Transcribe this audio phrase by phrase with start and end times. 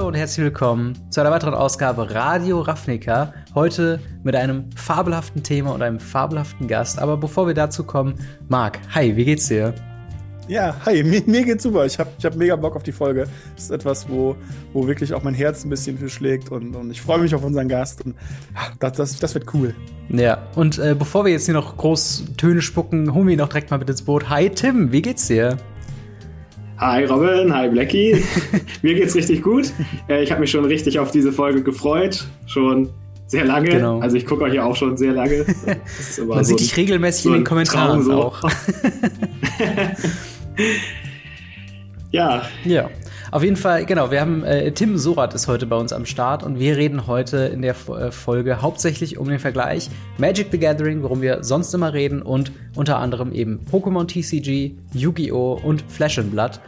[0.00, 3.34] Hallo und herzlich willkommen zu einer weiteren Ausgabe Radio Ravnica.
[3.54, 6.98] Heute mit einem fabelhaften Thema und einem fabelhaften Gast.
[6.98, 8.14] Aber bevor wir dazu kommen,
[8.48, 9.74] Marc, hi, wie geht's dir?
[10.48, 11.84] Ja, hi, mir, mir geht's super.
[11.84, 13.26] Ich habe ich hab mega Bock auf die Folge.
[13.54, 14.36] Das ist etwas, wo,
[14.72, 17.44] wo wirklich auch mein Herz ein bisschen für schlägt und, und ich freue mich auf
[17.44, 18.16] unseren Gast und
[18.54, 19.74] ach, das, das, das wird cool.
[20.08, 23.48] Ja, und äh, bevor wir jetzt hier noch groß Töne spucken, holen wir ihn noch
[23.48, 24.30] direkt mal mit ins Boot.
[24.30, 25.58] Hi Tim, wie geht's dir?
[26.80, 28.24] Hi Robin, hi Blackie.
[28.82, 29.70] Mir geht's richtig gut.
[30.08, 32.24] Äh, ich habe mich schon richtig auf diese Folge gefreut.
[32.46, 32.88] Schon
[33.26, 33.68] sehr lange.
[33.68, 34.00] Genau.
[34.00, 35.44] Also ich gucke euch ja auch schon sehr lange.
[36.26, 38.12] Man so sieht dich regelmäßig so in den Kommentaren so.
[38.12, 38.42] auch.
[42.12, 42.48] ja.
[42.64, 42.88] Ja.
[43.32, 46.42] Auf jeden Fall, genau, wir haben äh, Tim Sorat ist heute bei uns am Start
[46.42, 49.88] und wir reden heute in der äh, Folge hauptsächlich um den Vergleich
[50.18, 55.60] Magic the Gathering, worum wir sonst immer reden und unter anderem eben Pokémon TCG, Yu-Gi-Oh!
[55.62, 56.58] und Flash and Blood.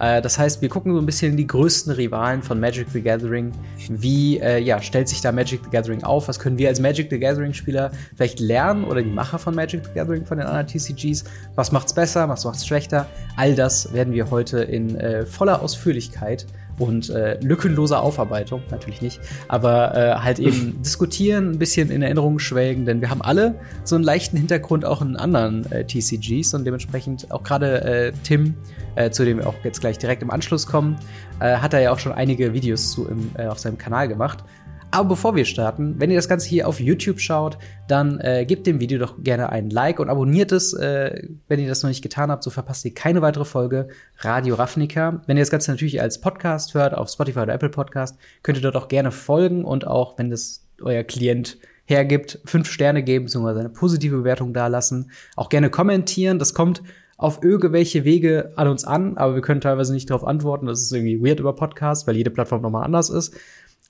[0.00, 3.52] Äh, das heißt, wir gucken so ein bisschen die größten Rivalen von Magic the Gathering.
[3.88, 6.26] Wie äh, ja, stellt sich da Magic the Gathering auf?
[6.26, 9.92] Was können wir als Magic the Gathering-Spieler vielleicht lernen oder die Macher von Magic the
[9.94, 11.24] Gathering von den anderen TCGs?
[11.54, 12.28] Was macht's besser?
[12.28, 13.06] Was macht's schlechter?
[13.36, 16.46] All das werden wir heute in äh, voller Ausführlichkeit
[16.80, 22.38] und äh, lückenloser Aufarbeitung, natürlich nicht, aber äh, halt eben diskutieren, ein bisschen in Erinnerung
[22.38, 26.64] schwelgen, denn wir haben alle so einen leichten Hintergrund auch in anderen äh, TCGs und
[26.64, 28.54] dementsprechend auch gerade äh, Tim,
[28.94, 30.96] äh, zu dem wir auch jetzt gleich direkt im Anschluss kommen,
[31.40, 34.44] äh, hat er ja auch schon einige Videos zu im, äh, auf seinem Kanal gemacht.
[34.92, 38.66] Aber bevor wir starten, wenn ihr das Ganze hier auf YouTube schaut, dann äh, gebt
[38.66, 42.02] dem Video doch gerne ein Like und abonniert es, äh, wenn ihr das noch nicht
[42.02, 45.22] getan habt, so verpasst ihr keine weitere Folge Radio Ravnica.
[45.26, 48.62] Wenn ihr das Ganze natürlich als Podcast hört, auf Spotify oder Apple Podcast, könnt ihr
[48.62, 53.60] dort auch gerne folgen und auch, wenn das euer Klient hergibt, fünf Sterne geben, beziehungsweise
[53.60, 55.12] eine positive Bewertung dalassen.
[55.36, 56.40] Auch gerne kommentieren.
[56.40, 56.82] Das kommt
[57.16, 60.66] auf irgendwelche Wege an uns an, aber wir können teilweise nicht darauf antworten.
[60.66, 63.36] Das ist irgendwie weird über Podcast, weil jede Plattform nochmal anders ist.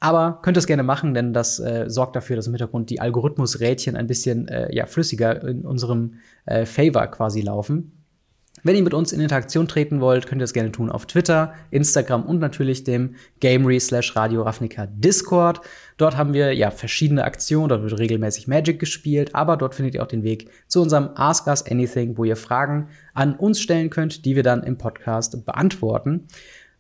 [0.00, 3.97] Aber könnt es gerne machen, denn das äh, sorgt dafür, dass im Hintergrund die Algorithmusrädchen
[3.97, 6.15] ein bisschen äh, ja, flüssiger in unserem
[6.47, 7.93] äh, Favor quasi laufen.
[8.62, 11.55] Wenn ihr mit uns in Interaktion treten wollt, könnt ihr das gerne tun auf Twitter,
[11.71, 15.60] Instagram und natürlich dem Gamery slash Radio Ravnica Discord.
[15.97, 20.03] Dort haben wir ja verschiedene Aktionen, dort wird regelmäßig Magic gespielt, aber dort findet ihr
[20.03, 24.25] auch den Weg zu unserem Ask Us Anything, wo ihr Fragen an uns stellen könnt,
[24.27, 26.27] die wir dann im Podcast beantworten.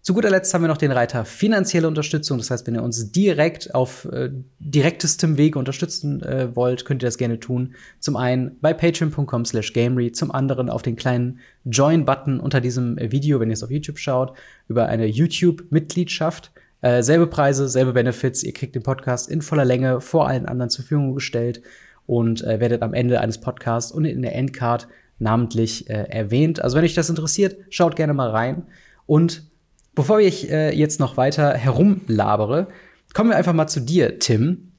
[0.02, 2.38] Zu guter Letzt haben wir noch den Reiter finanzielle Unterstützung.
[2.38, 7.06] Das heißt, wenn ihr uns direkt auf äh, direktestem Wege unterstützen äh, wollt, könnt ihr
[7.06, 7.74] das gerne tun.
[7.98, 13.40] Zum einen bei patreon.com slash gamery, zum anderen auf den kleinen Join-Button unter diesem Video,
[13.40, 14.32] wenn ihr es auf YouTube schaut,
[14.68, 16.50] über eine YouTube-Mitgliedschaft.
[16.80, 18.42] Äh, selbe Preise, selbe Benefits.
[18.42, 21.60] Ihr kriegt den Podcast in voller Länge vor allen anderen zur Verfügung gestellt
[22.06, 26.62] und äh, werdet am Ende eines Podcasts und in der Endcard namentlich äh, erwähnt.
[26.64, 28.62] Also wenn euch das interessiert, schaut gerne mal rein.
[29.04, 29.49] Und
[29.94, 32.68] Bevor ich äh, jetzt noch weiter herumlabere,
[33.12, 34.72] kommen wir einfach mal zu dir, Tim.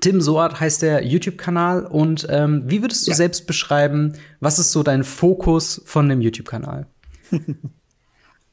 [0.00, 3.16] Tim Soart heißt der YouTube-Kanal und ähm, wie würdest du ja.
[3.16, 6.86] selbst beschreiben, was ist so dein Fokus von dem YouTube-Kanal?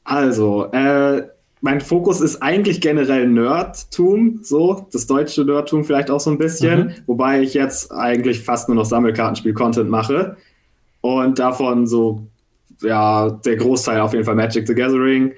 [0.08, 1.22] Also, äh,
[1.60, 6.78] mein Fokus ist eigentlich generell Nerdtum, so das deutsche Nerdtum vielleicht auch so ein bisschen,
[6.78, 6.92] mhm.
[7.06, 10.36] wobei ich jetzt eigentlich fast nur noch Sammelkartenspiel-Content mache
[11.00, 12.26] und davon so
[12.82, 15.32] ja der Großteil auf jeden Fall Magic the Gathering,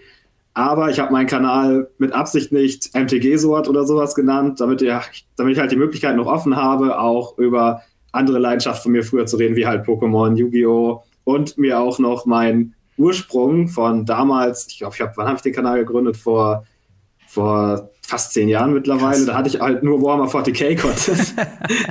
[0.59, 5.01] aber ich habe meinen Kanal mit Absicht nicht MTG-Sort oder sowas genannt, damit, ihr,
[5.37, 9.25] damit ich halt die Möglichkeit noch offen habe, auch über andere Leidenschaften von mir früher
[9.25, 11.05] zu reden, wie halt Pokémon, Yu-Gi-Oh!
[11.23, 15.43] und mir auch noch meinen Ursprung von damals, ich glaube, ich hab, wann habe ich
[15.43, 16.17] den Kanal gegründet?
[16.17, 16.65] Vor,
[17.29, 19.15] vor fast zehn Jahren mittlerweile.
[19.15, 19.27] Krass.
[19.27, 21.35] Da hatte ich halt nur Warhammer 40k Content.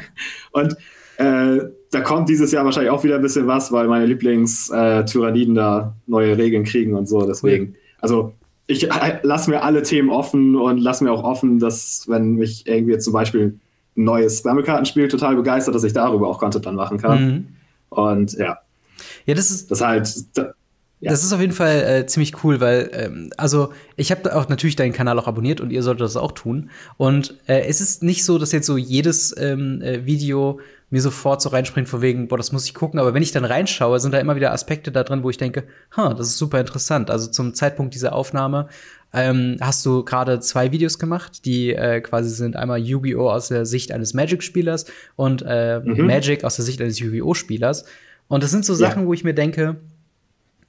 [0.51, 0.75] und
[1.15, 5.59] äh, da kommt dieses Jahr wahrscheinlich auch wieder ein bisschen was, weil meine Lieblings-Tyranniden äh,
[5.59, 7.25] da neue Regeln kriegen und so.
[7.25, 8.33] Deswegen, also
[8.67, 12.67] ich äh, lasse mir alle Themen offen und lasse mir auch offen, dass, wenn mich
[12.67, 13.59] irgendwie zum Beispiel
[13.95, 17.25] ein neues Sammelkartenspiel total begeistert, dass ich darüber auch Content dann machen kann.
[17.25, 17.47] Mhm.
[17.89, 18.59] Und ja.
[19.25, 19.71] Ja, das ist.
[19.71, 20.37] Das halt.
[20.37, 20.53] Da,
[20.99, 21.11] ja.
[21.11, 24.75] Das ist auf jeden Fall äh, ziemlich cool, weil, ähm, also ich habe auch natürlich
[24.75, 26.71] deinen Kanal auch abonniert und ihr solltet das auch tun.
[26.97, 31.41] Und äh, es ist nicht so, dass jetzt so jedes ähm, äh, Video mir sofort
[31.41, 32.99] so reinspringt, vor wegen, boah, das muss ich gucken.
[32.99, 35.65] Aber wenn ich dann reinschaue, sind da immer wieder Aspekte da drin, wo ich denke,
[35.95, 37.11] ha, das ist super interessant.
[37.11, 38.69] Also zum Zeitpunkt dieser Aufnahme
[39.13, 43.29] ähm, hast du gerade zwei Videos gemacht, die äh, quasi sind einmal Yu-Gi-Oh!
[43.29, 44.85] aus der Sicht eines Magic-Spielers
[45.15, 46.05] und äh, mhm.
[46.05, 47.33] Magic aus der Sicht eines Yu-Gi-Oh!
[47.33, 47.85] Spielers.
[48.29, 49.07] Und das sind so Sachen, ja.
[49.07, 49.77] wo ich mir denke,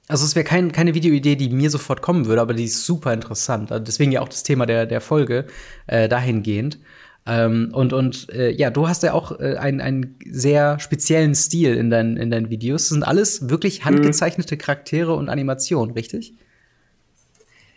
[0.09, 3.13] also es wäre kein, keine Videoidee, die mir sofort kommen würde, aber die ist super
[3.13, 3.71] interessant.
[3.71, 5.45] Also deswegen ja auch das Thema der, der Folge
[5.85, 6.79] äh, dahingehend.
[7.29, 11.75] Ähm, und und äh, ja, du hast ja auch äh, einen, einen sehr speziellen Stil
[11.75, 12.83] in, dein, in deinen Videos.
[12.83, 13.85] Das sind alles wirklich mhm.
[13.85, 16.33] handgezeichnete Charaktere und Animationen, richtig?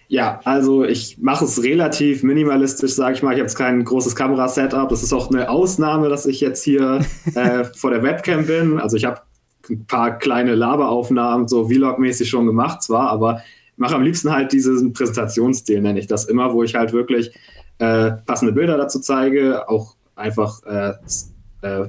[0.08, 3.32] Ja, also ich mache es relativ minimalistisch, sage ich mal.
[3.32, 4.88] Ich habe jetzt kein großes Kamerasetup.
[4.88, 7.04] Das ist auch eine Ausnahme, dass ich jetzt hier
[7.34, 8.78] äh, vor der Webcam bin.
[8.78, 9.20] Also ich habe
[9.68, 14.52] ein paar kleine Laberaufnahmen, so Vlog-mäßig schon gemacht zwar, aber ich mache am liebsten halt
[14.52, 17.32] diesen Präsentationsstil, nenne ich das immer, wo ich halt wirklich
[17.82, 20.92] äh, passende Bilder dazu zeige, auch einfach äh,
[21.62, 21.88] äh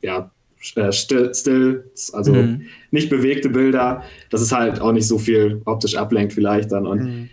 [0.00, 0.30] ja,
[0.74, 2.62] äh, still, Stills, also mhm.
[2.90, 4.02] nicht bewegte Bilder.
[4.30, 6.86] Das ist halt auch nicht so viel optisch ablenkt vielleicht dann.
[6.86, 7.28] Und mhm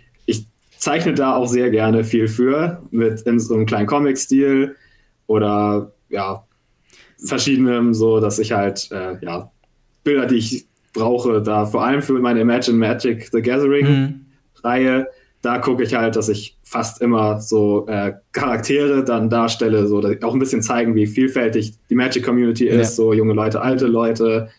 [0.80, 4.76] zeichne da auch sehr gerne viel für, mit in so einem kleinen Comic-Stil
[5.26, 6.44] oder ja,
[7.24, 9.50] verschiedenem, so dass ich halt, äh, ja,
[10.02, 14.20] Bilder, die ich brauche, da vor allem für meine Imagine Magic The Gathering mhm.
[14.64, 15.06] Reihe,
[15.42, 20.34] da gucke ich halt, dass ich fast immer so äh, Charaktere dann darstelle, so auch
[20.34, 22.84] ein bisschen zeigen, wie vielfältig die Magic Community ist, ja.
[22.84, 24.50] so junge Leute, alte Leute,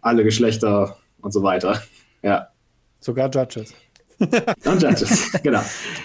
[0.00, 1.80] alle Geschlechter und so weiter.
[2.22, 2.48] Ja.
[3.00, 3.74] Sogar Judges.
[4.66, 5.62] Und Judges, genau.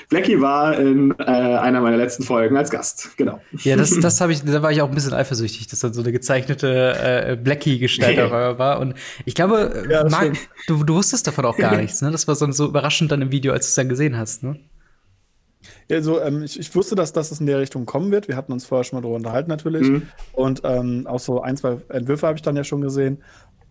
[0.09, 3.41] Blackie war in äh, einer meiner letzten Folgen als Gast, genau.
[3.63, 6.01] Ja, das, das habe ich, da war ich auch ein bisschen eifersüchtig, dass dann so
[6.01, 8.79] eine gezeichnete äh, Blackie-Gestalt war.
[8.79, 8.95] Und
[9.25, 12.12] ich glaube, ja, Marc, du, du wusstest davon auch gar nichts, ne?
[12.12, 14.57] Das war so, so überraschend dann im Video, als du es dann gesehen hast, ne?
[15.88, 18.27] Ja, so, ähm, ich, ich, wusste, dass, dass es in der Richtung kommen wird.
[18.27, 19.88] Wir hatten uns vorher schon mal darüber unterhalten, natürlich.
[19.88, 20.03] Mhm.
[20.33, 23.19] Und ähm, auch so ein, zwei Entwürfe habe ich dann ja schon gesehen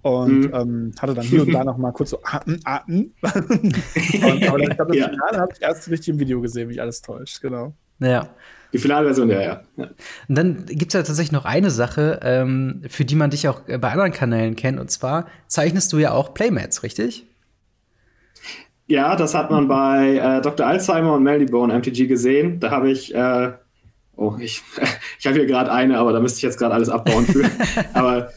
[0.04, 0.54] und mhm.
[0.54, 3.14] ähm, hatte dann hier und da noch mal kurz so Atmen, Atmen.
[3.22, 5.08] und, aber ich glaube, das ja.
[5.08, 7.72] Finale habe ich erst richtig im Video gesehen, wie alles täuscht, genau.
[8.00, 8.28] Ja.
[8.74, 9.62] Die Finalversion, ja, ja.
[9.76, 9.94] Und
[10.28, 13.90] dann gibt es ja tatsächlich noch eine Sache, ähm, für die man dich auch bei
[13.90, 17.26] anderen Kanälen kennt, und zwar zeichnest du ja auch Playmats, richtig?
[18.86, 20.66] Ja, das hat man bei äh, Dr.
[20.66, 22.60] Alzheimer und Melody Bone MTG gesehen.
[22.60, 23.52] Da habe ich, äh,
[24.16, 24.60] oh, ich,
[25.18, 27.50] ich habe hier gerade eine, aber da müsste ich jetzt gerade alles abbauen für.
[27.94, 28.28] aber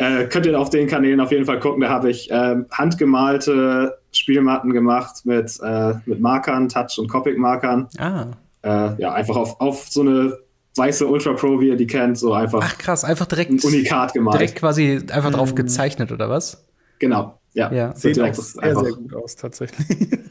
[0.00, 1.82] äh, könnt ihr auf den Kanälen auf jeden Fall gucken.
[1.82, 7.88] Da habe ich äh, handgemalte Spielmatten gemacht mit, äh, mit Markern, Touch- und Copic-Markern.
[7.98, 8.28] Ah.
[8.62, 10.38] Äh, ja, einfach auf, auf so eine
[10.74, 12.60] weiße Ultra Pro, wie ihr die kennt, so einfach.
[12.62, 13.50] Ach krass, einfach direkt.
[13.50, 14.40] Ein Unikat gemalt.
[14.40, 15.56] Direkt quasi einfach drauf mhm.
[15.56, 16.64] gezeichnet, oder was?
[16.98, 17.70] Genau, ja.
[17.70, 17.94] ja.
[17.94, 19.86] Sieht auch sehr, sehr gut aus, tatsächlich.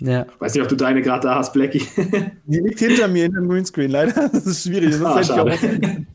[0.00, 0.26] Ja.
[0.40, 1.86] Weiß nicht, ob du deine gerade da hast, Blackie.
[2.46, 4.28] Die liegt hinter mir in dem Greenscreen, leider.
[4.32, 4.90] Das ist schwierig.
[4.90, 6.06] Das ah, ist schade.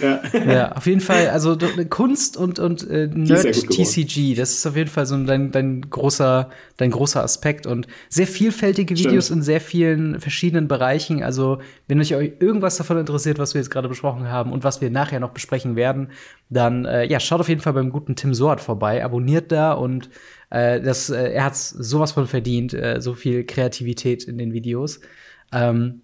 [0.00, 0.20] Ja.
[0.32, 1.56] ja, auf jeden Fall, also
[1.88, 6.50] Kunst und, und äh, Nerd TCG, das ist auf jeden Fall so dein, dein, großer,
[6.76, 9.38] dein großer Aspekt und sehr vielfältige Videos Stimmt.
[9.38, 11.22] in sehr vielen verschiedenen Bereichen.
[11.22, 14.90] Also, wenn euch irgendwas davon interessiert, was wir jetzt gerade besprochen haben und was wir
[14.90, 16.10] nachher noch besprechen werden,
[16.50, 20.10] dann äh, ja, schaut auf jeden Fall beim guten Tim Soart vorbei, abonniert da und
[20.50, 25.00] äh, das, äh, er hat sowas von verdient, äh, so viel Kreativität in den Videos.
[25.52, 26.02] Ähm,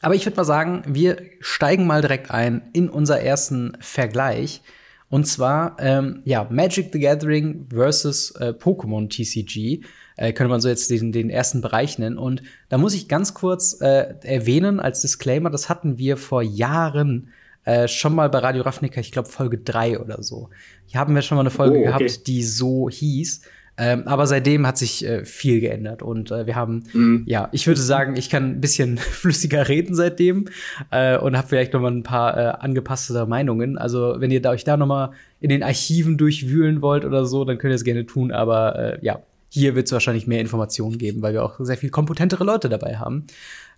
[0.00, 4.62] aber ich würde mal sagen, wir steigen mal direkt ein in unser ersten Vergleich.
[5.10, 9.84] Und zwar, ähm, ja, Magic the Gathering versus äh, Pokémon TCG.
[10.16, 12.18] Äh, könnte man so jetzt den, den ersten Bereich nennen.
[12.18, 17.28] Und da muss ich ganz kurz äh, erwähnen als Disclaimer, das hatten wir vor Jahren
[17.64, 20.50] äh, schon mal bei Radio Ravnica, ich glaube Folge 3 oder so.
[20.86, 21.86] Hier haben wir schon mal eine Folge oh, okay.
[21.86, 23.42] gehabt, die so hieß.
[23.80, 27.22] Ähm, aber seitdem hat sich äh, viel geändert und äh, wir haben, mhm.
[27.26, 30.46] ja, ich würde sagen, ich kann ein bisschen flüssiger reden seitdem
[30.90, 33.78] äh, und habe vielleicht noch mal ein paar äh, angepasste Meinungen.
[33.78, 37.44] Also wenn ihr da euch da noch mal in den Archiven durchwühlen wollt oder so,
[37.44, 38.32] dann könnt ihr es gerne tun.
[38.32, 41.90] Aber äh, ja, hier wird es wahrscheinlich mehr Informationen geben, weil wir auch sehr viel
[41.90, 43.28] kompetentere Leute dabei haben.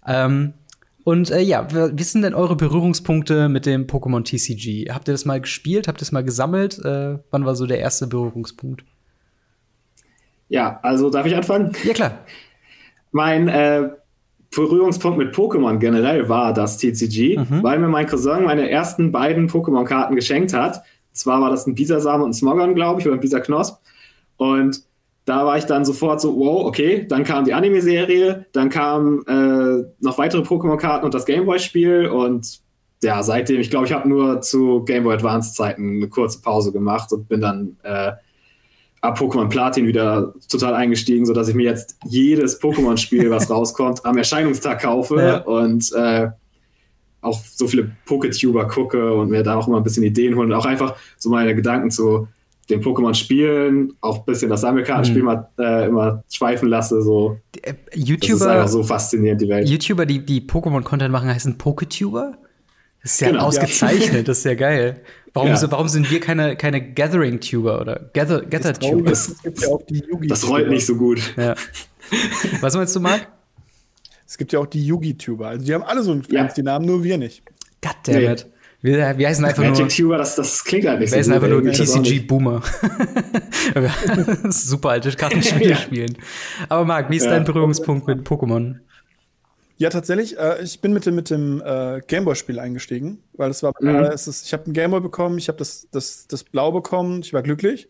[0.06, 0.54] Ähm,
[1.04, 4.90] und äh, ja, wie sind denn eure Berührungspunkte mit dem Pokémon TCG?
[4.92, 5.88] Habt ihr das mal gespielt?
[5.88, 6.78] Habt ihr das mal gesammelt?
[6.78, 8.84] Äh, wann war so der erste Berührungspunkt?
[10.50, 11.72] Ja, also darf ich anfangen?
[11.84, 12.18] Ja, klar.
[13.12, 13.88] Mein äh,
[14.54, 17.62] Berührungspunkt mit Pokémon generell war das TCG, mhm.
[17.62, 20.82] weil mir mein Cousin meine ersten beiden Pokémon-Karten geschenkt hat.
[21.12, 23.80] Zwar war das ein Bisasam und ein Smogon, glaube ich, oder ein Bisaknosp.
[24.36, 24.82] Und
[25.24, 29.84] da war ich dann sofort so, wow, okay, dann kam die Anime-Serie, dann kamen äh,
[30.00, 32.60] noch weitere Pokémon-Karten und das Gameboy-Spiel und
[33.02, 37.12] ja, seitdem, ich glaube, ich habe nur zu Game Boy Advance-Zeiten eine kurze Pause gemacht
[37.12, 38.12] und bin dann äh,
[39.00, 44.18] ab Pokémon Platin wieder total eingestiegen, sodass ich mir jetzt jedes Pokémon-Spiel, was rauskommt, am
[44.18, 45.38] Erscheinungstag kaufe ja.
[45.38, 46.28] und äh,
[47.22, 50.58] auch so viele Poketuber gucke und mir da auch immer ein bisschen Ideen holen und
[50.58, 52.28] auch einfach so meine Gedanken zu
[52.70, 55.26] den Pokémon-Spielen, auch ein bisschen das Sammelkartenspiel mhm.
[55.26, 57.02] mal äh, immer schweifen lasse.
[57.02, 57.38] So.
[57.62, 59.68] Äh, YouTuber, das ist einfach so faszinierend, die Welt.
[59.68, 62.34] YouTuber, die, die Pokémon-Content machen, heißen Poketuber?
[63.02, 64.22] Das ist ja genau, ausgezeichnet, ja.
[64.22, 65.00] das ist ja geil.
[65.32, 65.56] Warum, ja.
[65.56, 69.10] so, warum sind wir keine, keine Gathering-Tuber oder Gather, Gather-Tuber?
[69.10, 69.36] Das,
[70.28, 71.34] das rollt nicht so gut.
[71.36, 71.54] Ja.
[72.60, 73.28] Was meinst du, Marc?
[74.26, 75.48] Es gibt ja auch die Yugi-Tuber.
[75.48, 76.64] Also die haben alle so einen fancy ja.
[76.64, 77.42] Namen, nur wir nicht.
[77.80, 78.46] Goddammit.
[78.46, 78.52] Nee.
[78.82, 79.88] Wir, wir heißen einfach Magic nur.
[79.88, 81.78] Tuber, das, das klingt halt nicht Wir heißen so einfach gut, nur ey.
[81.78, 82.20] Das auch TCG.
[82.20, 82.62] Boomer.
[84.50, 85.76] Super alte Kartenspiele Ja.
[85.76, 86.16] spielen.
[86.68, 87.32] Aber Marc, wie ist Ja.
[87.32, 88.76] dein Berührungspunkt mit Pokémon?
[89.80, 90.38] Ja, tatsächlich.
[90.38, 93.88] Äh, ich bin mit dem, mit dem äh, Gameboy-Spiel eingestiegen, weil es war, Mhm.
[94.04, 97.32] äh, ist, ich habe ein Gameboy bekommen, ich habe das, das, das Blau bekommen, ich
[97.32, 97.88] war glücklich.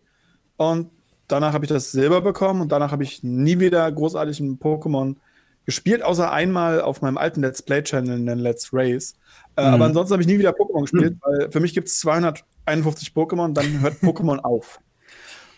[0.55, 0.89] Und
[1.27, 5.17] danach habe ich das Silber bekommen und danach habe ich nie wieder großartig ein Pokémon
[5.65, 9.13] gespielt, außer einmal auf meinem alten Let's Play-Channel den Let's Race.
[9.57, 9.73] Äh, Mhm.
[9.73, 13.53] Aber ansonsten habe ich nie wieder Pokémon gespielt, weil für mich gibt es 251 Pokémon,
[13.53, 14.79] dann hört Pokémon auf.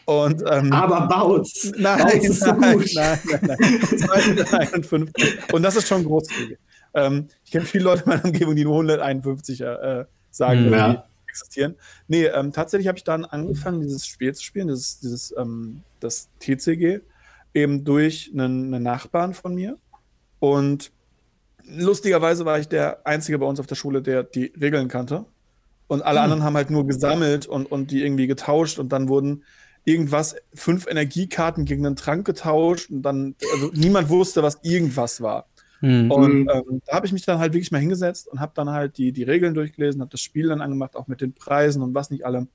[0.06, 1.72] Und, ähm, Aber Bautz.
[1.78, 2.92] Nein, Bautz ist so nein, gut.
[2.94, 4.84] nein, nein, nein.
[4.84, 5.54] 251.
[5.54, 6.58] Und das ist schon großzügig.
[6.94, 10.94] Ähm, ich kenne viele Leute in meiner Umgebung, die nur 151 äh, sagen, dass Ja.
[10.94, 11.76] die existieren.
[12.08, 16.30] Nee, ähm, tatsächlich habe ich dann angefangen, dieses Spiel zu spielen, dieses, dieses ähm, das
[16.40, 17.00] TCG,
[17.54, 19.78] eben durch einen, einen Nachbarn von mir.
[20.40, 20.92] Und
[21.66, 25.26] lustigerweise war ich der Einzige bei uns auf der Schule, der die Regeln kannte.
[25.88, 26.24] Und alle Hm.
[26.26, 29.44] anderen haben halt nur gesammelt und, und die irgendwie getauscht und dann wurden
[29.86, 35.48] irgendwas, fünf Energiekarten gegen einen Trank getauscht und dann, also niemand wusste, was irgendwas war.
[35.82, 36.10] Hm.
[36.10, 36.50] Und Mhm.
[36.54, 39.12] ähm, da habe ich mich dann halt wirklich mal hingesetzt und habe dann halt die,
[39.12, 42.26] die Regeln durchgelesen, habe das Spiel dann angemacht, auch mit den Preisen und was nicht
[42.26, 42.48] alle.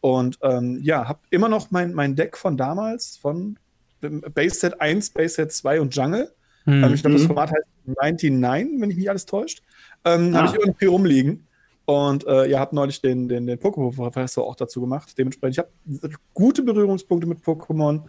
[0.00, 3.58] Und ähm, ja, habe immer noch mein, mein Deck von damals, von
[4.00, 6.30] Base Set 1, Base Set 2 und Jungle.
[6.64, 6.84] Hm.
[6.84, 7.28] Ähm, ich glaube, das Mhm.
[7.28, 9.62] Format heißt 99, wenn ich mich alles täuscht.
[10.04, 10.38] Ähm, Ah.
[10.40, 11.46] Habe ich immer noch hier rumliegen.
[11.86, 15.16] Und äh, ihr habt neulich den, den, den Pokémon-Professor auch dazu gemacht.
[15.18, 18.02] Dementsprechend, ich habe gute Berührungspunkte mit Pokémon,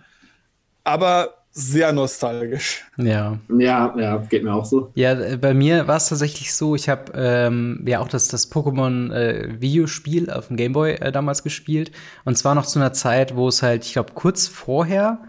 [0.83, 2.85] aber sehr nostalgisch.
[2.97, 3.39] Ja.
[3.57, 4.91] Ja, ja, geht mir auch so.
[4.95, 8.51] Ja, äh, bei mir war es tatsächlich so, ich habe ähm, ja auch das, das
[8.51, 11.91] Pokémon-Videospiel auf dem Gameboy äh, damals gespielt.
[12.25, 15.19] Und zwar noch zu einer Zeit, wo es halt, ich glaube, kurz vorher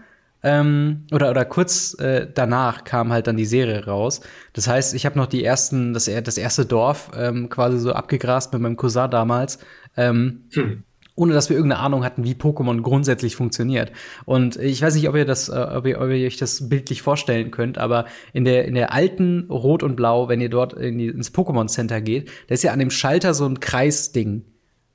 [0.47, 4.21] ähm, oder, oder kurz äh, danach kam halt dann die Serie raus.
[4.53, 8.53] Das heißt, ich habe noch die ersten, das, das erste Dorf ähm, quasi so abgegrast
[8.53, 9.59] mit meinem Cousin damals.
[9.97, 10.83] Ähm, Hm.
[11.15, 13.91] ohne dass wir irgendeine Ahnung hatten, wie Pokémon grundsätzlich funktioniert.
[14.25, 17.01] Und ich weiß nicht, ob ihr das, äh, ob ihr, ob ihr euch das bildlich
[17.01, 20.99] vorstellen könnt, aber in der, in der alten Rot und Blau, wenn ihr dort in
[20.99, 24.45] die, ins Pokémon Center geht, da ist ja an dem Schalter so ein Kreisding,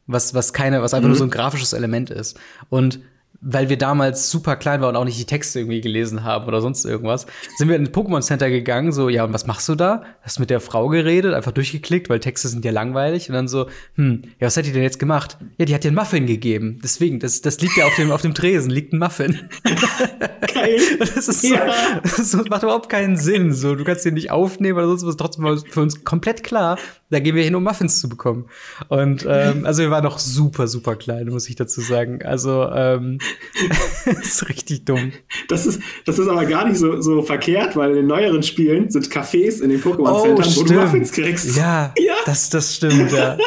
[0.06, 2.38] was, was keine, was einfach nur so ein grafisches Element ist.
[2.68, 3.00] Und
[3.44, 6.60] weil wir damals super klein waren und auch nicht die Texte irgendwie gelesen haben oder
[6.60, 10.04] sonst irgendwas, sind wir ins Pokémon Center gegangen, so, ja, und was machst du da?
[10.22, 13.66] Hast mit der Frau geredet, einfach durchgeklickt, weil Texte sind ja langweilig und dann so,
[13.96, 15.38] hm, ja, was hat die denn jetzt gemacht?
[15.58, 16.78] Ja, die hat dir einen Muffin gegeben.
[16.82, 19.40] Deswegen, das, das liegt ja auf dem, auf dem Tresen, liegt ein Muffin.
[20.54, 20.78] Geil.
[20.98, 22.00] Das ist so, Ja.
[22.02, 23.52] das macht überhaupt keinen Sinn.
[23.52, 25.16] So, du kannst den nicht aufnehmen oder sonst was.
[25.16, 26.78] Trotzdem war für uns komplett klar,
[27.12, 28.46] da gehen wir hin, um Muffins zu bekommen.
[28.88, 32.22] Und ähm, also wir waren noch super, super klein, muss ich dazu sagen.
[32.22, 33.18] Also ähm,
[34.22, 35.12] ist richtig dumm.
[35.48, 38.90] Das ist, das ist aber gar nicht so, so verkehrt, weil in den neueren Spielen
[38.90, 41.56] sind Cafés in den Pokémon-Centern, wo du Muffins kriegst.
[41.56, 42.14] Oh, Ja, Ja.
[42.24, 43.36] Das, das stimmt, ja.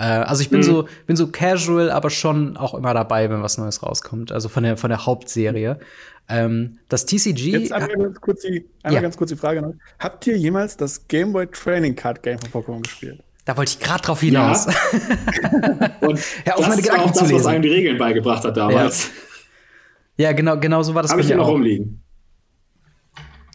[0.00, 0.64] Äh, also ich bin Mhm.
[0.64, 4.32] so bin so casual, aber schon auch immer dabei, wenn was Neues rauskommt.
[4.32, 5.78] Also von der von der Hauptserie.
[6.28, 7.50] Ähm, das TCG.
[7.58, 9.00] Jetzt einmal ganz kurz die, einmal Ja.
[9.02, 9.74] ganz kurz die Frage noch.
[9.98, 13.22] Habt ihr jemals das Game Boy Training Card Game von Pokémon gespielt?
[13.46, 14.66] da wollte ich gerade drauf hinaus.
[16.00, 18.44] Und Hör auf, das meine ist auch Gedanken zu das, was einem die Regeln beigebracht
[18.44, 19.10] hat damals.
[20.16, 21.52] Ja, genau, genau so war das Habe ich hier noch auch.
[21.52, 22.00] rumliegen.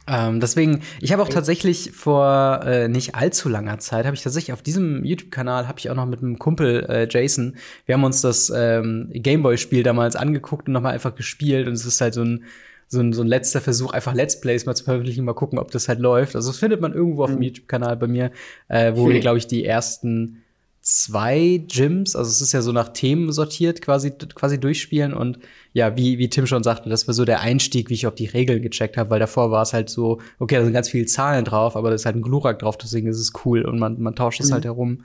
[0.07, 4.53] Ähm, deswegen, ich habe auch tatsächlich vor äh, nicht allzu langer Zeit, habe ich tatsächlich
[4.53, 7.55] auf diesem YouTube-Kanal, habe ich auch noch mit einem Kumpel äh, Jason,
[7.87, 12.01] wir haben uns das ähm, Gameboy-Spiel damals angeguckt und nochmal einfach gespielt und es ist
[12.01, 12.43] halt so ein,
[12.87, 15.71] so ein, so ein letzter Versuch, einfach Let's Plays mal zu veröffentlichen, mal gucken, ob
[15.71, 16.35] das halt läuft.
[16.35, 18.29] Also das findet man irgendwo auf dem YouTube-Kanal bei mir,
[18.67, 19.21] äh, wo wir, Hm.
[19.21, 20.43] glaube ich, die ersten
[20.85, 25.39] zwei Gyms, also es ist ja so nach Themen sortiert, quasi, quasi durchspielen und
[25.73, 28.27] ja, wie, wie Tim schon sagte, das war so der Einstieg, wie ich auf die
[28.27, 31.43] Regeln gecheckt habe, weil davor war es halt so, okay, da sind ganz viele Zahlen
[31.43, 34.15] drauf, aber da ist halt ein Glurak drauf, deswegen ist es cool und man, man
[34.15, 34.53] tauscht es Mhm.
[34.53, 35.03] halt herum.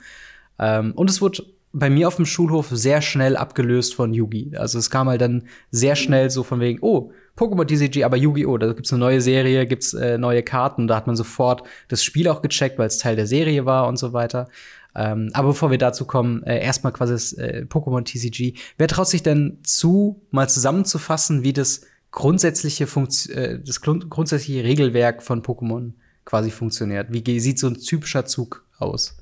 [0.59, 4.51] Ähm, und es wurde bei mir auf dem Schulhof sehr schnell abgelöst von Yugi.
[4.57, 8.57] Also es kam halt dann sehr schnell so von wegen, oh, Pokémon TCG, aber Yu-Gi-Oh!
[8.57, 10.87] Da gibt's eine neue Serie, gibt's äh, neue Karten.
[10.87, 13.97] Da hat man sofort das Spiel auch gecheckt, weil es Teil der Serie war und
[13.97, 14.49] so weiter.
[14.93, 18.59] Ähm, aber bevor wir dazu kommen, äh, erstmal quasi das äh, Pokémon TCG.
[18.77, 21.81] Wer traut sich denn zu, mal zusammenzufassen, wie das
[22.11, 25.93] grundsätzliche Funkt äh, das grund grundsätzliche Regelwerk von Pokémon
[26.25, 27.07] quasi funktioniert?
[27.09, 29.17] Wie sieht so ein typischer Zug aus?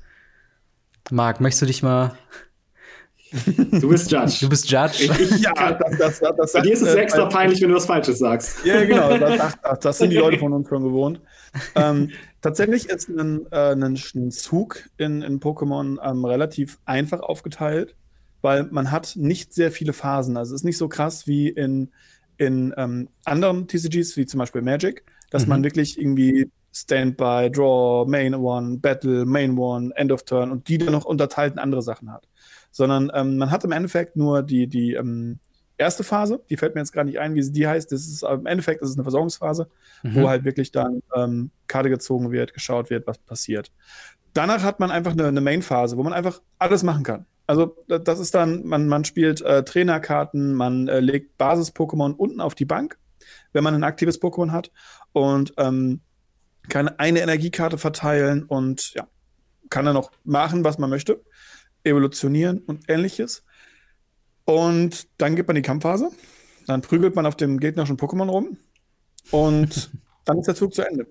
[1.10, 2.16] Marc, möchtest du dich mal
[3.80, 4.38] Du bist Judge.
[4.40, 5.04] Du bist Judge.
[5.04, 7.86] Ich, ja, das, das, das, Bei dir ist es äh, extra peinlich, wenn du was
[7.86, 8.64] Falsches sagst.
[8.64, 9.10] Ja, genau.
[9.80, 11.20] Das, sind die Leute von uns schon gewohnt.
[11.74, 13.82] Ähm, tatsächlich ist ein, äh, ein,
[14.14, 17.96] ein Zug in, in Pokémon ähm, relativ einfach aufgeteilt,
[18.42, 20.36] weil man hat nicht sehr viele Phasen.
[20.36, 21.90] Also es ist nicht so krass wie in,
[22.36, 25.50] in ähm, anderen TCGs, wie zum Beispiel Magic, dass mhm.
[25.50, 30.78] man wirklich irgendwie Standby, Draw, Main One, Battle, Main One, End of Turn und die
[30.78, 32.28] dann noch unterteilt in andere Sachen hat.
[32.70, 35.40] Sondern ähm, man hat im Endeffekt nur die, die ähm,
[35.80, 37.90] erste Phase, die fällt mir jetzt gar nicht ein, wie sie die heißt.
[37.90, 39.68] Das ist im Endeffekt das ist eine Versorgungsphase,
[40.02, 40.14] mhm.
[40.14, 43.72] wo halt wirklich dann ähm, Karte gezogen wird, geschaut wird, was passiert.
[44.32, 47.26] Danach hat man einfach eine, eine Main-Phase, wo man einfach alles machen kann.
[47.46, 52.54] Also das ist dann, man, man spielt äh, Trainerkarten, man äh, legt Basis-Pokémon unten auf
[52.54, 52.96] die Bank,
[53.52, 54.70] wenn man ein aktives Pokémon hat
[55.12, 56.00] und ähm,
[56.68, 59.08] kann eine Energiekarte verteilen und ja,
[59.68, 61.20] kann dann noch machen, was man möchte,
[61.82, 63.44] evolutionieren und ähnliches.
[64.44, 66.10] Und dann geht man die Kampfphase.
[66.66, 68.58] Dann prügelt man auf dem gegnerischen Pokémon rum.
[69.30, 69.90] Und
[70.24, 71.06] dann ist der Zug zu Ende.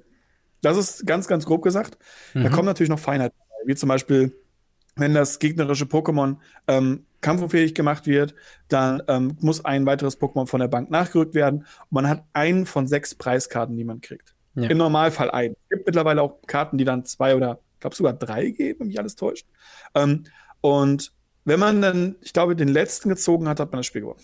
[0.61, 1.97] Das ist ganz, ganz grob gesagt.
[2.33, 2.43] Mhm.
[2.43, 4.35] Da kommen natürlich noch Feinheiten, wie zum Beispiel,
[4.95, 8.35] wenn das gegnerische Pokémon ähm, kampfunfähig gemacht wird,
[8.67, 11.59] dann ähm, muss ein weiteres Pokémon von der Bank nachgerückt werden.
[11.59, 14.35] Und man hat einen von sechs Preiskarten, die man kriegt.
[14.55, 14.69] Ja.
[14.69, 15.55] Im Normalfall einen.
[15.63, 18.87] Es gibt mittlerweile auch Karten, die dann zwei oder, ich glaube sogar drei geben, wenn
[18.87, 19.47] mich alles täuscht.
[19.95, 20.25] Ähm,
[20.61, 21.13] und
[21.45, 24.19] wenn man dann, ich glaube, den letzten gezogen hat, hat man das Spiel gewonnen.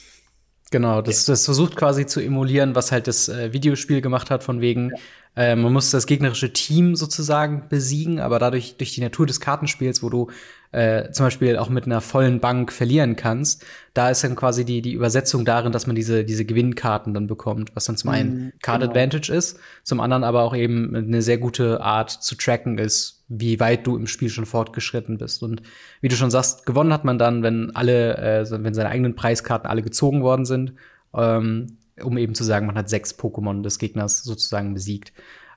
[0.72, 4.62] Genau, das, das versucht quasi zu emulieren, was halt das äh, Videospiel gemacht hat, von
[4.62, 4.98] wegen, ja.
[5.36, 10.02] Äh, man muss das gegnerische Team sozusagen besiegen, aber dadurch, durch die Natur des Kartenspiels,
[10.02, 10.30] wo du
[10.72, 14.82] äh, zum Beispiel auch mit einer vollen Bank verlieren kannst, da ist dann quasi die,
[14.82, 18.54] die Übersetzung darin, dass man diese, diese Gewinnkarten dann bekommt, was dann zum einen mhm,
[18.62, 18.92] Card genau.
[18.92, 23.60] Advantage ist, zum anderen aber auch eben eine sehr gute Art zu tracken ist, wie
[23.60, 25.44] weit du im Spiel schon fortgeschritten bist.
[25.44, 25.62] Und
[26.02, 29.70] wie du schon sagst, gewonnen hat man dann, wenn alle, äh, wenn seine eigenen Preiskarten
[29.70, 30.74] alle gezogen worden sind,
[31.14, 35.14] ähm, um eben zu sagen, man hat sechs Pokémon des Gegners sozusagen besiegt.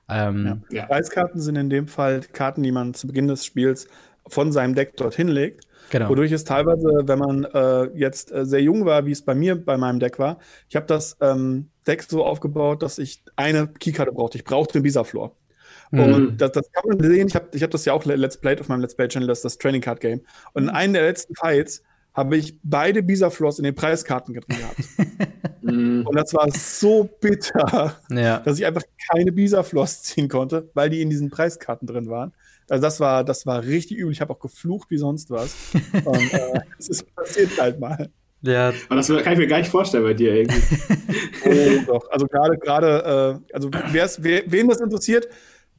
[0.09, 0.87] Ähm, ja.
[0.87, 3.89] Preiskarten sind in dem Fall Karten, die man zu Beginn des Spiels
[4.27, 5.67] von seinem Deck dorthin legt.
[5.91, 6.11] Genau.
[6.11, 9.57] Wodurch es teilweise, wenn man äh, jetzt äh, sehr jung war, wie es bei mir
[9.57, 14.13] bei meinem Deck war, ich habe das ähm, Deck so aufgebaut, dass ich eine Keykarte
[14.13, 14.37] brauchte.
[14.37, 15.35] Ich brauchte den Bisaflor.
[15.91, 16.01] Mhm.
[16.01, 17.29] Und das, das, kann man sehen.
[17.29, 19.39] Ich habe ich hab das ja auch Let's Played auf meinem Let's Play Channel, das
[19.39, 20.21] ist das Training Card Game.
[20.53, 21.83] Und in einem der letzten Fights
[22.19, 24.77] habe ich beide Bisaflors in den Preiskarten drin gehabt.
[25.61, 26.07] Mhm.
[26.07, 28.39] Und das war so bitter, ja.
[28.39, 32.33] dass ich einfach keine Bisaflors ziehen konnte, weil die in diesen Preiskarten drin waren.
[32.71, 34.13] Also das war, das war richtig übel.
[34.13, 35.55] Ich habe auch geflucht wie sonst was.
[36.05, 38.09] Und äh, es ist passiert halt mal.
[38.41, 38.73] Ja.
[38.89, 40.77] Aber das kann ich mir gar nicht vorstellen bei dir irgendwie.
[41.45, 42.11] oh, doch.
[42.11, 45.29] Also gerade, gerade, äh, also wer, wen das interessiert,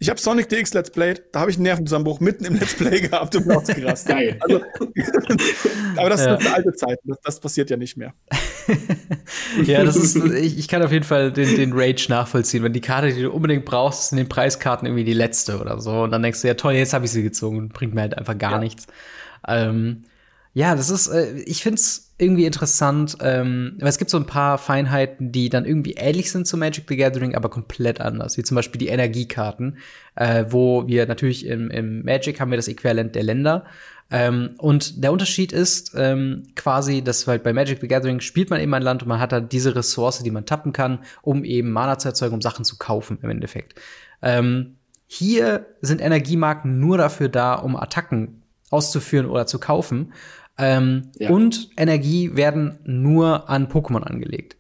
[0.02, 3.02] ich habe Sonic DX Let's Played, da habe ich einen Nervenzusammenbruch mitten im Let's Play
[3.10, 4.16] gehabt und bin ausgerastet.
[4.16, 4.38] Geil.
[4.40, 4.62] Also,
[5.98, 6.36] aber das ja.
[6.36, 8.14] ist eine alte Zeit, das, das, passiert ja nicht mehr.
[9.66, 12.82] ja, das ist, ich, ich, kann auf jeden Fall den, den Rage nachvollziehen, wenn die
[12.82, 16.04] Karte, die du unbedingt brauchst, ist in den Preiskarten irgendwie die letzte oder so.
[16.04, 18.18] Und dann denkst du, ja toll, jetzt habe ich sie gezogen und bringt mir halt
[18.18, 18.60] einfach gar ja.
[18.60, 18.88] nichts.
[19.48, 20.04] Ähm,
[20.54, 24.58] ja, das ist, äh, ich find's irgendwie interessant, ähm, weil es gibt so ein paar
[24.58, 28.56] Feinheiten, die dann irgendwie ähnlich sind zu Magic the Gathering, aber komplett anders, wie zum
[28.56, 29.78] Beispiel die Energiekarten,
[30.16, 33.66] äh, wo wir natürlich im, im Magic haben wir das Äquivalent der Länder.
[34.12, 38.60] Ähm, und der Unterschied ist ähm, quasi, dass halt bei Magic the Gathering spielt man
[38.60, 41.72] eben ein Land und man hat dann diese Ressource, die man tappen kann, um eben
[41.72, 43.80] Mana zu erzeugen, um Sachen zu kaufen im Endeffekt.
[44.22, 50.14] Ähm, hier sind Energiemarken nur dafür da, um Attacken auszuführen oder zu kaufen.
[50.60, 51.30] Ähm, ja.
[51.30, 54.58] Und Energie werden nur an Pokémon angelegt.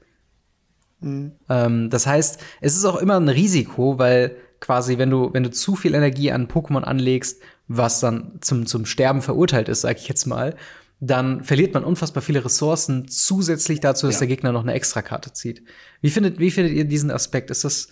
[1.01, 1.33] Mhm.
[1.49, 5.51] Ähm, das heißt, es ist auch immer ein Risiko, weil quasi, wenn du, wenn du
[5.51, 10.07] zu viel Energie an Pokémon anlegst, was dann zum, zum Sterben verurteilt ist, sag ich
[10.07, 10.55] jetzt mal,
[11.01, 14.19] dann verliert man unfassbar viele Ressourcen zusätzlich dazu, dass ja.
[14.19, 15.63] der Gegner noch eine Extrakarte zieht.
[16.01, 17.51] Wie findet, wie findet ihr diesen Aspekt?
[17.51, 17.89] Ist das,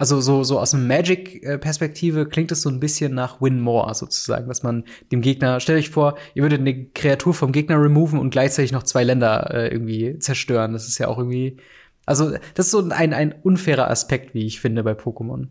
[0.00, 4.48] also so, so aus einer Magic-Perspektive klingt es so ein bisschen nach Win More sozusagen,
[4.48, 8.30] dass man dem Gegner, stellt euch vor, ihr würdet eine Kreatur vom Gegner removen und
[8.30, 10.72] gleichzeitig noch zwei Länder äh, irgendwie zerstören.
[10.72, 11.58] Das ist ja auch irgendwie,
[12.06, 15.48] also das ist so ein, ein unfairer Aspekt, wie ich finde, bei Pokémon.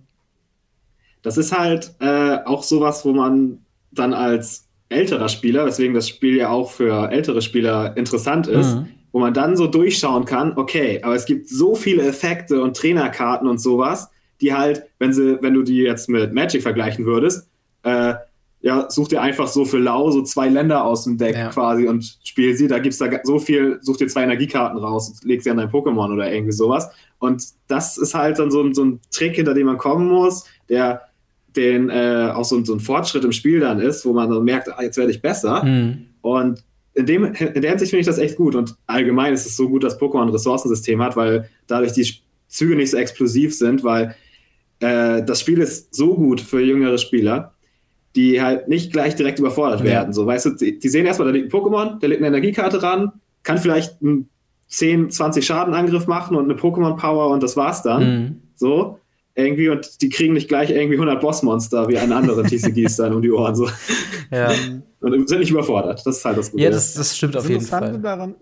[1.21, 3.59] Das ist halt äh, auch sowas, wo man
[3.91, 8.87] dann als älterer Spieler, weswegen das Spiel ja auch für ältere Spieler interessant ist, mhm.
[9.11, 13.47] wo man dann so durchschauen kann, okay, aber es gibt so viele Effekte und Trainerkarten
[13.47, 14.09] und sowas,
[14.41, 17.47] die halt, wenn sie, wenn du die jetzt mit Magic vergleichen würdest,
[17.83, 18.15] äh,
[18.61, 21.49] ja, such dir einfach so für Lau so zwei Länder aus dem Deck ja.
[21.49, 22.67] quasi und spiel sie.
[22.67, 25.69] Da gibt's da so viel, such dir zwei Energiekarten raus und leg sie an dein
[25.69, 26.89] Pokémon oder irgendwie sowas.
[27.19, 30.45] Und das ist halt dann so ein, so ein Trick, hinter dem man kommen muss,
[30.67, 31.03] der
[31.55, 34.69] den äh, auch so, so ein Fortschritt im Spiel dann ist, wo man dann merkt,
[34.69, 35.63] ah, jetzt werde ich besser.
[35.63, 36.07] Mhm.
[36.21, 38.55] Und in, dem, in der Hinsicht finde ich das echt gut.
[38.55, 42.07] Und allgemein ist es so gut, dass Pokémon ein Ressourcensystem hat, weil dadurch die
[42.47, 44.15] Züge nicht so explosiv sind, weil
[44.79, 47.53] äh, das Spiel ist so gut für jüngere Spieler,
[48.15, 49.85] die halt nicht gleich direkt überfordert ja.
[49.85, 50.13] werden.
[50.13, 52.81] So, weißt du, die, die sehen erstmal, da liegt ein Pokémon, da liegt eine Energiekarte
[52.81, 53.11] ran,
[53.43, 54.29] kann vielleicht einen
[54.67, 58.03] 10, 20 Schadenangriff machen und eine Pokémon-Power und das war's dann.
[58.03, 58.41] Mhm.
[58.55, 58.99] So
[59.39, 63.21] irgendwie und die kriegen nicht gleich irgendwie 100 Bossmonster wie einen anderen TCGs dann um
[63.21, 63.69] die Ohren so.
[64.31, 64.51] Ja.
[64.99, 66.05] Und sind nicht überfordert.
[66.05, 66.63] Das ist halt das Gute.
[66.63, 67.99] Ja, das, das stimmt das auf jeden Fall.
[67.99, 68.35] Daran,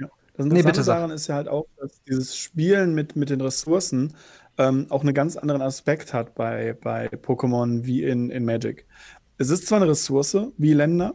[0.00, 3.30] ja, das Interessante nee, bitte daran ist ja halt auch, dass dieses Spielen mit, mit
[3.30, 4.14] den Ressourcen
[4.58, 8.86] ähm, auch einen ganz anderen Aspekt hat bei, bei Pokémon wie in, in Magic.
[9.38, 11.14] Es ist zwar eine Ressource wie Länder,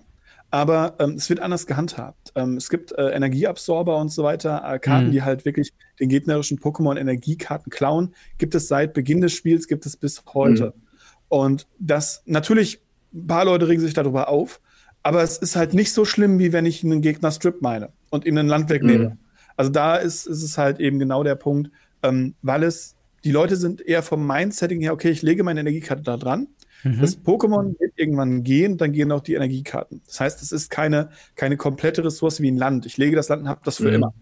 [0.49, 2.31] aber ähm, es wird anders gehandhabt.
[2.35, 5.11] Ähm, es gibt äh, Energieabsorber und so weiter, äh, Karten, mhm.
[5.11, 8.15] die halt wirklich den gegnerischen Pokémon Energiekarten klauen.
[8.37, 10.73] Gibt es seit Beginn des Spiels, gibt es bis heute.
[10.75, 10.81] Mhm.
[11.29, 12.81] Und das natürlich,
[13.13, 14.61] ein paar Leute regen sich darüber auf,
[15.03, 18.25] aber es ist halt nicht so schlimm, wie wenn ich einen Gegner strip meine und
[18.25, 19.09] ihm ein Land wegnehme.
[19.09, 19.17] Mhm.
[19.55, 21.71] Also da ist, ist es halt eben genau der Punkt,
[22.03, 22.96] ähm, weil es,
[23.27, 26.47] die Leute sind eher vom Mindsetting her, okay, ich lege meine Energiekarte da dran
[26.83, 27.01] Mhm.
[27.01, 30.01] Das Pokémon wird irgendwann gehen, dann gehen auch die Energiekarten.
[30.05, 32.85] Das heißt, es ist keine, keine komplette Ressource wie ein Land.
[32.85, 33.95] Ich lege das Land und habe das für mhm.
[33.95, 34.13] immer.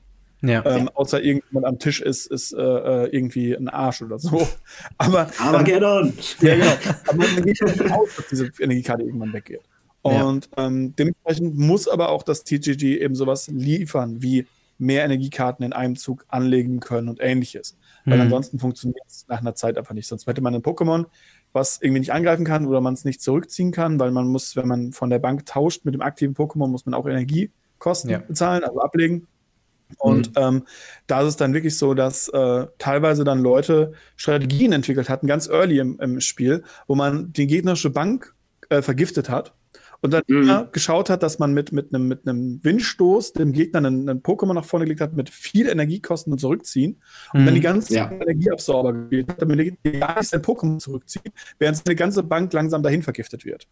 [0.42, 0.64] Ja.
[0.66, 4.48] Ähm, außer irgendjemand am Tisch ist, ist äh, äh irgendwie ein Arsch oder so.
[4.98, 6.14] Aber Armageddon!
[6.42, 6.72] Ähm, ja, genau.
[7.08, 9.62] Aber man geht ja davon aus, dass diese Energiekarte irgendwann weggeht.
[10.02, 10.68] Und ja.
[10.68, 14.46] ähm, dementsprechend muss aber auch das TGG eben sowas liefern, wie
[14.78, 17.76] mehr Energiekarten in einem Zug anlegen können und ähnliches.
[18.06, 18.24] Weil mhm.
[18.24, 20.08] ansonsten funktioniert es nach einer Zeit einfach nicht.
[20.08, 21.06] Sonst hätte man ein Pokémon,
[21.54, 24.68] was irgendwie nicht angreifen kann oder man es nicht zurückziehen kann, weil man muss, wenn
[24.68, 28.20] man von der Bank tauscht mit dem aktiven Pokémon, muss man auch Energiekosten ja.
[28.20, 29.28] bezahlen, also ablegen.
[29.98, 30.42] Und mhm.
[30.42, 30.64] ähm,
[31.08, 35.48] da ist es dann wirklich so, dass äh, teilweise dann Leute Strategien entwickelt hatten, ganz
[35.48, 38.36] early im, im Spiel, wo man die gegnerische Bank
[38.70, 39.54] äh, vergiftet hat
[40.02, 40.68] und dann mhm.
[40.72, 44.54] geschaut hat, dass man mit, mit, einem, mit einem Windstoß dem Gegner einen, einen Pokémon
[44.54, 47.02] nach vorne gelegt hat mit viel Energiekosten und zurückziehen
[47.34, 47.46] und mhm.
[47.46, 48.12] dann die ganze ja.
[48.12, 53.04] Energieabsorber gespielt hat, damit gar nicht sein Pokémon zurückzieht, während seine ganze Bank langsam dahin
[53.04, 53.68] vergiftet wird.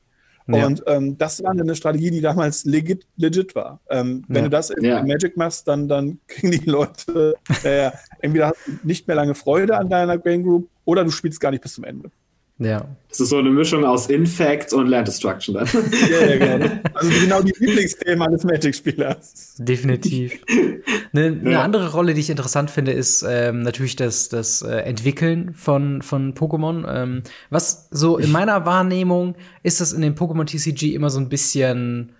[0.47, 0.65] Ja.
[0.65, 3.79] Und ähm, das war eine Strategie, die damals legit, legit war.
[3.89, 4.43] Ähm, wenn ja.
[4.43, 5.01] du das in, ja.
[5.03, 10.17] Magic machst, dann, dann kriegen die Leute äh, entweder nicht mehr lange Freude an deiner
[10.17, 12.11] Game Group oder du spielst gar nicht bis zum Ende.
[12.59, 12.85] Ja.
[13.09, 15.67] Das ist so eine Mischung aus Infect und Land Destruction dann.
[16.11, 16.71] ja, ja, genau.
[16.93, 19.55] Also genau die Lieblingsthemen eines Magic-Spielers.
[19.57, 20.39] Definitiv.
[21.15, 21.61] Eine, eine ja.
[21.61, 26.33] andere Rolle, die ich interessant finde, ist ähm, natürlich das, das äh, Entwickeln von, von
[26.33, 26.91] Pokémon.
[26.91, 31.29] Ähm, was so in meiner Wahrnehmung ist das in dem Pokémon TCG immer so ein
[31.29, 32.13] bisschen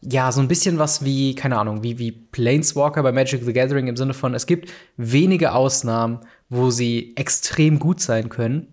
[0.00, 3.86] ja, so ein bisschen was wie, keine Ahnung, wie, wie Planeswalker bei Magic the Gathering
[3.86, 8.68] im Sinne von, es gibt wenige Ausnahmen, wo sie extrem gut sein können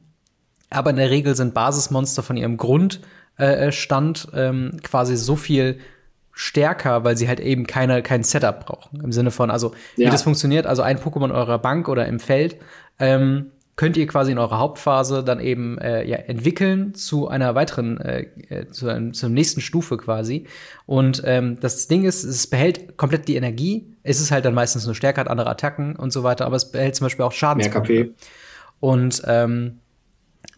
[0.76, 5.80] aber in der Regel sind Basismonster von ihrem Grundstand äh, ähm, quasi so viel
[6.32, 9.02] stärker, weil sie halt eben keine, kein Setup brauchen.
[9.02, 10.08] Im Sinne von, also ja.
[10.08, 12.58] wie das funktioniert, also ein Pokémon eurer Bank oder im Feld,
[13.00, 18.00] ähm, könnt ihr quasi in eurer Hauptphase dann eben äh, ja, entwickeln zu einer weiteren,
[18.00, 20.46] äh, äh, zu einem, zur nächsten Stufe quasi.
[20.86, 23.94] Und ähm, das Ding ist, es behält komplett die Energie.
[24.04, 26.72] Es ist halt dann meistens nur stärker, hat andere Attacken und so weiter, aber es
[26.72, 27.94] behält zum Beispiel auch Schadenspunkte.
[27.94, 28.16] Mehr KP.
[28.80, 29.80] Und ähm,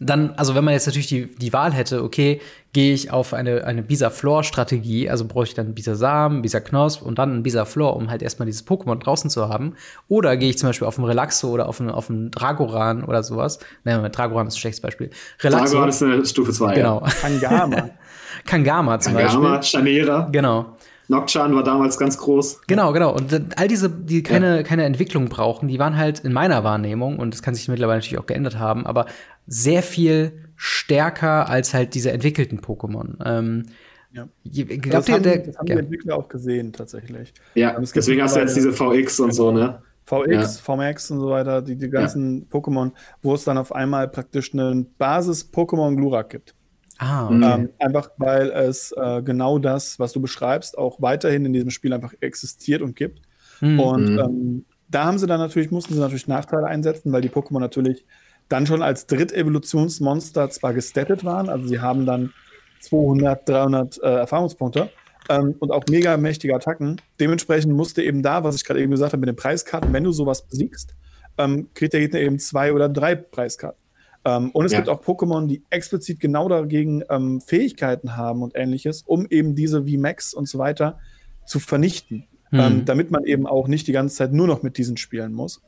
[0.00, 2.40] dann, also wenn man jetzt natürlich die, die Wahl hätte, okay,
[2.72, 7.42] gehe ich auf eine, eine Bisa-Floor-Strategie, also brauche ich dann Bisa-Samen, Bisa-Knosp und dann ein
[7.42, 9.74] Bisa-Floor, um halt erstmal dieses Pokémon draußen zu haben.
[10.06, 13.22] Oder gehe ich zum Beispiel auf einen Relaxo oder auf einen, auf einen Dragoran oder
[13.22, 13.58] sowas.
[13.84, 15.10] Nein, Dragoran ist ein schlechtes Beispiel.
[15.40, 16.74] Relaxo, Dragoran ist eine Stufe 2.
[16.74, 17.02] Genau.
[17.04, 17.10] Ja.
[17.10, 17.90] Kangama.
[18.46, 19.80] Kangama zum Kangama, Beispiel.
[19.80, 20.28] Chanera.
[20.30, 20.76] Genau.
[21.08, 22.60] Nocturne war damals ganz groß.
[22.66, 23.14] Genau, genau.
[23.14, 24.62] Und all diese, die keine, ja.
[24.62, 28.18] keine Entwicklung brauchen, die waren halt in meiner Wahrnehmung, und das kann sich mittlerweile natürlich
[28.18, 29.06] auch geändert haben, aber
[29.48, 33.16] sehr viel stärker als halt diese entwickelten Pokémon.
[33.24, 33.66] Ähm,
[34.12, 34.28] ja.
[34.44, 35.74] Glaubt das, ihr, haben, der, das haben ja.
[35.74, 37.32] die Entwickler auch gesehen, tatsächlich.
[37.54, 39.82] Ja, deswegen hast du jetzt diese VX und so, ne?
[40.04, 40.42] VX, ja.
[40.42, 42.46] VMAX und so weiter, die, die ganzen ja.
[42.50, 46.54] Pokémon, wo es dann auf einmal praktisch einen Basis-Pokémon Glurak gibt.
[46.98, 47.54] Ah, okay.
[47.54, 51.92] ähm, einfach weil es äh, genau das, was du beschreibst, auch weiterhin in diesem Spiel
[51.92, 53.20] einfach existiert und gibt.
[53.60, 53.80] Mhm.
[53.80, 54.18] Und mhm.
[54.18, 58.04] ähm, da haben sie dann natürlich, mussten sie natürlich Nachteile einsetzen, weil die Pokémon natürlich
[58.48, 62.32] dann schon als Drittevolutionsmonster zwar gestattet waren, also sie haben dann
[62.80, 64.90] 200, 300 äh, Erfahrungspunkte
[65.28, 67.00] ähm, und auch mega mächtige Attacken.
[67.20, 70.12] Dementsprechend musste eben da, was ich gerade eben gesagt habe, mit den Preiskarten, wenn du
[70.12, 70.94] sowas besiegst,
[71.36, 73.80] ähm, kriegt der Gegner eben zwei oder drei Preiskarten.
[74.24, 74.78] Ähm, und es ja.
[74.78, 79.84] gibt auch Pokémon, die explizit genau dagegen ähm, Fähigkeiten haben und ähnliches, um eben diese
[79.84, 80.98] VMAX und so weiter
[81.46, 82.26] zu vernichten.
[82.50, 82.86] Mhm.
[82.86, 85.60] damit man eben auch nicht die ganze Zeit nur noch mit diesen spielen muss.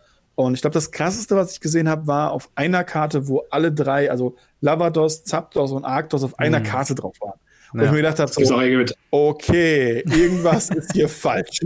[0.44, 3.72] Und ich glaube, das krasseste, was ich gesehen habe, war auf einer Karte, wo alle
[3.72, 6.64] drei, also Lavados, Zapdos und Arctos auf einer mhm.
[6.64, 7.38] Karte drauf waren.
[7.72, 8.60] Wo ich mir gedacht habe, so,
[9.10, 11.60] okay, irgendwas ist hier falsch.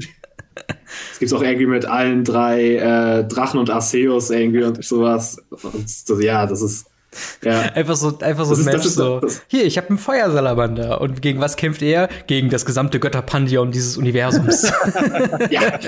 [1.12, 5.38] Es gibt auch irgendwie mit allen drei äh, Drachen und Arceus irgendwie und sowas.
[5.50, 6.87] Und das, ja, das ist
[7.42, 7.61] ja.
[7.74, 9.20] Einfach so, einfach so ein Match so.
[9.48, 11.00] Hier, ich habe einen Feuersalamander.
[11.00, 12.09] Und gegen was kämpft er?
[12.27, 14.62] Gegen das gesamte Götterpantheon dieses Universums.
[15.50, 15.79] ja.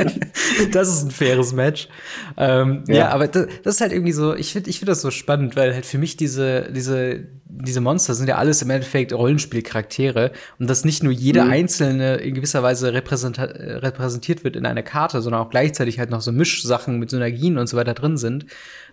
[0.72, 1.88] Das ist ein faires Match.
[2.36, 2.94] Ähm, ja.
[2.94, 3.08] ja.
[3.10, 5.74] aber das, das, ist halt irgendwie so, ich finde ich finde das so spannend, weil
[5.74, 10.32] halt für mich diese, diese, diese Monster sind ja alles im Endeffekt Rollenspielcharaktere.
[10.58, 11.50] Und dass nicht nur jede mhm.
[11.50, 16.32] einzelne in gewisser Weise repräsentiert wird in einer Karte, sondern auch gleichzeitig halt noch so
[16.32, 18.46] Mischsachen mit Synergien und so weiter drin sind.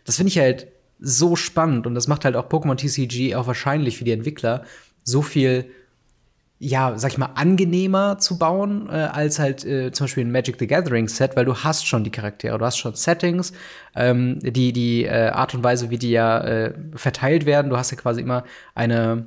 [0.06, 0.68] Das finde ich halt
[1.04, 4.64] so spannend und das macht halt auch Pokémon TCG auch wahrscheinlich für die Entwickler
[5.04, 5.70] so viel
[6.60, 10.56] ja, sag ich mal, angenehmer zu bauen, äh, als halt äh, zum Beispiel ein Magic
[10.60, 13.52] the Gathering Set, weil du hast schon die Charaktere, du hast schon Settings,
[13.96, 17.92] ähm, die, die äh, Art und Weise, wie die ja äh, verteilt werden, du hast
[17.92, 19.26] ja quasi immer eine,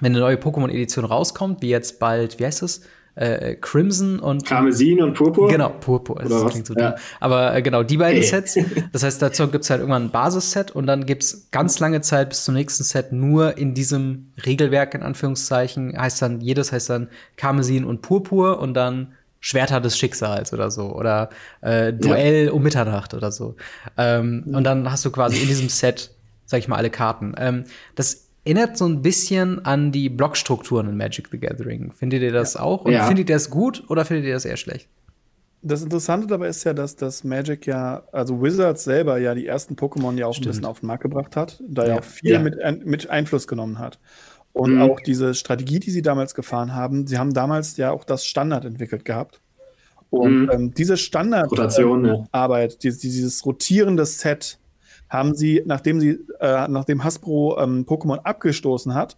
[0.00, 2.82] wenn eine neue Pokémon-Edition rauskommt, wie jetzt bald, wie heißt es?
[3.18, 5.48] Äh, Crimson und Karmesin und Purpur.
[5.48, 6.22] Genau, Purpur.
[6.22, 6.94] Das klingt so ja.
[7.20, 8.28] Aber äh, genau, die beiden Ey.
[8.28, 8.58] Sets.
[8.92, 12.44] Das heißt, dazu gibt's halt irgendwann ein Basisset und dann gibt's ganz lange Zeit bis
[12.44, 17.84] zum nächsten Set nur in diesem Regelwerk, in Anführungszeichen, heißt dann, jedes heißt dann Karmesin
[17.84, 22.52] und Purpur und dann Schwerter des Schicksals oder so oder äh, Duell ja.
[22.52, 23.56] um Mitternacht oder so.
[23.96, 26.10] Ähm, und dann hast du quasi in diesem Set,
[26.46, 27.34] sag ich mal, alle Karten.
[27.36, 31.92] Ähm, das erinnert so ein bisschen an die Blockstrukturen in Magic the Gathering.
[31.92, 32.60] Findet ihr das ja.
[32.60, 32.84] auch?
[32.84, 33.06] Und ja.
[33.06, 34.88] findet ihr das gut oder findet ihr das eher schlecht?
[35.60, 39.74] Das Interessante dabei ist ja, dass das Magic ja, also Wizards selber ja die ersten
[39.74, 40.46] Pokémon ja auch Stimmt.
[40.46, 42.38] ein bisschen auf den Markt gebracht hat, da ja, ja auch viel ja.
[42.38, 43.98] Mit, mit Einfluss genommen hat.
[44.52, 44.82] Und mhm.
[44.82, 48.64] auch diese Strategie, die sie damals gefahren haben, sie haben damals ja auch das Standard
[48.64, 49.40] entwickelt gehabt.
[50.10, 50.50] Und mhm.
[50.50, 54.58] ähm, diese Standardarbeit, äh, dieses, dieses rotierende Set,
[55.08, 59.16] haben sie, nachdem sie, äh, nachdem Hasbro ähm, Pokémon abgestoßen hat,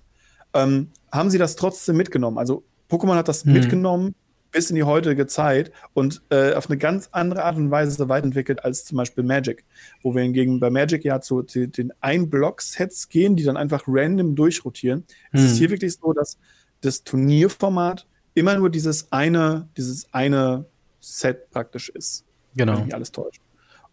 [0.54, 2.38] ähm, haben sie das trotzdem mitgenommen.
[2.38, 3.52] Also Pokémon hat das hm.
[3.52, 4.14] mitgenommen
[4.52, 8.64] bis in die heutige Zeit und äh, auf eine ganz andere Art und Weise weiterentwickelt
[8.64, 9.64] als zum Beispiel Magic,
[10.02, 14.34] wo wir hingegen bei Magic ja zu, zu den Ein-Block-Sets gehen, die dann einfach random
[14.34, 15.04] durchrotieren.
[15.30, 15.40] Hm.
[15.40, 16.38] Es ist hier wirklich so, dass
[16.80, 20.64] das Turnierformat immer nur dieses eine, dieses eine
[20.98, 22.24] Set praktisch ist.
[22.56, 22.76] Genau.
[22.76, 23.40] Wenn mich alles täuscht.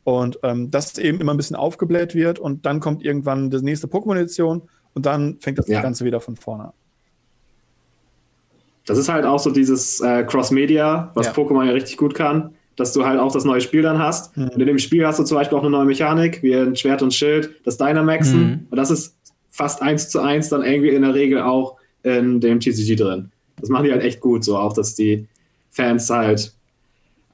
[0.07, 3.87] Und ähm, das eben immer ein bisschen aufgebläht wird und dann kommt irgendwann die nächste
[3.87, 4.61] Pokémon-Edition
[4.93, 5.81] und dann fängt das ja.
[5.81, 6.73] Ganze wieder von vorne an.
[8.85, 11.33] Das ist halt auch so dieses äh, Cross-Media, was ja.
[11.33, 14.37] Pokémon ja richtig gut kann, dass du halt auch das neue Spiel dann hast.
[14.37, 14.47] Mhm.
[14.47, 17.01] Und in dem Spiel hast du zum Beispiel auch eine neue Mechanik, wie ein Schwert
[17.01, 18.39] und Schild, das Dynamaxen.
[18.39, 18.67] Mhm.
[18.69, 19.17] Und das ist
[19.49, 23.29] fast eins zu eins dann irgendwie in der Regel auch in dem TCG drin.
[23.59, 25.27] Das machen die halt echt gut, so auch, dass die
[25.69, 26.53] Fans halt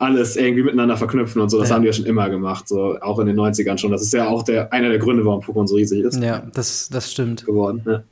[0.04, 1.60] alles irgendwie miteinander verknüpfen und so.
[1.60, 1.76] Das ja.
[1.76, 3.92] haben die ja schon immer gemacht, so auch in den 90ern schon.
[3.92, 6.22] Das ist ja auch der, einer der Gründe, warum Pokémon so riesig ist.
[6.22, 7.46] Ja, das, das stimmt.
[7.46, 7.82] Geworden.
[7.86, 8.04] Ja.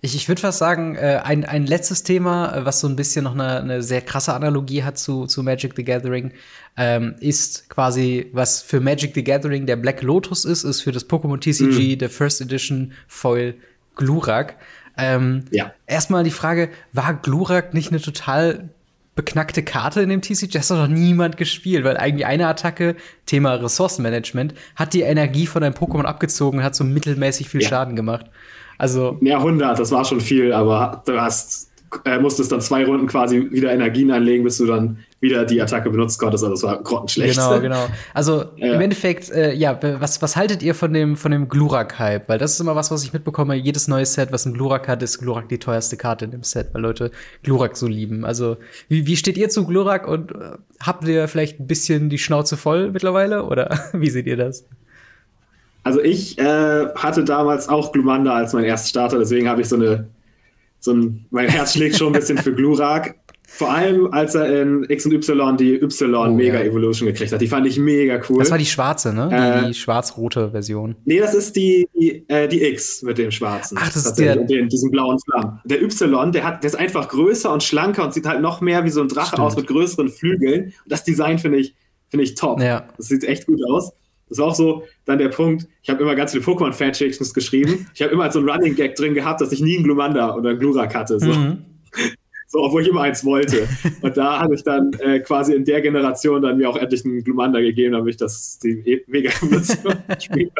[0.00, 3.24] Ich, ich würde fast sagen, äh, ein, ein letztes Thema, äh, was so ein bisschen
[3.24, 6.32] noch eine, eine sehr krasse Analogie hat zu, zu Magic the Gathering,
[6.76, 11.08] ähm, ist quasi, was für Magic the Gathering der Black Lotus ist, ist für das
[11.08, 11.98] Pokémon TCG mhm.
[11.98, 13.54] der First Edition Foil
[13.96, 14.56] Glurak.
[14.96, 15.72] Ähm, ja.
[15.86, 18.70] Erstmal die Frage, war Glurak nicht eine total
[19.18, 20.52] beknackte Karte in dem TCG.
[20.52, 22.94] Das hat doch niemand gespielt, weil eigentlich eine Attacke,
[23.26, 27.68] Thema Ressourcenmanagement, hat die Energie von deinem Pokémon abgezogen und hat so mittelmäßig viel ja.
[27.68, 28.26] Schaden gemacht.
[28.78, 29.18] Also.
[29.20, 31.67] Ja, 100, das war schon viel, aber du hast,
[32.04, 35.90] äh, musstest dann zwei Runden quasi wieder Energien anlegen, bis du dann wieder die Attacke
[35.90, 36.44] benutzt konntest.
[36.44, 37.34] Also das war grottenschlecht.
[37.34, 37.86] Genau, genau.
[38.14, 38.74] Also ja.
[38.74, 42.28] im Endeffekt, äh, ja, was, was haltet ihr von dem, von dem Glurak-Hype?
[42.28, 43.54] Weil das ist immer was, was ich mitbekomme.
[43.54, 46.68] Jedes neue Set, was ein Glurak hat, ist Glurak die teuerste Karte in dem Set,
[46.72, 47.10] weil Leute
[47.42, 48.24] Glurak so lieben.
[48.24, 52.18] Also wie, wie steht ihr zu Glurak und äh, habt ihr vielleicht ein bisschen die
[52.18, 54.66] Schnauze voll mittlerweile oder wie seht ihr das?
[55.84, 59.76] Also ich äh, hatte damals auch Glumanda als mein erster Starter, deswegen habe ich so
[59.76, 60.06] eine
[60.80, 63.16] so ein, mein Herz schlägt schon ein bisschen für Glurak.
[63.50, 66.64] Vor allem, als er in X und Y die Y oh, Mega ja.
[66.64, 67.40] Evolution gekriegt hat.
[67.40, 68.40] Die fand ich mega cool.
[68.40, 69.28] Das war die schwarze, ne?
[69.30, 70.96] Die, äh, die schwarz-rote Version.
[71.06, 73.78] Nee, das ist die, die, äh, die, X mit dem schwarzen.
[73.80, 74.36] Ach, das ist der.
[74.36, 75.60] Den, diesen blauen Flammen.
[75.64, 78.84] Der Y, der, hat, der ist einfach größer und schlanker und sieht halt noch mehr
[78.84, 79.40] wie so ein Drache Stimmt.
[79.40, 80.64] aus mit größeren Flügeln.
[80.66, 81.74] Und das Design finde ich,
[82.10, 82.60] finde ich top.
[82.60, 82.86] Ja.
[82.98, 83.92] Das sieht echt gut aus.
[84.28, 87.86] Das war auch so dann der Punkt, ich habe immer ganz viele Pokémon-Fanfictions geschrieben.
[87.94, 90.50] Ich habe immer so einen Running Gag drin gehabt, dass ich nie einen Glumanda oder
[90.50, 91.18] einen Glurak hatte.
[91.18, 91.32] So.
[91.32, 91.64] Mhm.
[92.50, 93.68] So, obwohl ich immer eins wollte.
[94.00, 97.22] Und da habe ich dann äh, quasi in der Generation dann mir auch endlich einen
[97.22, 100.50] Glumanda gegeben, damit ich das die e- Mega-Evolution spiele.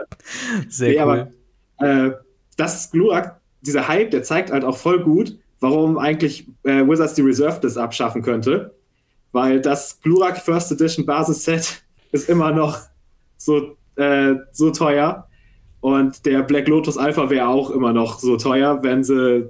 [0.69, 1.33] Sehr nee, cool.
[1.79, 2.13] Aber äh,
[2.59, 7.23] das Glurak, dieser Hype, der zeigt halt auch voll gut, warum eigentlich äh, Wizards die
[7.23, 8.75] Reserve das abschaffen könnte.
[9.33, 12.81] Weil das Glurak First Edition Basis-Set ist immer noch
[13.39, 15.27] so, äh, so teuer.
[15.81, 19.49] Und der Black Lotus Alpha wäre auch immer noch so teuer, wenn sie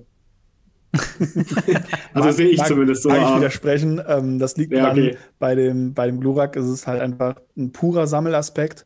[2.14, 3.10] also sehe ich zumindest so.
[3.10, 4.00] Kann ich widersprechen.
[4.06, 5.16] Ähm, das liegt ja, okay.
[5.38, 8.84] bei dem, bei dem Glurak ist es halt einfach ein purer Sammelaspekt,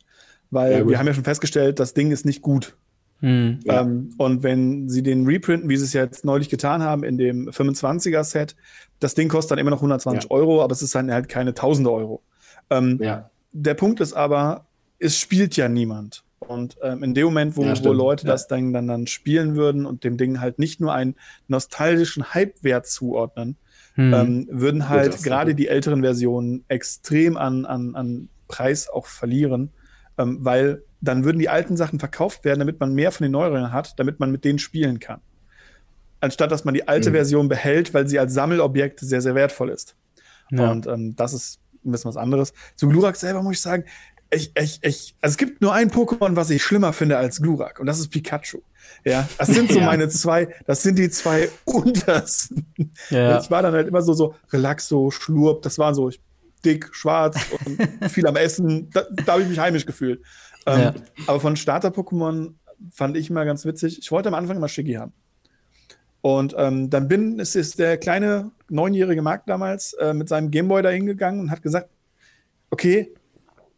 [0.51, 2.77] weil ja, wir haben ja schon festgestellt, das Ding ist nicht gut.
[3.21, 3.61] Hm.
[3.67, 7.49] Ähm, und wenn sie den reprinten, wie sie es jetzt neulich getan haben, in dem
[7.49, 8.57] 25er-Set,
[8.99, 10.31] das Ding kostet dann immer noch 120 ja.
[10.31, 12.23] Euro, aber es ist dann halt keine tausende Euro.
[12.69, 13.31] Ähm, ja.
[13.53, 14.67] Der Punkt ist aber,
[15.03, 16.25] es spielt ja niemand.
[16.39, 18.33] Und ähm, in dem Moment, wo, ja, wo Leute ja.
[18.33, 21.15] das Ding dann, dann spielen würden und dem Ding halt nicht nur einen
[21.49, 23.57] nostalgischen Hype-Wert zuordnen,
[23.95, 24.15] hm.
[24.15, 29.71] ähm, würden halt gerade die älteren Versionen extrem an, an, an Preis auch verlieren,
[30.19, 33.73] ähm, weil dann würden die alten Sachen verkauft werden, damit man mehr von den neueren
[33.73, 35.21] hat, damit man mit denen spielen kann.
[36.21, 37.15] Anstatt dass man die alte hm.
[37.15, 39.97] Version behält, weil sie als Sammelobjekt sehr, sehr wertvoll ist.
[40.51, 40.71] Ja.
[40.71, 42.53] Und ähm, das ist ein bisschen was anderes.
[42.77, 43.85] Zu Glurak selber muss ich sagen,
[44.33, 47.79] ich, ich, ich, also es gibt nur ein Pokémon, was ich schlimmer finde als Glurak,
[47.81, 48.61] und das ist Pikachu.
[49.05, 49.87] Ja, das sind so ja.
[49.87, 52.67] meine zwei, das sind die zwei untersten.
[53.11, 53.41] Ja.
[53.41, 56.11] Ich war dann halt immer so, so Relaxo, Schlurp, das waren so
[56.65, 58.91] dick, schwarz und viel am Essen.
[58.91, 60.23] Da, da habe ich mich heimisch gefühlt.
[60.67, 60.95] Ähm, ja.
[61.27, 62.55] Aber von Starter-Pokémon
[62.91, 63.99] fand ich immer ganz witzig.
[63.99, 65.13] Ich wollte am Anfang immer Shiggy haben.
[66.21, 70.83] Und ähm, dann bin, ist, ist der kleine neunjährige Marc damals äh, mit seinem Gameboy
[70.83, 71.91] da hingegangen und hat gesagt,
[72.71, 73.13] okay,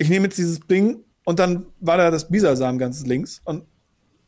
[0.05, 3.65] ich nehme jetzt dieses Ding und dann war da das Bisasam ganz links und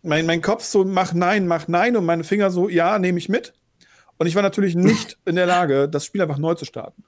[0.02, 3.28] mein, mein Kopf so, mach nein, mach nein und meine Finger so, ja, nehme ich
[3.28, 3.52] mit.
[4.18, 7.04] Und ich war natürlich nicht in der Lage, das Spiel einfach neu zu starten.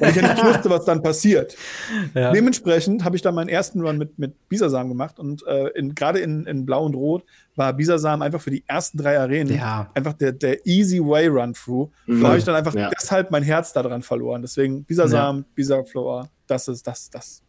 [0.00, 1.56] weil ich ja nicht wusste, was dann passiert.
[2.14, 2.32] Ja.
[2.32, 6.20] Dementsprechend habe ich dann meinen ersten Run mit, mit Bisasam gemacht und äh, in, gerade
[6.20, 7.24] in, in Blau und Rot
[7.56, 9.90] war Bisasam einfach für die ersten drei Arenen ja.
[9.94, 11.90] einfach der, der easy way run through.
[12.06, 12.22] Mhm.
[12.22, 12.90] Da habe ich dann einfach ja.
[12.90, 14.42] deshalb mein Herz daran verloren.
[14.42, 15.44] Deswegen Bisasam, ja.
[15.54, 17.42] Bisaflora, das ist das, das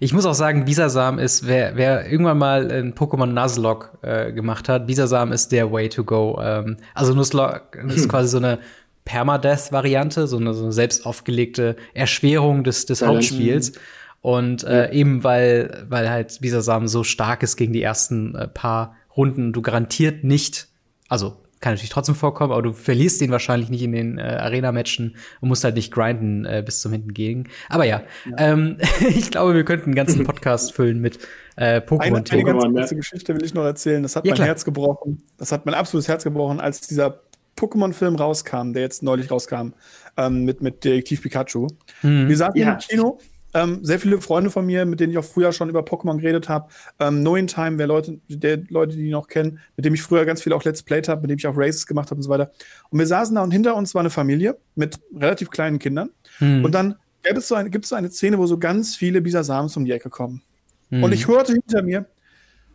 [0.00, 4.68] ich muss auch sagen, Bisasam ist, wer, wer irgendwann mal ein Pokémon Nuzlocke äh, gemacht
[4.68, 6.38] hat, Bisasam ist der Way to go.
[6.42, 8.08] Ähm, also Nuzlocke ist hm.
[8.08, 8.58] quasi so eine
[9.04, 13.72] Permadeath-Variante, so eine, so eine selbst aufgelegte Erschwerung des, des Hauptspiels.
[14.20, 18.96] Und äh, eben weil, weil halt Bisasam so stark ist gegen die ersten äh, paar
[19.16, 20.68] Runden, du garantiert nicht,
[21.08, 25.16] also kann natürlich trotzdem vorkommen, aber du verlierst den wahrscheinlich nicht in den äh, Arena-Matchen
[25.40, 27.48] und musst halt nicht grinden äh, bis zum hinten gegen.
[27.68, 28.36] Aber ja, ja.
[28.38, 31.18] Ähm, ich glaube, wir könnten einen ganzen Podcast füllen mit
[31.56, 32.30] äh, Pokémon.
[32.30, 34.00] Eine, eine ganz kurze Geschichte will ich noch erzählen.
[34.00, 34.46] Das hat ja, mein klar.
[34.46, 35.24] Herz gebrochen.
[35.38, 37.18] Das hat mein absolutes Herz gebrochen, als dieser
[37.56, 39.72] Pokémon-Film rauskam, der jetzt neulich rauskam,
[40.16, 41.66] ähm, mit, mit Detektiv Pikachu.
[42.02, 42.28] Mhm.
[42.28, 42.74] Wir saßen ja.
[42.74, 43.18] im Kino
[43.56, 46.50] ähm, sehr viele Freunde von mir, mit denen ich auch früher schon über Pokémon geredet
[46.50, 46.68] habe.
[46.98, 50.26] Ähm, no in Time, wer Leute, der Leute, die noch kennen, mit dem ich früher
[50.26, 52.28] ganz viel auch Let's Played habe, mit dem ich auch Races gemacht habe und so
[52.28, 52.52] weiter.
[52.90, 56.10] Und wir saßen da und hinter uns war eine Familie mit relativ kleinen Kindern.
[56.38, 56.66] Hm.
[56.66, 59.86] Und dann gibt es so eine, so eine Szene, wo so ganz viele Bisasams um
[59.86, 60.42] die Ecke kommen.
[60.90, 61.02] Hm.
[61.02, 62.04] Und ich hörte hinter mir,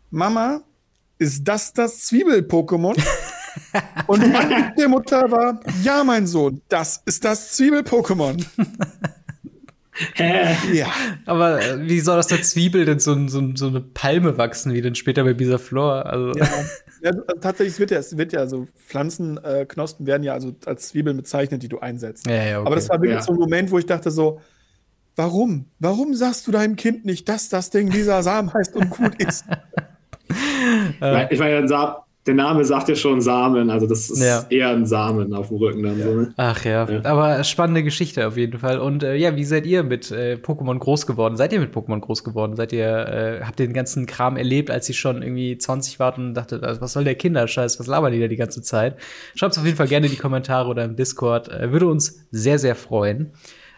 [0.10, 0.64] Mama,
[1.20, 3.00] ist das das Zwiebel-Pokémon?
[4.08, 4.24] und
[4.78, 8.44] der Mutter war, ja, mein Sohn, das ist das Zwiebel-Pokémon.
[10.74, 10.88] ja.
[11.26, 14.82] Aber äh, wie soll aus der Zwiebel denn so, so, so eine Palme wachsen, wie
[14.82, 16.06] denn später bei Bisa Flor?
[16.06, 16.38] Also.
[16.38, 16.48] Ja.
[17.04, 17.12] ja.
[17.42, 21.64] tatsächlich, es wird ja, es wird ja so Pflanzenknospen werden ja also als Zwiebeln bezeichnet,
[21.64, 22.28] die du einsetzt.
[22.28, 22.68] Ja, ja, okay.
[22.68, 24.40] Aber das war wirklich so ein Moment, wo ich dachte so,
[25.16, 25.66] warum?
[25.80, 29.46] Warum sagst du deinem Kind nicht, dass das Ding dieser Samen heißt und gut ist?
[31.30, 31.68] ich meine,
[32.28, 34.46] der Name sagt ja schon Samen, also das ist ja.
[34.50, 36.06] eher ein Samen auf dem Rücken dann ja.
[36.06, 36.14] so.
[36.14, 36.34] Ne?
[36.38, 36.88] Ach ja.
[36.88, 37.04] ja.
[37.04, 38.80] aber spannende Geschichte auf jeden Fall.
[38.80, 41.36] Und äh, ja, wie seid ihr mit äh, Pokémon groß geworden?
[41.36, 42.56] Seid ihr mit Pokémon groß geworden?
[42.56, 46.20] Seid ihr, äh, habt ihr den ganzen Kram erlebt, als ihr schon irgendwie 20 wart
[46.20, 48.98] und dachtet, was soll der Kinderscheiß, was labern die da die ganze Zeit?
[49.34, 51.50] Schreibt auf jeden Fall gerne in die Kommentare oder im Discord.
[51.50, 53.32] Äh, würde uns sehr, sehr freuen.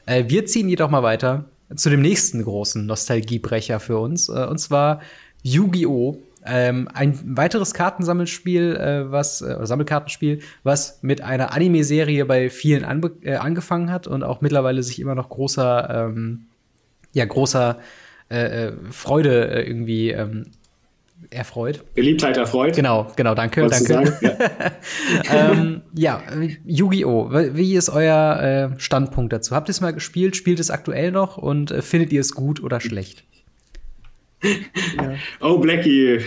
[0.05, 4.27] Äh, wir ziehen jedoch mal weiter zu dem nächsten großen Nostalgiebrecher für uns.
[4.27, 4.99] Äh, und zwar
[5.43, 6.17] Yu-Gi-Oh!
[6.45, 12.83] Ähm, ein weiteres Kartensammelspiel, äh, was, äh, Sammelkartenspiel, was mit einer Anime-Serie bei vielen
[13.21, 16.47] äh, angefangen hat und auch mittlerweile sich immer noch großer, ähm,
[17.13, 17.79] ja, großer
[18.29, 20.47] äh, äh Freude äh, irgendwie ähm,
[21.29, 21.83] erfreut.
[21.93, 22.75] Beliebtheit erfreut.
[22.75, 24.17] Genau, genau, danke, danke.
[24.21, 24.31] Ja,
[25.51, 26.21] ähm, ja
[26.65, 27.29] Yu-Gi-Oh!
[27.31, 29.55] Wie ist euer Standpunkt dazu?
[29.55, 30.35] Habt ihr es mal gespielt?
[30.35, 33.23] Spielt es aktuell noch und findet ihr es gut oder schlecht?
[34.43, 35.13] Ja.
[35.41, 36.19] Oh, Blackie,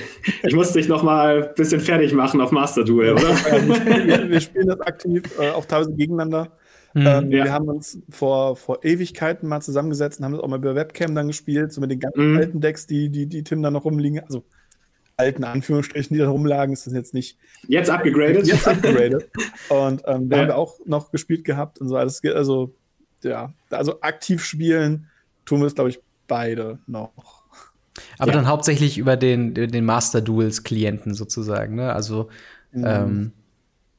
[0.43, 3.29] ich muss dich noch mal ein bisschen fertig machen auf Master Duel, oder?
[3.29, 6.53] wir, spielen, wir, spielen, das aktiv, äh, auch teilweise gegeneinander.
[6.95, 7.45] Mhm, ähm, ja.
[7.45, 11.15] Wir haben uns vor, vor Ewigkeiten mal zusammengesetzt und haben das auch mal über Webcam
[11.15, 12.39] dann gespielt, so mit den ganzen mhm.
[12.39, 14.21] alten Decks, die, die, die Tim da noch rumliegen.
[14.21, 14.45] Also
[15.17, 17.39] alten Anführungsstrichen, die da rumlagen, ist das jetzt nicht.
[17.69, 18.47] Jetzt abgegradet.
[18.47, 19.29] Jetzt abgegradet.
[19.69, 20.43] und ähm, da ja.
[20.43, 21.97] haben wir auch noch gespielt gehabt und so.
[21.97, 22.75] Also, also
[23.23, 25.09] ja, also aktiv spielen
[25.45, 27.36] tun wir es, glaube ich, beide noch.
[28.19, 28.37] Aber ja.
[28.37, 31.93] dann hauptsächlich über den, den Master Duels Klienten sozusagen, ne?
[31.93, 32.29] Also,
[32.73, 32.85] mhm.
[32.87, 33.33] ähm,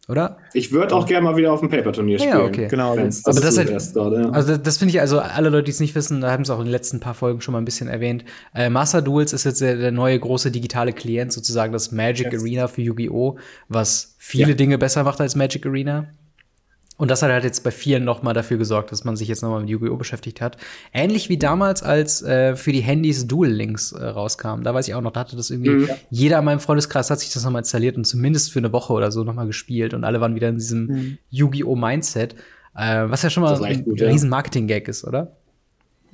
[0.08, 0.38] oder?
[0.54, 2.34] Ich würde auch gerne mal wieder auf dem Paper-Turnier spielen.
[2.34, 2.68] Ja, okay.
[2.70, 2.96] Genau.
[2.96, 4.30] Wenn's Aber das, halt, gerade, ja.
[4.30, 6.60] also das finde ich, also alle Leute, die es nicht wissen, da haben es auch
[6.60, 8.24] in den letzten paar Folgen schon mal ein bisschen erwähnt.
[8.56, 12.42] Äh, Master Duels ist jetzt der, der neue große digitale Klient, sozusagen das Magic Yes.
[12.42, 13.38] Arena für Yu-Gi-Oh!,
[13.68, 14.56] was viele Ja.
[14.56, 16.08] Dinge besser macht als Magic Arena.
[16.98, 19.44] Und das hat halt jetzt bei vielen noch mal dafür gesorgt, dass man sich jetzt
[19.44, 19.98] noch mal mit Yu-Gi-Oh!
[19.98, 20.58] beschäftigt hat.
[20.92, 24.64] Ähnlich wie damals, als äh, für die Handys Duel Links äh, rauskam.
[24.64, 25.90] Da weiß ich auch noch, da hatte das irgendwie Mhm.
[26.10, 28.94] jeder in meinem Freundeskreis hat sich das noch mal installiert und zumindest für eine Woche
[28.94, 31.18] oder so noch mal gespielt und alle waren wieder in diesem Mhm.
[31.30, 31.76] Yu-Gi-Oh!
[31.76, 32.34] Mindset.
[32.76, 34.08] Äh, was ja schon mal ein gut, ja.
[34.08, 35.38] riesen Marketing-Gag ist, oder?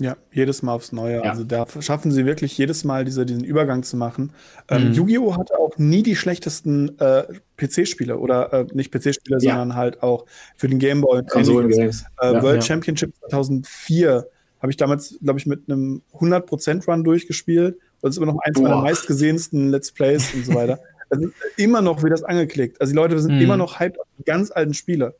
[0.01, 1.17] Ja, jedes Mal aufs Neue.
[1.17, 1.21] Ja.
[1.31, 4.33] Also da schaffen sie wirklich jedes Mal diese, diesen Übergang zu machen.
[4.69, 4.93] Ähm, Mhm.
[4.93, 5.37] Yu-Gi-Oh!
[5.37, 7.23] hatte auch nie die schlechtesten äh,
[7.57, 9.51] PC-Spiele oder äh, nicht PC-Spiele, Ja.
[9.55, 10.25] sondern halt auch
[10.57, 11.23] für den Game Boy.
[11.25, 12.05] Konsolen-Games.
[12.21, 12.41] Äh, Ja.
[12.41, 12.63] World.
[12.63, 14.27] Championship 2004
[14.61, 17.77] habe ich damals, glaube ich, mit einem 100% Run durchgespielt.
[18.01, 18.81] Das ist immer noch eins meiner Boah.
[18.83, 20.79] meistgesehensten Let's Plays und so weiter.
[21.11, 22.81] Ist immer noch wie das angeklickt.
[22.81, 23.41] Also die Leute sind Mhm.
[23.41, 25.13] immer noch hyped auf die ganz alten Spiele.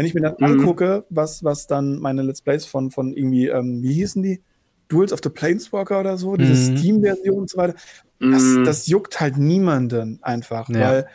[0.00, 0.44] Wenn ich mir dann Mhm.
[0.60, 4.40] angucke, was, was dann meine Let's Plays von, von irgendwie, ähm, wie hießen die?
[4.88, 6.76] Duels of the Planeswalker oder so, diese Mhm.
[6.78, 7.74] Steam-Version und so weiter,
[8.18, 10.80] das, Mm, das juckt halt niemanden einfach, Ja.
[10.80, 11.06] weil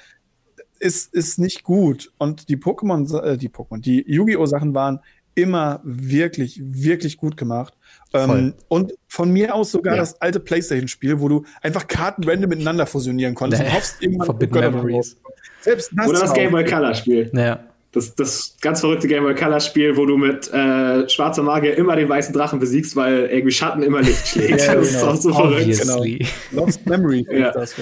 [0.80, 2.12] es ist nicht gut.
[2.18, 4.46] Und die Pokémon, äh, die Pokémon, die Yu-Gi-Oh!
[4.46, 5.00] Sachen waren
[5.38, 7.74] immer wirklich, wirklich gut gemacht.
[8.14, 10.00] Ähm, und von mir aus sogar Ja.
[10.00, 13.62] das alte PlayStation-Spiel, wo du einfach Karten random miteinander fusionieren konntest.
[13.62, 13.68] Nee.
[13.68, 15.18] und hoffst irgendwann Forbidden Memories.
[15.60, 16.34] Selbst das Oder das.
[16.34, 17.30] Game Boy Color Spiel.
[17.34, 17.60] Ja.
[17.96, 21.96] Das, das ganz verrückte Game Boy Color Spiel, wo du mit äh, schwarzer Magier immer
[21.96, 24.62] den weißen Drachen besiegst, weil irgendwie Schatten immer Licht schlägt.
[24.62, 25.12] Ja, das ist genau.
[25.12, 25.62] auch so verrückt.
[25.62, 26.28] Obviously.
[26.52, 27.48] Lost Memory Ja.
[27.50, 27.76] ist das,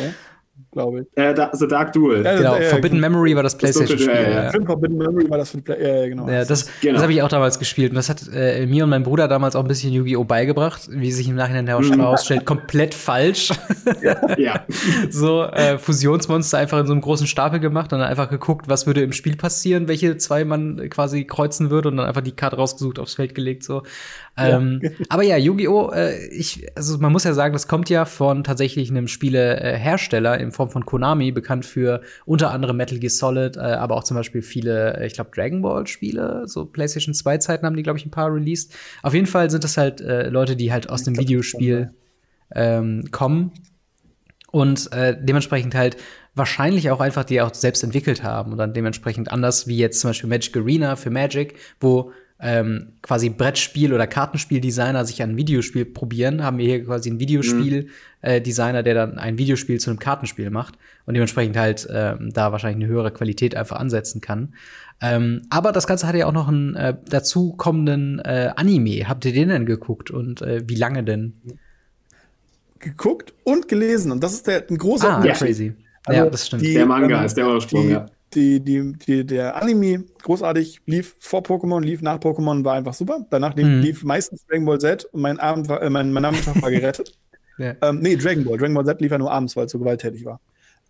[0.74, 1.08] glaube ich.
[1.16, 2.24] Äh, da, The Dark Duel.
[2.26, 3.10] Ja, Genau, ja, Forbidden genau.
[3.10, 4.14] Memory war das PlayStation-Spiel.
[4.14, 4.52] Ja, ja.
[4.66, 6.28] Forbidden Memory war das für Play ja, ja, genau.
[6.30, 6.94] Ja, das, Genau.
[6.94, 9.56] das habe ich auch damals gespielt und das hat äh, mir und meinem Bruder damals
[9.56, 10.24] auch ein bisschen Yu-Gi-Oh!
[10.24, 12.00] beigebracht, wie sich im Nachhinein Mhm.
[12.00, 13.52] herausstellt, komplett falsch.
[14.38, 14.66] Ja.
[15.10, 18.88] so äh, Fusionsmonster einfach in so einem großen Stapel gemacht und dann einfach geguckt, was
[18.88, 22.56] würde im Spiel passieren, welche zwei man quasi kreuzen würde und dann einfach die Karte
[22.58, 23.84] rausgesucht, aufs Feld gelegt so.
[24.36, 25.92] Ähm, aber ja, Yu-Gi-Oh!
[25.92, 30.52] Äh, ich, also man muss ja sagen, das kommt ja von tatsächlich einem Spielehersteller in
[30.52, 34.42] Form von Konami, bekannt für unter anderem Metal Gear Solid, äh, aber auch zum Beispiel
[34.42, 38.06] viele, äh, ich glaube Dragon Ball Spiele, so PlayStation 2 Zeiten haben die glaube ich
[38.06, 38.74] ein paar released.
[39.04, 41.92] Auf jeden Fall sind das halt äh, Leute, die halt aus dem Videospiel
[42.56, 43.52] ähm, kommen
[44.52, 45.98] und äh, dementsprechend halt
[46.36, 50.10] wahrscheinlich auch einfach die auch selbst entwickelt haben und dann dementsprechend anders wie jetzt zum
[50.10, 52.12] Beispiel Magic Arena für Magic, wo
[52.46, 57.20] ähm, quasi Brettspiel- oder Kartenspieldesigner sich an ein Videospiel probieren, haben wir hier quasi einen
[57.20, 60.76] Videospiel-Designer, der dann ein Videospiel zu einem Kartenspiel macht
[61.06, 64.54] und dementsprechend halt ähm, da wahrscheinlich eine höhere Qualität einfach ansetzen kann.
[65.02, 69.08] Ähm, aber das Ganze hat ja auch noch einen äh, dazu kommenden äh, Anime.
[69.08, 71.34] Habt ihr den denn geguckt und äh, wie lange denn?
[72.80, 74.12] Geguckt und gelesen.
[74.12, 75.48] Und das ist der, ein großer Ah, Unterschied.
[75.48, 75.74] crazy.
[76.06, 76.64] Also ja, das stimmt.
[76.64, 78.06] die- Der Manga ähm, ist der Ursprung, die, ja.
[78.36, 83.26] Die, die, die, der Anime, großartig, lief vor Pokémon, lief nach Pokémon, war einfach super.
[83.30, 83.82] Danach lief, Mhm.
[83.82, 87.18] lief meistens Dragon Ball Z und mein Abend war, äh, mein, mein Nachmittag war gerettet.
[87.60, 87.76] Ja.
[87.84, 88.58] ähm, nee, Dragon Ball.
[88.58, 90.40] Dragon Ball Z lief ja nur abends, weil es so gewalttätig war.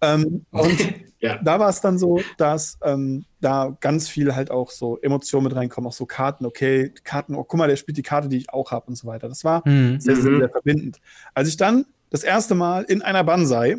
[0.02, 0.78] Ähm, und
[1.20, 1.40] Ja.
[1.44, 5.56] da war es dann so, dass ähm, da ganz viel halt auch so Emotionen mit
[5.56, 8.50] reinkommen, auch so Karten, okay, Karten, oh, guck mal, der spielt die Karte, die ich
[8.50, 9.28] auch habe und so weiter.
[9.30, 10.00] Das war Mhm.
[10.00, 10.40] sehr, sehr, Mhm.
[10.40, 10.98] sehr verbindend.
[11.34, 13.78] Als ich dann das erste Mal in einer Banzai,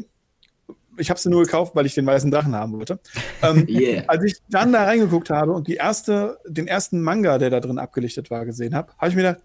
[0.99, 2.99] ich habe sie nur gekauft, weil ich den weißen Drachen haben wollte,
[3.43, 4.05] ähm, Yeah.
[4.07, 7.79] als ich dann da reingeguckt habe und die erste, den ersten Manga, der da drin
[7.79, 9.43] abgelichtet war, gesehen habe, habe ich mir gedacht,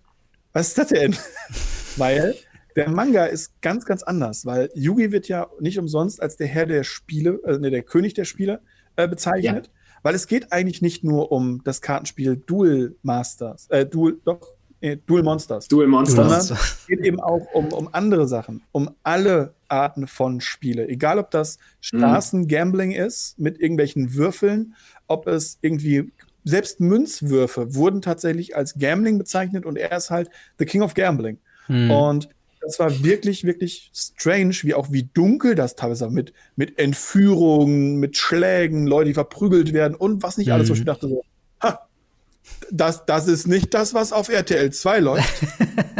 [0.54, 1.16] was ist das denn?
[1.98, 2.36] weil
[2.76, 6.66] der Manga ist ganz, ganz anders, weil Yugi wird ja nicht umsonst als der Herr
[6.66, 8.62] der Spiele, äh, nee, der König der Spiele
[8.96, 9.72] äh, bezeichnet,
[10.04, 14.98] weil es geht eigentlich nicht nur um das Kartenspiel Duel Masters, äh, Duel, doch, äh,
[15.06, 15.68] Duel Monsters.
[15.68, 16.52] Duel Du Monsters.
[16.52, 20.88] Es geht eben auch um, um andere Sachen, um alle Arten von Spiele.
[20.88, 24.76] Egal, ob das Straßengambling ist mit irgendwelchen Würfeln,
[25.08, 26.12] ob es irgendwie
[26.44, 31.38] selbst Münzwürfe wurden tatsächlich als Gambling bezeichnet und er ist halt the King of Gambling.
[31.68, 31.92] Mhm.
[31.92, 32.30] Und
[32.62, 37.98] das war wirklich, wirklich strange, wie auch wie dunkel das teilweise war, mit, mit Entführungen,
[37.98, 40.68] mit Schlägen, Leute, die verprügelt werden und was nicht alles.
[40.68, 40.74] Mhm.
[40.74, 41.24] wo Ich dachte so,
[42.72, 45.34] das, das ist nicht das, was auf RTL 2 läuft.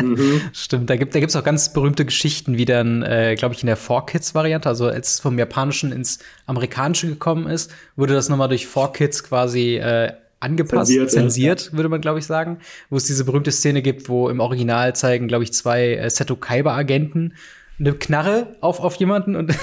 [0.02, 0.40] Mhm.
[0.54, 3.68] Stimmt, da gibt da gibt's auch ganz berühmte Geschichten, wie dann, äh, glaube ich, in
[3.68, 8.66] der 4Kids-Variante, also als es vom Japanischen ins Amerikanische gekommen ist, wurde das nochmal durch
[8.66, 11.74] 4Kids quasi äh, angepasst, Zensiert, zensiert, ja.
[11.74, 15.28] würde man, glaube ich, sagen, wo es diese berühmte Szene gibt, wo im Original zeigen,
[15.28, 17.34] glaube ich, zwei äh, Seto Kaiba-Agenten
[17.80, 19.56] eine Knarre auf, auf jemanden und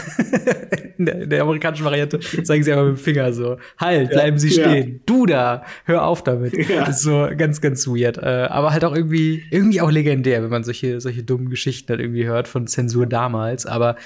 [0.99, 4.39] in, der, in der amerikanischen Variante zeigen sie einfach mit dem Finger so, halt, bleiben
[4.39, 4.71] Sie Ja.
[4.71, 6.55] stehen, du da, hör auf damit.
[6.69, 6.85] Ja.
[6.87, 8.17] Das ist so ganz, ganz weird.
[8.19, 12.01] Äh, aber halt auch irgendwie, irgendwie auch legendär, wenn man solche, solche dummen Geschichten halt
[12.01, 13.67] irgendwie hört von Zensur damals.
[13.67, 13.97] Aber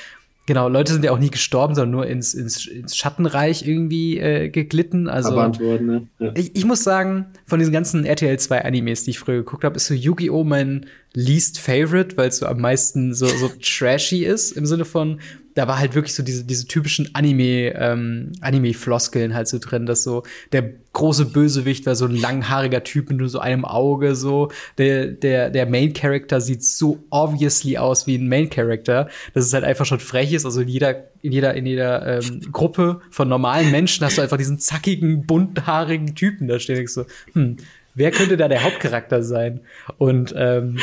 [0.47, 4.49] Genau, Leute sind ja auch nie gestorben, sondern nur ins, ins, ins Schattenreich irgendwie äh,
[4.49, 5.07] geglitten.
[5.07, 6.09] Also, worden, ne?
[6.19, 6.33] ja.
[6.35, 9.77] ich, ich muss sagen, von diesen ganzen RTL 2 Animes, die ich früher geguckt habe,
[9.77, 10.43] ist so Yu-Gi-Oh!
[10.43, 15.21] mein least favorite, weil es so am meisten so, so trashy ist, im Sinne von,
[15.55, 20.05] da war halt wirklich so diese, diese typischen Anime, ähm, Anime-Floskeln halt so drin, dass
[20.05, 20.23] so
[20.53, 24.51] der große Bösewicht war so ein langhaariger Typ mit nur so einem Auge, so.
[24.79, 29.87] Der, der, der Main-Character sieht so obviously aus wie ein Main-Character, dass es halt einfach
[29.87, 30.45] schon frech ist.
[30.45, 34.39] Also in jeder, in jeder, in jeder ähm, Gruppe von normalen Menschen hast du einfach
[34.39, 36.81] diesen zackigen, bunthaarigen Typen da stehen.
[36.81, 37.57] Ich so, hm,
[37.95, 39.61] wer könnte da der Hauptcharakter sein?
[39.99, 40.79] Und ähm,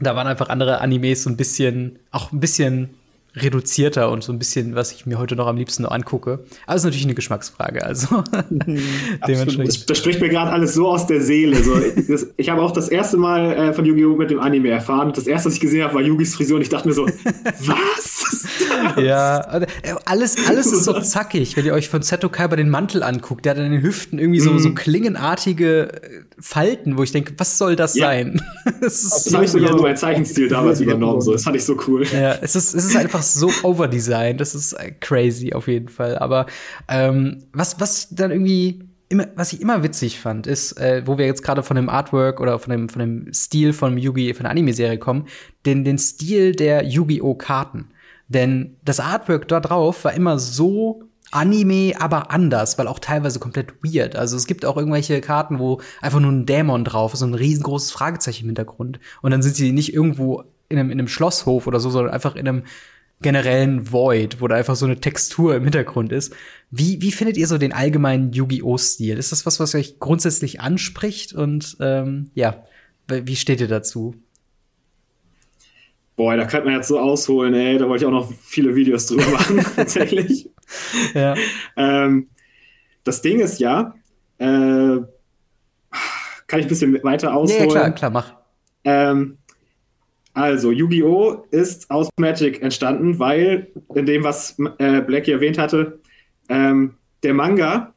[0.00, 2.90] da waren einfach andere Animes so ein bisschen, auch ein bisschen
[3.34, 6.40] reduzierter und so ein bisschen, was ich mir heute noch am liebsten angucke.
[6.66, 7.84] Aber es ist natürlich eine Geschmacksfrage.
[7.84, 8.22] Also
[9.26, 9.88] dementsprechend.
[9.88, 11.62] Das spricht mir gerade alles so aus der Seele.
[11.62, 11.74] So,
[12.08, 14.16] das, ich habe auch das erste Mal äh, von Yu-Gi-Oh!
[14.16, 15.12] mit dem Anime erfahren.
[15.14, 17.06] Das erste, was ich gesehen habe, war Yugis Frisur und ich dachte mir so,
[17.60, 18.46] was?
[18.96, 19.66] Ja, äh,
[20.04, 21.56] alles, alles ist so zackig.
[21.56, 24.40] Wenn ihr euch von Seto Kaiba den Mantel anguckt, der hat an den Hüften irgendwie
[24.40, 24.58] so, mm.
[24.58, 25.98] so klingenartige äh,
[26.38, 28.06] Falten, wo ich denke, was soll das ja.
[28.06, 28.42] sein?
[28.80, 31.20] das, das habe ich sogar so meinen Zeichenstil damals übernommen.
[31.20, 31.32] So.
[31.32, 32.04] Das fand ich so cool.
[32.12, 34.40] Ja, es ist, es ist einfach so overdesigned.
[34.40, 36.18] Das ist äh, crazy auf jeden Fall.
[36.18, 36.46] Aber
[36.88, 41.26] ähm, was, was dann irgendwie immer, was ich immer witzig fand, ist, äh, wo wir
[41.26, 44.50] jetzt gerade von dem Artwork oder von dem, von dem Stil von Yugi, von der
[44.50, 45.26] Anime-Serie kommen,
[45.66, 47.34] den, den Stil der Yu-Gi-Oh!
[47.34, 47.90] Karten.
[48.28, 51.02] Denn das Artwork da drauf war immer so
[51.32, 54.16] Anime, aber anders, weil auch teilweise komplett weird.
[54.16, 57.34] Also es gibt auch irgendwelche Karten, wo einfach nur ein Dämon drauf ist, so ein
[57.34, 59.00] riesengroßes Fragezeichen im Hintergrund.
[59.22, 62.36] Und dann sind sie nicht irgendwo in einem, in einem Schlosshof oder so, sondern einfach
[62.36, 62.62] in einem
[63.22, 66.34] generellen Void, wo da einfach so eine Textur im Hintergrund ist.
[66.70, 69.16] Wie, wie findet ihr so den allgemeinen Yu-Gi-Oh!-Stil?
[69.16, 71.32] Ist das was, was euch grundsätzlich anspricht?
[71.32, 72.64] Und ähm, ja,
[73.08, 74.14] wie steht ihr dazu?
[76.16, 77.78] Boah, da könnte man jetzt so ausholen, ey.
[77.78, 80.48] Da wollte ich auch noch viele Videos drüber machen, tatsächlich.
[81.12, 81.34] Ja.
[81.76, 82.28] Ähm,
[83.04, 83.94] das Ding ist ja,
[84.38, 84.44] äh,
[86.46, 87.64] kann ich ein bisschen weiter ausholen?
[87.64, 88.34] Ja, klar, klar, mach.
[88.84, 89.36] Ähm,
[90.34, 91.44] also, Yu-Gi-Oh!
[91.50, 96.00] ist aus Magic entstanden, weil, in dem, was äh, Blackie erwähnt hatte,
[96.48, 97.92] ähm, der Manga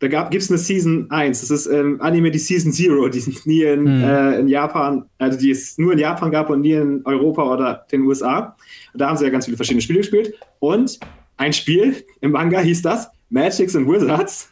[0.00, 1.40] da gibt es eine Season 1.
[1.40, 4.04] Das ist ähm, Anime die Season Zero, die es nie in, hm.
[4.04, 7.86] äh, in Japan, also die es nur in Japan gab und nie in Europa oder
[7.90, 8.56] den USA.
[8.92, 10.34] Und da haben sie ja ganz viele verschiedene Spiele gespielt.
[10.60, 11.00] Und
[11.36, 14.50] ein Spiel im Manga hieß das Magics and Wizards.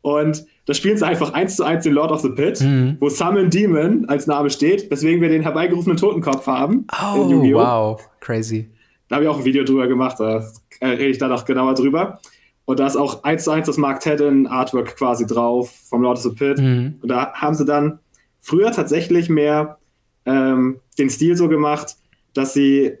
[0.00, 2.98] Und da spielen sie einfach eins zu eins den Lord of the Pit, mhm.
[3.00, 6.86] wo Summon Demon als Name steht, weswegen wir den herbeigerufenen Totenkopf haben.
[6.92, 8.68] Oh, wow, crazy.
[9.08, 10.46] Da habe ich auch ein Video drüber gemacht, da
[10.82, 12.20] rede ich da noch genauer drüber.
[12.66, 16.18] Und da ist auch eins zu eins das Mark Tedden Artwork quasi drauf vom Lord
[16.18, 16.58] of the Pit.
[16.58, 16.96] Mhm.
[17.00, 18.00] Und da haben sie dann
[18.38, 19.78] früher tatsächlich mehr
[20.26, 21.96] ähm, den Stil so gemacht,
[22.34, 22.92] dass sie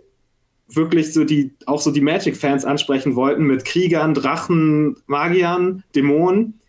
[0.68, 6.60] wirklich so die, auch so die Magic-Fans ansprechen wollten mit Kriegern, Drachen, Magiern, Dämonen.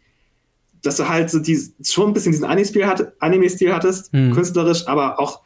[0.82, 4.34] Dass du halt so die, schon ein bisschen diesen Anime-Stil hat, Anime hattest, mhm.
[4.34, 5.42] künstlerisch, aber auch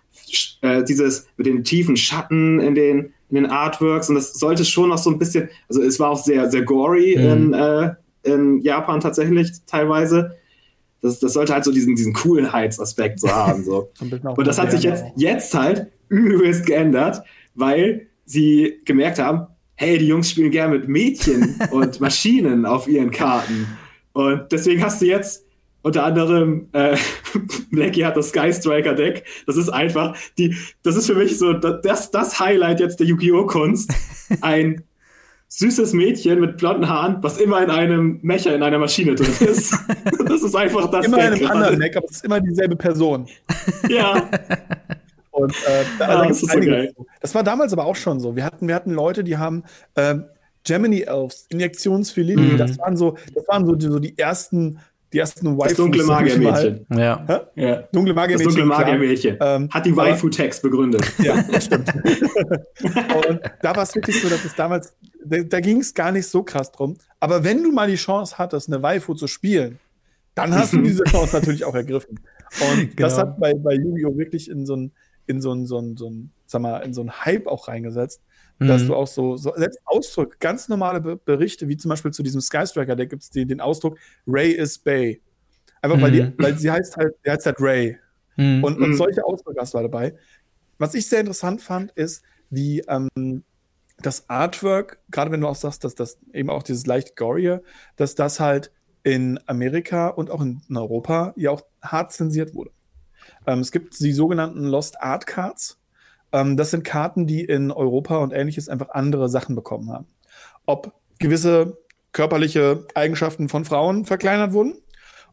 [0.62, 4.90] äh, dieses mit den tiefen Schatten in den, in den Artworks und das sollte schon
[4.90, 7.24] noch so ein bisschen, also es war auch sehr, sehr gory mhm.
[7.24, 10.36] in, äh, in Japan tatsächlich teilweise.
[11.02, 13.64] Das, das sollte halt so diesen, diesen Coolheitsaspekt so haben.
[13.64, 13.92] So.
[14.00, 17.22] und das hat sich jetzt, jetzt halt übelst geändert,
[17.56, 23.12] weil sie gemerkt haben, hey, die Jungs spielen gerne mit Mädchen und Maschinen auf ihren
[23.12, 23.68] Karten.
[24.14, 25.46] Und deswegen hast du jetzt
[25.84, 26.98] unter anderem, äh,
[27.72, 29.26] Blackie hat das Sky Striker Deck.
[29.46, 33.46] Das ist einfach, die, das ist für mich so das, das Highlight jetzt der Yu-Gi-Oh!
[33.46, 33.94] Kunst.
[34.42, 34.84] Ein
[35.50, 39.78] süßes Mädchen mit blonden Haaren, was immer in einem Mecher in einer Maschine drin ist.
[40.26, 41.54] das ist einfach das Immer Deck in einem gerade.
[41.54, 43.28] anderen Deck, aber es ist immer dieselbe Person.
[43.88, 44.30] Ja.
[45.32, 46.94] Und äh, da, ah, das, ist so geil.
[47.20, 48.36] das war damals aber auch schon so.
[48.36, 49.64] Wir hatten, wir hatten Leute, die haben
[49.96, 50.26] ähm,
[50.64, 52.58] Gemini Elves, Injektionsfilet, mhm.
[52.58, 54.80] das waren so, das waren so die, so die ersten
[55.14, 55.70] die ersten Waifus.
[55.70, 56.86] Das dunkle Magiermädchen.
[56.90, 57.48] Ja.
[57.56, 57.84] ja.
[57.92, 58.46] Dunkle Magiermädchen.
[58.46, 59.38] Das dunkle Magiermädchen.
[59.40, 61.04] Ähm, Hat die Waifu-Text begründet.
[61.24, 61.94] Ja, das stimmt.
[61.94, 66.28] und da war es wirklich so, dass es damals, da, da ging es gar nicht
[66.28, 66.98] so krass drum.
[67.20, 69.80] Aber wenn du mal die Chance hattest, eine Waifu zu spielen,
[70.34, 72.20] dann hast du diese Chance natürlich auch ergriffen.
[72.60, 72.94] Und genau.
[72.98, 74.18] das hat bei, bei Yu-Gi-Oh!
[74.18, 74.92] wirklich in so ein,
[75.28, 78.22] in so so ein, so ein, sag mal, in so ein Hype auch reingesetzt
[78.60, 78.68] mhm.
[78.68, 82.24] dass du auch so, so selbst Ausdruck, ganz normale Be Berichte, wie zum Beispiel zu
[82.24, 83.98] diesem Skystriker, da gibt es den, den Ausdruck
[84.28, 85.22] Ray is Bay.
[85.82, 86.02] Einfach mhm.
[86.02, 86.34] weil, die, mhm.
[86.38, 87.98] weil sie heißt halt, der heißt halt Ray.
[88.38, 88.64] Mhm.
[88.64, 88.96] Und, und mhm.
[88.96, 90.16] solche Ausdrücke hast du halt dabei.
[90.78, 93.44] Was ich sehr interessant fand, ist, wie ähm,
[94.02, 97.60] das Artwork, gerade wenn du auch sagst, dass das eben auch dieses leicht gory,
[97.96, 98.72] dass das halt
[99.04, 102.72] in Amerika und auch in Europa ja auch hart zensiert wurde.
[103.46, 105.80] Ähm, es gibt die sogenannten Lost Art Cards.
[106.34, 110.08] Ähm, das sind Karten, die in Europa und ähnliches einfach andere Sachen bekommen haben.
[110.66, 111.78] ob gewisse
[112.12, 114.76] körperliche Eigenschaften von Frauen verkleinert wurden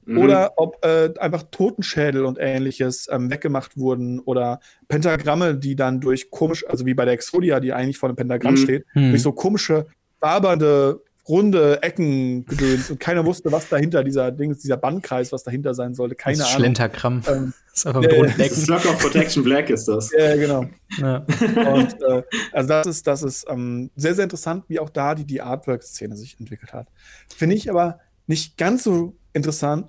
[0.05, 0.19] mhm.
[0.19, 6.31] oder ob äh, einfach Totenschädel und ähnliches ähm, weggemacht wurden oder Pentagramme, die dann durch
[6.31, 8.59] komisch, also wie bei der Exodia, die eigentlich vor einem Pentagramm mhm.
[8.59, 9.11] steht, mhm.
[9.11, 9.87] durch so komische,
[10.21, 15.45] wabernde runde Ecken gedöns und keiner wusste, was dahinter dieser Ding ist, dieser Bandkreis, was
[15.45, 16.17] dahinter sein sollte.
[16.17, 16.59] Keine das Ahnung.
[16.59, 17.23] Schlenterkram.
[17.29, 18.57] Ähm, ist einfach mit äh, Ecken.
[18.57, 20.11] Slug of Protection Black ist das.
[20.13, 20.67] Ja, genau.
[20.99, 21.17] Ja.
[21.19, 22.23] Und äh,
[22.53, 26.17] also das ist, das ist ähm, sehr, sehr interessant, wie auch da die, die Artwork-Szene
[26.17, 26.89] sich entwickelt hat.
[27.35, 29.87] Finde ich aber nicht ganz so interessant,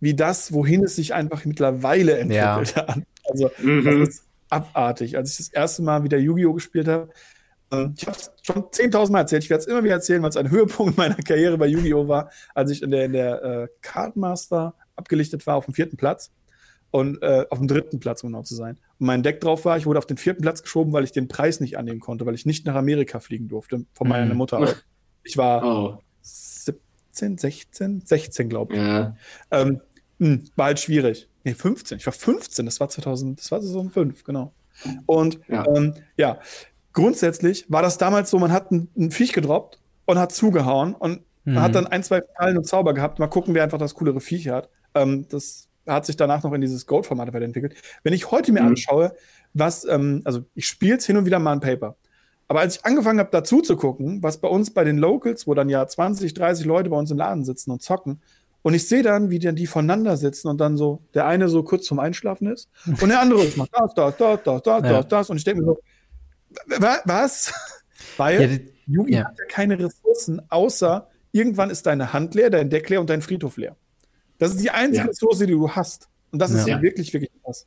[0.00, 2.86] wie das, wohin es sich einfach mittlerweile entwickelt ja.
[2.86, 3.02] hat.
[3.28, 3.84] Also mhm.
[3.84, 5.16] das ist abartig.
[5.16, 6.54] Als ich das erste Mal wieder Yu-Gi-Oh!
[6.54, 7.10] gespielt habe,
[7.70, 9.44] ähm, ich habe es schon 10.000 Mal erzählt.
[9.44, 12.08] Ich werde es immer wieder erzählen, weil es ein Höhepunkt meiner Karriere bei Yu-Gi-Oh!
[12.08, 16.30] war, als ich in der, in der äh, Cardmaster abgelichtet war auf dem vierten Platz
[16.90, 18.78] und äh, auf dem dritten Platz, um genau zu sein.
[18.98, 21.28] Und mein Deck drauf war, ich wurde auf den vierten Platz geschoben, weil ich den
[21.28, 24.38] Preis nicht annehmen konnte, weil ich nicht nach Amerika fliegen durfte, von meiner mhm.
[24.38, 24.76] Mutter aus.
[25.22, 25.98] Ich war oh.
[26.22, 28.80] 17, 16, 16, glaube ich.
[28.80, 29.14] Ja.
[29.50, 29.82] Ähm,
[30.18, 31.28] mh, hm, war halt schwierig.
[31.44, 31.98] Nee, 15.
[31.98, 34.54] Ich war 15, das war 2000, das war 2005, genau.
[35.04, 36.38] Und ja, ähm, ja
[36.92, 41.22] grundsätzlich war das damals so, man hat ein, ein Viech gedroppt und hat zugehauen und
[41.44, 41.54] mhm.
[41.54, 43.18] man hat dann ein, zwei Fallen und Zauber gehabt.
[43.18, 44.68] Mal gucken, wer einfach das coolere Viech hat.
[44.94, 47.74] Ähm, das hat sich danach noch in dieses Gold-Format weiterentwickelt.
[48.02, 48.68] Wenn ich heute mir mhm.
[48.68, 49.14] anschaue,
[49.54, 51.96] was, ähm, also ich spiele es hin und wieder mal ein Paper.
[52.48, 55.54] Aber als ich angefangen habe, dazu zu gucken, was bei uns bei den Locals, wo
[55.54, 58.20] dann ja 20, 30 Leute bei uns im Laden sitzen und zocken,
[58.62, 61.62] und ich sehe dann, wie dann die voneinander sitzen und dann so, der eine so
[61.62, 64.92] kurz zum Einschlafen ist und der andere macht das, das, das, das, das, ja.
[64.98, 65.30] das, das.
[65.30, 65.80] Und ich denke mir so,
[67.04, 67.52] was?
[68.16, 69.24] Weil ja, Yugi ja.
[69.24, 73.22] hat ja keine Ressourcen, außer irgendwann ist deine Hand leer, dein Deck leer und dein
[73.22, 73.76] Friedhof leer.
[74.40, 75.08] Das ist die einzige ja.
[75.10, 76.08] Ressource, die du hast.
[76.32, 76.80] Und das ist ja.
[76.80, 77.66] wirklich, wirklich krass.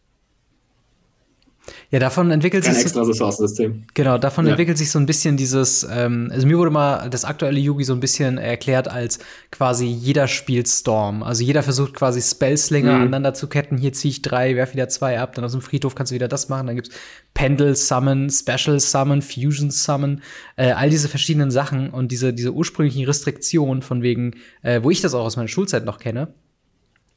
[1.91, 2.83] Ja, davon entwickelt Kein sich.
[2.83, 3.85] extra Ressourcensystem.
[3.93, 4.51] Genau, davon ja.
[4.51, 7.93] entwickelt sich so ein bisschen dieses, ähm, also mir wurde mal das aktuelle Yugi so
[7.93, 9.19] ein bisschen erklärt als
[9.51, 11.23] quasi jeder spielt Storm.
[11.23, 13.01] Also jeder versucht quasi Spellslinger mhm.
[13.01, 13.77] aneinander zu ketten.
[13.77, 16.27] Hier ziehe ich drei, werf wieder zwei ab, dann aus dem Friedhof kannst du wieder
[16.27, 16.67] das machen.
[16.67, 16.93] Dann gibt's
[17.33, 20.21] Pendle Summon, Special Summon, Fusion Summon,
[20.57, 24.99] äh, all diese verschiedenen Sachen und diese, diese ursprünglichen Restriktionen von wegen, äh, wo ich
[24.99, 26.33] das auch aus meiner Schulzeit noch kenne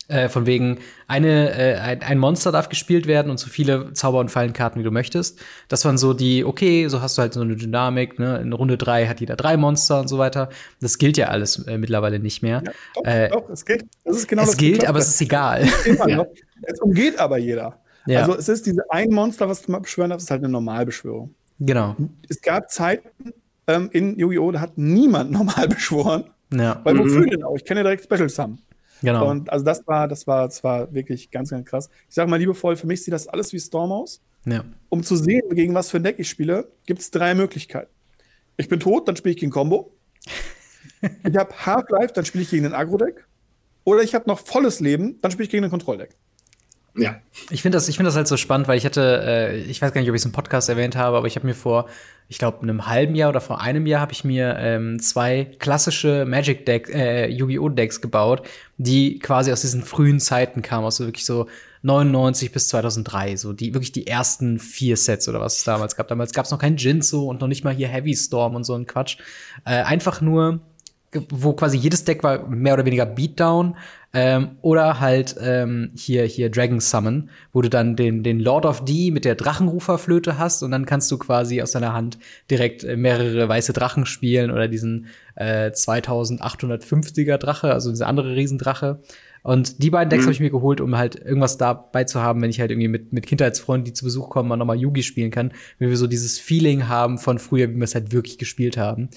[0.09, 0.78] äh, von wegen,
[1.09, 4.84] eine, äh, ein, ein, Monster darf gespielt werden und so viele Zauber- und Fallenkarten, wie
[4.84, 5.40] du möchtest.
[5.68, 8.38] Das waren so die, okay, so hast du halt so eine Dynamik, ne?
[8.38, 10.48] In Runde drei hat jeder drei Monster und so weiter.
[10.80, 12.62] Das gilt ja alles äh, mittlerweile nicht mehr.
[12.64, 13.84] Ja, doch, äh, doch, es gilt.
[14.04, 15.66] Das ist genau es gilt, aber es ist egal.
[16.07, 16.26] ja.
[16.62, 17.80] Es umgeht aber jeder.
[18.07, 18.20] Ja.
[18.20, 21.34] Also es ist diese ein Monster, was du mal beschwören darfst, ist halt eine Normalbeschwörung.
[21.59, 21.96] Genau.
[22.28, 23.32] Es gab Zeiten
[23.66, 26.24] ähm, in Yu-Gi-Oh!, da hat niemand normal beschworen.
[26.52, 26.80] Ja.
[26.84, 27.30] Weil wofür mhm.
[27.30, 27.57] denn auch?
[27.57, 28.59] Ich kenne ja direkt Special Sum.
[29.03, 29.30] Genau.
[29.30, 31.90] Und also das war, das war, das war wirklich ganz, ganz krass.
[32.09, 34.20] Ich sage mal liebevoll, für mich sieht das alles wie Storm aus.
[34.44, 34.64] Ja.
[34.88, 37.90] Um zu sehen, gegen was für ein Deck ich spiele, gibt es drei Möglichkeiten.
[38.57, 39.92] Ich bin tot, dann spiele ich gegen Combo.
[41.28, 43.26] ich habe Half-Life, dann spiele ich gegen ein Agro-Deck.
[43.84, 46.16] Oder ich habe noch volles Leben, dann spiele ich gegen ein Kontrolldeck.
[46.97, 47.20] Ja.
[47.51, 49.92] Ich finde das, ich finde das halt so spannend, weil ich hatte, äh, ich weiß
[49.92, 51.88] gar nicht, ob ich es im Podcast erwähnt habe, aber ich habe mir vor,
[52.29, 56.24] ich glaube, einem halben Jahr oder vor einem Jahr habe ich mir ähm, zwei klassische
[56.27, 57.68] Magic Decks, äh, Yu-Gi-Oh!
[57.68, 58.43] Decks gebaut,
[58.79, 61.47] die quasi aus diesen frühen Zeiten kamen, aus so wirklich so
[61.83, 66.09] 99 bis 2003, so die wirklich die ersten vier Sets oder was es damals gab.
[66.09, 68.74] Damals gab es noch kein Jinzo und noch nicht mal hier Heavy Storm und so
[68.74, 69.18] ein Quatsch.
[69.64, 70.61] Äh, einfach nur
[71.30, 73.76] wo quasi jedes Deck war mehr oder weniger Beatdown
[74.12, 78.84] ähm, oder halt ähm, hier hier Dragon Summon, wo du dann den den Lord of
[78.84, 82.18] D mit der Drachenruferflöte hast und dann kannst du quasi aus deiner Hand
[82.50, 89.00] direkt äh, mehrere weiße Drachen spielen oder diesen äh, 2850er Drache, also diese andere Riesendrache.
[89.46, 90.26] Und die beiden Decks mhm.
[90.26, 93.12] habe ich mir geholt, um halt irgendwas dabei zu haben, wenn ich halt irgendwie mit,
[93.12, 96.40] mit Kindheitsfreunden, die zu Besuch kommen, mal nochmal Yugi spielen kann, wenn wir so dieses
[96.40, 99.09] Feeling haben von früher, wie wir es halt wirklich gespielt haben.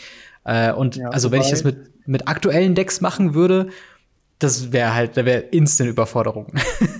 [0.49, 3.69] Äh, und ja, also wenn ich das mit, mit aktuellen Decks machen würde,
[4.39, 6.47] das wäre halt, da wäre instant Überforderung.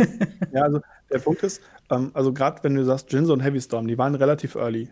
[0.53, 0.81] ja, also
[1.11, 4.13] der Punkt ist, ähm, also gerade wenn du sagst, Jinzo und Heavy Storm, die waren
[4.13, 4.89] relativ early.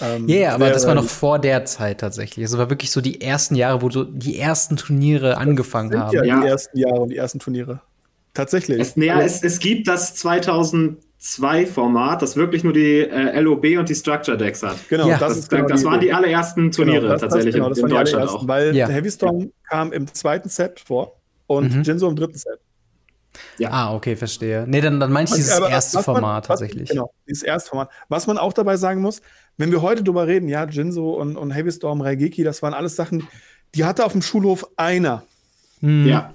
[0.00, 2.44] Ähm, ja, yeah, aber das war noch vor der Zeit tatsächlich.
[2.44, 6.00] Es also war wirklich so die ersten Jahre, wo so die ersten Turniere angefangen sind
[6.00, 6.14] haben.
[6.14, 7.80] Ja, ja, die ersten Jahre und die ersten Turniere.
[8.32, 8.80] Tatsächlich.
[8.80, 13.64] Es, ja, es, es gibt das 2000 2 Format, das wirklich nur die äh, LOB
[13.78, 14.76] und die Structure Decks hat.
[14.88, 15.18] Genau, ja.
[15.18, 17.90] das, das, genau das waren die allerersten Turniere genau, das, tatsächlich genau, das in, in
[17.90, 18.46] Deutschland auch.
[18.46, 18.86] Weil ja.
[18.86, 21.16] Heavy Storm kam im zweiten Set vor
[21.48, 21.82] und mhm.
[21.82, 22.60] Jinzo im dritten Set.
[23.58, 23.70] Ja.
[23.72, 24.66] Ah, okay, verstehe.
[24.68, 26.90] Nee, dann, dann meine ich dieses aber, erste Format man, tatsächlich.
[26.90, 27.90] genau, dieses erste Format.
[28.08, 29.20] Was man auch dabei sagen muss,
[29.56, 32.94] wenn wir heute drüber reden, ja, Jinzo und, und Heavy Storm, Raigeki, das waren alles
[32.94, 33.26] Sachen,
[33.74, 35.24] die hatte auf dem Schulhof einer.
[35.80, 36.06] Mhm.
[36.06, 36.32] Ja.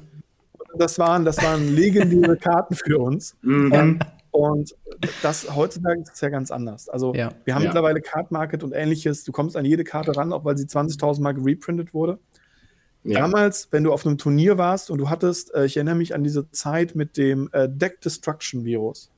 [0.77, 3.35] Das waren, das waren legendäre Karten für uns.
[3.41, 3.73] Mhm.
[3.73, 3.99] Ähm,
[4.32, 4.75] Und
[5.21, 6.88] das heutzutage ist es ja ganz anders.
[6.89, 7.32] Also Ja.
[7.43, 7.69] wir haben Ja.
[7.69, 9.23] mittlerweile Card Market und ähnliches.
[9.25, 12.17] Du kommst an jede Karte ran, auch weil sie 20.000 Mal gereprintet wurde.
[13.03, 13.19] Ja.
[13.19, 16.23] Damals, wenn du auf einem Turnier warst und du hattest, äh, ich erinnere mich an
[16.23, 19.09] diese Zeit mit dem äh, Deck Destruction Virus.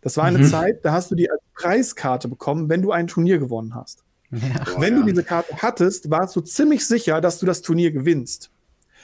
[0.00, 0.44] Das war eine Mhm.
[0.44, 4.04] Zeit, da hast du die als Preiskarte bekommen, wenn du ein Turnier gewonnen hast.
[4.78, 8.50] Wenn du diese Karte hattest, warst du ziemlich sicher, dass du das Turnier gewinnst.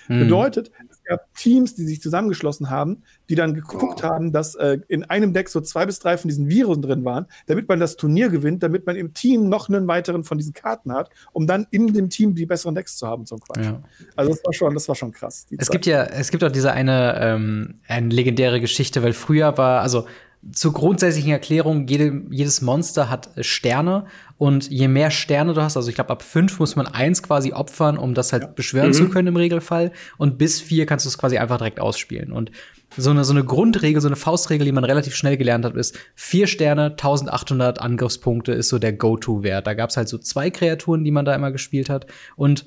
[0.07, 0.19] Hm.
[0.21, 0.71] Bedeutet,
[1.05, 4.09] gab Teams, die sich zusammengeschlossen haben, die dann geguckt Oh.
[4.09, 7.27] haben, dass äh, in einem Deck so zwei bis drei von diesen Viren drin waren,
[7.47, 10.93] damit man das Turnier gewinnt, damit man im Team noch einen weiteren von diesen Karten
[10.93, 13.65] hat, um dann in dem Team die besseren Decks zu haben zum Quatsch.
[13.65, 13.83] Ja.
[14.17, 15.47] Also das war schon, das war schon krass.
[15.51, 15.73] Es Zeit.
[15.73, 20.07] gibt ja, es gibt auch diese eine, ähm, eine legendäre Geschichte, weil früher war, also
[20.51, 24.07] zur grundsätzlichen Erklärung, jede, jedes Monster hat äh, Sterne.
[24.39, 27.53] Und je mehr Sterne du hast, also ich glaube ab fünf muss man eins quasi
[27.53, 28.95] opfern, um das halt beschwören Mhm.
[28.95, 29.93] zu können im Regelfall.
[30.19, 32.33] Und bis vier kannst du es quasi einfach direkt ausspielen.
[32.33, 32.51] Und
[32.97, 35.97] so eine, so eine Grundregel, so eine Faustregel, die man relativ schnell gelernt hat, ist
[36.15, 39.67] vier Sterne, 1800 Angriffspunkte ist so der Go-To-Wert.
[39.67, 42.07] Da gab es halt so zwei Kreaturen, die man da immer gespielt hat.
[42.37, 42.67] Und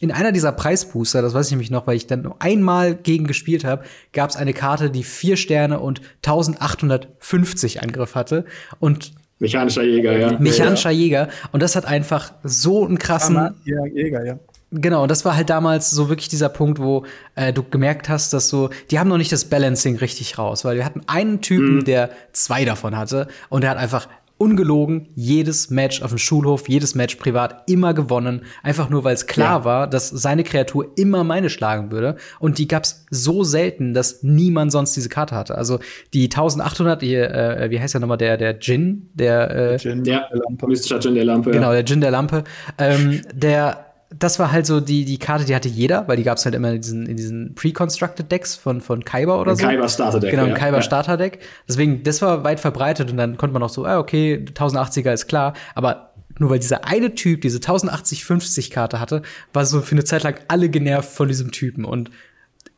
[0.00, 3.26] in einer dieser Preisbooster, das weiß ich nämlich noch, weil ich dann nur einmal gegen
[3.26, 8.44] gespielt habe, gab es eine Karte, die vier Sterne und 1850 Angriff hatte
[8.78, 10.38] und Mechanischer Jäger, ja.
[10.38, 11.28] mechanischer Jäger.
[11.52, 14.38] Und das hat einfach so einen krassen, Ah, ja, Jäger, ja.
[14.72, 18.32] Genau, und das war halt damals so wirklich dieser Punkt, wo äh, du gemerkt hast,
[18.32, 21.84] dass so, die haben noch nicht das Balancing richtig raus, weil wir hatten einen Typen,
[21.84, 24.08] der zwei davon hatte und der hat einfach
[24.38, 29.26] ungelogen jedes Match auf dem Schulhof, jedes Match privat immer gewonnen, einfach nur weil es
[29.26, 29.64] klar Ja.
[29.64, 34.72] war, dass seine Kreatur immer meine schlagen würde und die gab's so selten, dass niemand
[34.72, 35.56] sonst diese Karte hatte.
[35.56, 35.78] Also
[36.12, 40.26] die 1800, die, äh, wie heißt der nochmal, der der Jin, der äh, Jin, Ja,
[40.32, 40.66] Lampe.
[40.66, 41.50] mystischer Djinn der Lampe.
[41.50, 42.44] Genau, der Djinn der Lampe.
[42.78, 43.85] Ähm, der,
[44.18, 46.54] das war halt so die, die Karte, die hatte jeder, weil die gab es halt
[46.54, 49.66] immer in diesen, in diesen Pre-Constructed Decks von, von Kaiba oder Ein so.
[49.66, 50.54] Kaiba Starter-Deck, Genau, ein ja.
[50.54, 50.82] Kaiba Ja.
[50.82, 51.40] Starter-Deck.
[51.68, 55.26] Deswegen, das war weit verbreitet und dann konnte man auch so, ah, okay, 1080er ist
[55.26, 60.04] klar, aber nur weil dieser eine Typ diese 1080-50 Karte hatte, war so für eine
[60.04, 62.10] Zeit lang alle genervt von diesem Typen und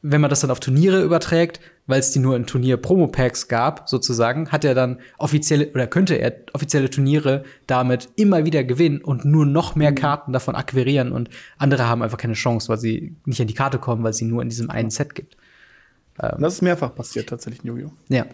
[0.02, 4.50] wenn man das dann auf Turniere überträgt, weil es die nur in Turnier-Promo-Packs gab, sozusagen,
[4.52, 9.46] hat er dann offizielle oder könnte er offizielle Turniere damit immer wieder gewinnen und nur
[9.46, 13.46] noch mehr Karten davon akquirieren und andere haben einfach keine Chance, weil sie nicht an
[13.48, 15.36] die Karte kommen, weil es sie nur in diesem einen Set gibt.
[16.20, 17.92] Und das ist mehrfach passiert tatsächlich in Yu-Gi-Oh!
[18.08, 18.26] Ja.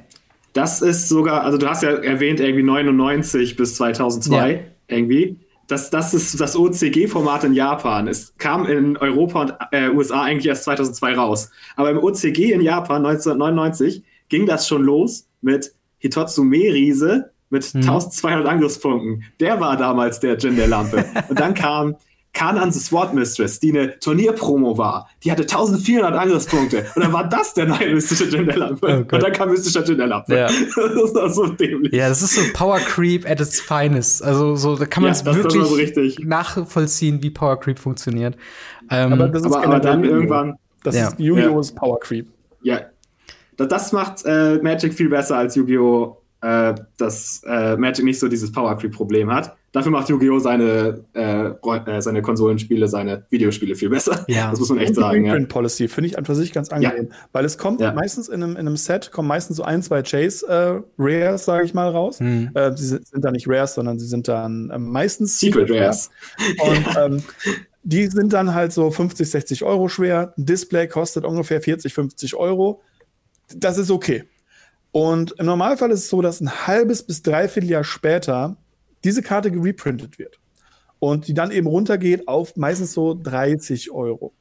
[0.53, 4.59] Das ist sogar, also du hast ja erwähnt, irgendwie 99 bis 2002 Ja.
[4.89, 5.37] irgendwie.
[5.67, 8.09] Das, das ist das OCG-Format in Japan.
[8.09, 11.51] Es kam in Europa und äh, USA eigentlich erst 2002 raus.
[11.77, 17.81] Aber im OCG in Japan 1999 ging das schon los mit Hitotsume Riese mit Mhm.
[17.83, 19.25] 1200 Angriffspunkten.
[19.41, 21.05] Der war damals der Djinn der Lampe.
[21.29, 21.97] und dann kam
[22.35, 25.09] Kanan the Sword Mistress, die eine Turnierpromo war.
[25.23, 26.85] Die hatte 1400 Angriffspunkte.
[26.95, 29.07] Und dann war das der neue mystische Lampe.
[29.11, 30.37] Oh und dann kam mystischer Lampe.
[30.37, 30.47] Ja.
[30.47, 31.93] Das war so dämlich.
[31.93, 34.23] Ja, das ist so Power Creep at its finest.
[34.23, 36.19] Also so, da kann man Ja, es wirklich so richtig.
[36.25, 38.37] nachvollziehen, wie Power Creep funktioniert.
[38.91, 40.15] Ähm, Aber das ist Aber, aber dann Yu-Gi-Oh!
[40.17, 41.09] irgendwann, Das Ja.
[41.09, 42.27] ist Yu-Gi-Oh's Power Creep.
[42.63, 42.81] ja.
[43.57, 46.17] Das, das macht äh, Magic viel besser als Yu-Gi-Oh!
[46.45, 49.57] Äh, dass äh, Magic nicht so dieses Power Creep-Problem hat.
[49.73, 50.41] Dafür macht Yu-Gi-Oh!
[50.41, 54.27] seine, äh, äh, seine Konsolenspiele, seine Videospiele viel besser.
[54.29, 54.51] Ja.
[54.51, 55.25] Das muss man echt Und die sagen.
[55.25, 55.39] Ja.
[55.47, 57.95] Policy finde ich an für sich ganz angenehm, weil es kommt Ja.
[57.95, 61.65] meistens in einem, in einem Set, kommen meistens so ein, zwei Chase äh, Rares, sage
[61.65, 62.21] ich mal, raus.
[62.21, 62.51] Mhm.
[62.53, 66.11] Äh, sie sind, sind da nicht Rares, sondern sie sind dann meistens Secret Rares.
[66.63, 67.23] Und ähm,
[67.85, 70.35] die sind dann halt so 50, 60 Euro schwer.
[70.37, 72.83] Ein Display kostet ungefähr 40, 50 Euro.
[73.57, 74.25] Das ist okay.
[74.95, 78.57] Und im Normalfall ist es so, dass ein halbes bis dreiviertel Jahr später
[79.03, 80.39] diese Karte gereprintet wird.
[81.01, 84.35] Und die dann eben runtergeht auf meistens so 30 Euro.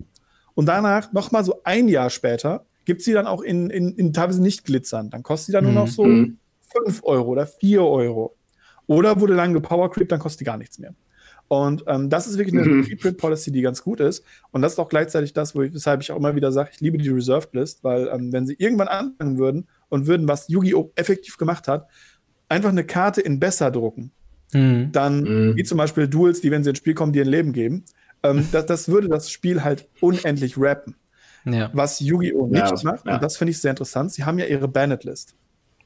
[0.54, 4.14] Und danach, noch mal so ein Jahr später, gibt sie dann auch in, in, in
[4.14, 5.10] teilweise nicht glitzern.
[5.10, 6.38] Dann kostet sie dann nur noch so Mhm.
[6.86, 8.36] 5 Euro oder 4 Euro.
[8.86, 10.94] Oder wurde lang gepowercreept, dann kostet die gar nichts mehr.
[11.48, 12.86] Und ähm, das ist wirklich eine Mhm.
[12.86, 14.24] Preprint Policy, die ganz gut ist.
[14.52, 16.80] Und das ist auch gleichzeitig das, wo ich, weshalb ich auch immer wieder sage, ich
[16.80, 20.92] liebe die Reserved List, weil ähm, wenn sie irgendwann anfangen würden und würden, was Yu-Gi-Oh!
[20.96, 21.88] effektiv gemacht hat,
[22.50, 24.12] einfach eine Karte in besser drucken,
[24.54, 24.92] Mhm.
[24.92, 25.56] dann Mhm.
[25.56, 27.86] wie zum Beispiel Duels, die, wenn sie ins Spiel kommen, dir ein Leben geben,
[28.24, 30.96] ähm, das, das würde das Spiel halt unendlich rappen.
[31.46, 31.70] Ja.
[31.74, 32.48] Was Yu-Gi-Oh!
[32.52, 33.16] Ja, nicht das- macht, ja.
[33.16, 35.36] und das finde ich sehr interessant, sie haben ja ihre Banned-List.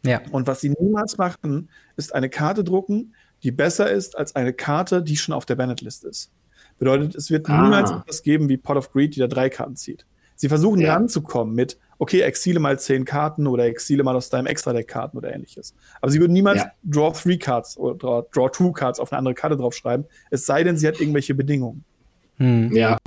[0.03, 0.21] Ja.
[0.31, 5.01] Und was sie niemals machen, ist eine Karte drucken, die besser ist als eine Karte,
[5.03, 6.31] die schon auf der Banned-List ist.
[6.77, 7.61] Bedeutet, es wird Ah.
[7.63, 10.05] niemals etwas geben wie Pot of Greed, die da drei Karten zieht.
[10.35, 10.93] Sie versuchen Ja.
[10.93, 15.33] ranzukommen mit, okay, exile mal zehn Karten oder exile mal aus deinem Extra-Deck Karten oder
[15.33, 15.73] ähnliches.
[16.01, 16.71] Aber sie würden niemals Ja.
[16.83, 20.77] Draw Three Cards oder Draw, Two Cards auf eine andere Karte draufschreiben, es sei denn,
[20.77, 21.83] sie hat irgendwelche Bedingungen.
[22.37, 22.75] Mhm.
[22.75, 22.97] Ja.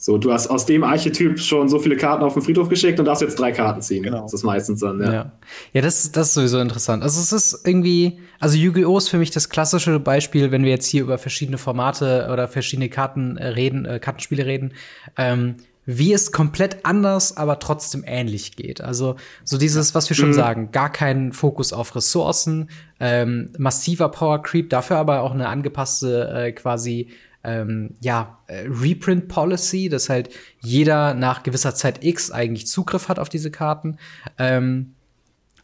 [0.00, 3.06] So, du hast aus dem Archetyp schon so viele Karten auf den Friedhof geschickt und
[3.06, 4.04] darfst jetzt drei Karten ziehen.
[4.04, 4.22] Genau.
[4.22, 5.12] Das ist meistens dann, ja.
[5.12, 5.32] Ja,
[5.72, 7.02] ja das, das ist sowieso interessant.
[7.02, 8.96] Also es ist irgendwie, also Yu-Gi-Oh!
[8.96, 12.88] ist für mich das klassische Beispiel, wenn wir jetzt hier über verschiedene Formate oder verschiedene
[12.88, 14.72] Karten äh, reden, äh, Kartenspiele reden,
[15.16, 15.56] ähm,
[15.90, 18.82] wie es komplett anders, aber trotzdem ähnlich geht.
[18.82, 20.34] Also so dieses, was wir schon mhm.
[20.34, 22.68] sagen, gar keinen Fokus auf Ressourcen,
[23.00, 27.08] ähm, massiver Power Creep, dafür aber auch eine angepasste äh, quasi
[27.42, 30.28] ähm, ja, äh, Reprint Policy, dass halt
[30.60, 33.96] jeder nach gewisser Zeit X eigentlich Zugriff hat auf diese Karten.
[34.36, 34.94] Ähm,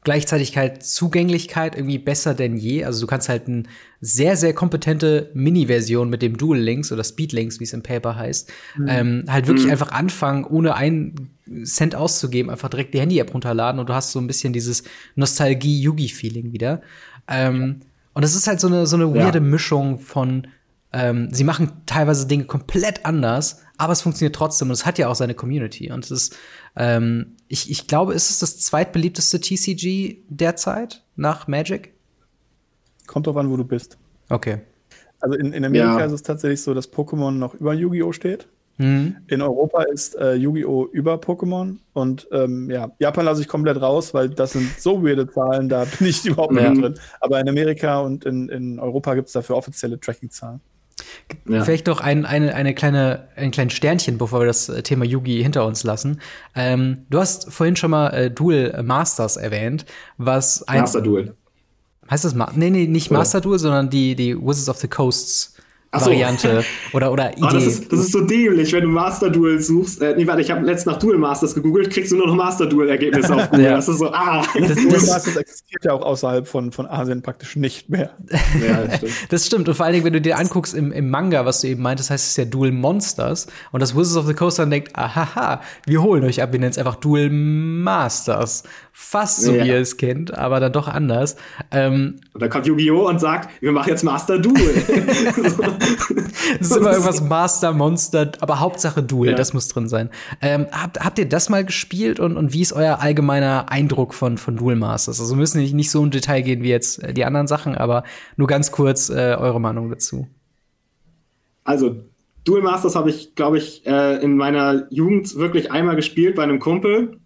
[0.05, 2.85] gleichzeitig halt Zugänglichkeit irgendwie besser denn je.
[2.85, 3.65] Also du kannst halt eine
[4.01, 8.15] sehr, sehr kompetente Mini-Version mit dem Dual Links oder Speed Links, wie es im Paper
[8.15, 8.87] heißt, mhm.
[8.89, 9.73] ähm, halt wirklich mhm.
[9.73, 11.31] einfach anfangen, ohne einen
[11.65, 14.85] Cent auszugeben, einfach direkt die Handy-App runterladen und du hast so ein bisschen dieses
[15.17, 16.83] Nostalgie-Yugi-Feeling wieder.
[17.27, 17.81] Ähm,
[18.13, 19.45] und das ist halt so eine, so eine weirde ja.
[19.45, 20.47] Mischung von
[20.95, 25.09] ähm, sie machen teilweise Dinge komplett anders, aber es funktioniert trotzdem und es hat ja
[25.09, 25.91] auch seine Community.
[25.91, 26.37] Und es ist,
[26.77, 31.95] ähm, ich, ich glaube, ist es das zweitbeliebteste TCG derzeit nach Magic?
[33.07, 33.99] Kommt drauf an, wo du bist.
[34.29, 34.61] Okay.
[35.21, 36.05] Also in, in Amerika ja.
[36.05, 38.13] ist es tatsächlich so, dass Pokémon noch über Yu-Gi-Oh!
[38.13, 38.49] steht.
[38.77, 39.17] Mhm.
[39.29, 40.89] In Europa ist äh, Yu-Gi-Oh!
[40.93, 45.29] über Pokémon und ähm, ja, Japan lasse ich komplett raus, weil das sind so weirde
[45.31, 46.75] Zahlen, da bin ich überhaupt nicht ja.
[46.75, 46.95] drin.
[47.21, 50.61] Aber in Amerika und in, in Europa gibt es dafür offizielle Tracking-Zahlen.
[51.49, 51.65] Ja.
[51.65, 55.43] Vielleicht noch ein, eine, eine kleine, ein kleines Sternchen, bevor wir das äh, Thema Yugi
[55.43, 56.21] hinter uns lassen.
[56.55, 59.85] Ähm, du hast vorhin schon mal äh, Duel Masters erwähnt,
[60.17, 61.35] was ein Master Duel.
[62.11, 65.54] Heißt das Ma Nee, nee, nicht Master Duel, sondern die, die Wizards of the Coasts
[66.01, 66.11] so.
[66.11, 67.43] Variante oder, oder Idee.
[67.43, 70.01] Oh, das, ist, das ist so dämlich, wenn du Master Duel suchst.
[70.03, 72.67] Äh, nee, warte, ich habe letztens nach Duel Masters gegoogelt, kriegst du nur noch Master
[72.67, 73.65] Duel-Ergebnisse auf Google.
[73.65, 73.77] ja.
[73.77, 74.45] Das ist so, ah.
[74.55, 78.11] Das, Duel Masters existiert ja auch außerhalb von, von Asien praktisch nicht mehr.
[78.31, 79.13] ja, das stimmt.
[79.31, 79.69] das stimmt.
[79.69, 82.11] Und vor allen Dingen, wenn du dir anguckst im, im Manga, was du eben meintest,
[82.11, 83.47] heißt es ja Duel Monsters.
[83.73, 86.71] Und das Wizards of the Coast dann denkt, ahaha, wir holen euch ab, wir nennen
[86.71, 88.65] es einfach Duel Masters.
[88.93, 89.65] Fast so, ja.
[89.65, 91.37] wie ihr es kennt, aber dann doch anders.
[91.73, 93.09] Ähm, und dann kommt Yu-Gi-Oh!
[93.09, 94.55] und sagt, wir machen jetzt Master Duel.
[96.61, 99.37] Es ist immer irgendwas Master, Monster, aber Hauptsache Duel, ja.
[99.37, 100.11] das muss drin sein.
[100.41, 104.39] Ähm, habt, habt ihr das mal gespielt und, und wie ist euer allgemeiner Eindruck von,
[104.39, 105.21] von Duel Masters?
[105.21, 108.05] Also müssen nicht, nicht so in Detail gehen wie jetzt äh, die anderen Sachen, aber
[108.37, 110.29] nur ganz kurz äh, eure Meinung dazu.
[111.65, 111.97] Also,
[112.45, 116.61] Duel Masters habe ich, glaube ich, äh, in meiner Jugend wirklich einmal gespielt bei einem
[116.61, 117.19] Kumpel.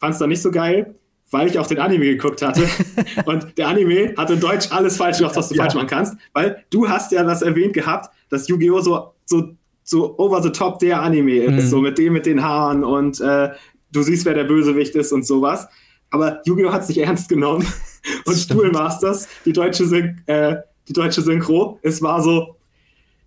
[0.00, 0.96] Fand es dann nicht so geil
[1.34, 2.62] weil ich auch den Anime geguckt hatte.
[3.26, 5.64] und der Anime hat in Deutsch alles falsch gemacht, was du ja.
[5.64, 6.16] falsch machen kannst.
[6.32, 8.80] Weil du hast ja das erwähnt gehabt, dass Yu-Gi-Oh!
[8.80, 9.50] so, so,
[9.82, 11.64] so over the top der Anime ist.
[11.64, 11.68] Mhm.
[11.68, 13.50] So mit dem mit den Haaren und äh,
[13.90, 15.66] du siehst, wer der Bösewicht ist und sowas.
[16.10, 16.72] Aber Yu-Gi-Oh!
[16.72, 17.66] hat sich ernst genommen.
[18.26, 20.56] und Duel Masters, die deutsche, Syn äh,
[20.86, 22.53] die deutsche Synchro, es war so,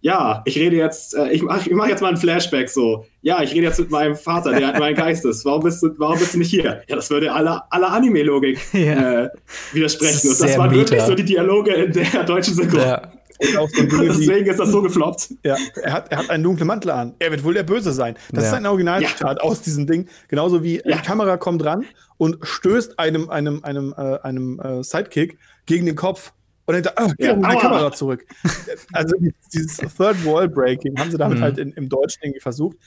[0.07, 3.05] ja, ich rede jetzt, äh, ich mache mach jetzt mal ein Flashback so.
[3.21, 5.43] Ja, ich rede jetzt mit meinem Vater, der hat meinen Geistes.
[5.43, 6.81] Warum bist du, warum bist du nicht hier?
[6.87, 9.23] Ja, das würde aller aller Anime-Logik ja.
[9.23, 9.29] äh,
[9.73, 10.29] widersprechen.
[10.29, 10.79] Und das waren meta.
[10.79, 12.77] wirklich so die Dialoge in der deutschen Synchro.
[12.77, 13.01] Ja.
[13.39, 15.33] So Deswegen ist das so gefloppt.
[15.43, 17.13] Ja, er hat, er hat einen dunklen Mantel an.
[17.19, 18.15] Er wird wohl der Böse sein.
[18.31, 18.49] Das ja.
[18.49, 19.43] ist ein Originalzitat ja.
[19.43, 20.07] aus diesem Ding.
[20.29, 20.95] Genauso wie ja.
[20.95, 21.85] die Kamera kommt ran
[22.17, 26.31] und stößt einem, einem, einem, äh, einem äh, Sidekick gegen den Kopf.
[26.67, 28.25] Und dann oh, ja, die Kamera zurück.
[28.91, 29.15] also
[29.53, 31.43] dieses Third Wall Breaking haben sie damit mhm.
[31.43, 32.77] halt in, im Deutschen irgendwie versucht.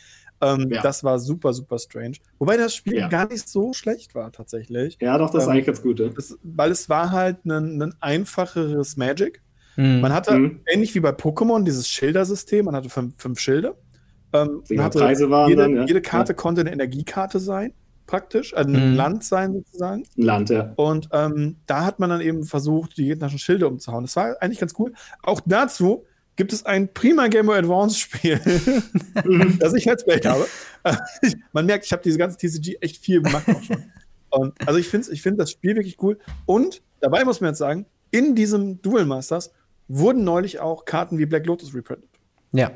[0.43, 0.83] Ähm, ja.
[0.83, 2.17] Das war super, super strange.
[2.39, 3.09] Wobei das Spiel ja.
[3.09, 4.99] gar nicht so schlecht war, tatsächlich.
[5.01, 6.01] Ja, doch, das ähm, ist eigentlich ganz gut.
[6.01, 9.43] Das, weil es war halt ein einfacheres Magic.
[9.77, 10.01] Mhm.
[10.01, 10.61] Man hatte, mhm.
[10.67, 12.67] ähnlich wie bei Pokémon, dieses Schildersystem.
[12.67, 13.77] Man hatte fünf, fünf Schilde.
[14.33, 15.85] Ähm, man hatte jede, dann, ja.
[15.87, 17.73] jede, Karte konnte eine Energiekarte sein
[18.11, 18.97] praktisch, also ein mhm.
[18.97, 20.03] Land sein sozusagen.
[20.19, 20.73] Ein Land, ja.
[20.75, 24.05] Und ähm, da hat man dann eben versucht, die gegnerischen Schilde umzuhauen.
[24.05, 24.93] Das war eigentlich ganz cool.
[25.23, 26.05] Auch dazu
[26.35, 28.41] gibt es ein prima Game Boy Advance Spiel,
[29.61, 30.49] das ich Let's Play habe.
[31.53, 33.85] man merkt, ich habe diese ganze TCG echt viel gemacht auch schon.
[34.31, 36.19] Und, also ich finde ich find das Spiel wirklich cool.
[36.47, 39.53] Und dabei muss man jetzt sagen, in diesem Duel Masters
[39.87, 42.11] wurden neulich auch Karten wie Black Lotus reprintet.
[42.53, 42.73] Ja.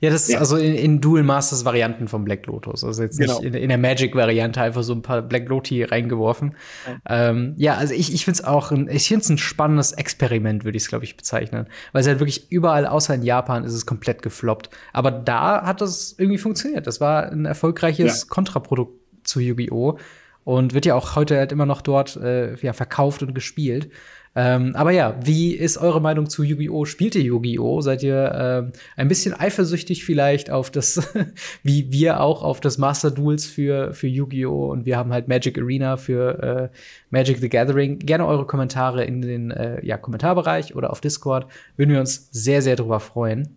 [0.00, 0.38] Ja, das ist ja.
[0.38, 2.84] also in, in, Dual Masters Varianten von Black Lotus.
[2.84, 3.40] Also jetzt genau.
[3.40, 6.54] nicht in, in der Magic-Variante einfach so ein paar Black Loti reingeworfen.
[6.86, 9.92] Ja, ähm, ja also ich, ich finde es auch ein, ich finde es ein spannendes
[9.92, 11.66] Experiment, würde ich es, glaube ich, bezeichnen.
[11.92, 14.70] Weil es halt wirklich überall außer in Japan ist es komplett gefloppt.
[14.92, 16.86] Aber da hat das irgendwie funktioniert.
[16.86, 18.26] Das war ein erfolgreiches ja.
[18.28, 19.98] Kontraprodukt zu Yu-Gi-Oh!
[20.44, 23.90] Und wird ja auch heute halt immer noch dort äh, ja, verkauft und gespielt.
[24.38, 26.84] Ähm, aber ja, wie ist eure Meinung zu Yu-Gi-Oh?
[26.84, 27.80] Spielt ihr Yu-Gi-Oh?
[27.80, 31.08] Seid ihr ähm, ein bisschen eifersüchtig vielleicht auf das,
[31.62, 34.70] wie wir auch auf das Master Duels für, für Yu-Gi-Oh?
[34.70, 36.76] Und wir haben halt Magic Arena für äh,
[37.08, 37.98] Magic the Gathering.
[38.00, 41.46] Gerne eure Kommentare in den äh, ja, Kommentarbereich oder auf Discord.
[41.78, 43.56] Würden wir uns sehr, sehr drüber freuen.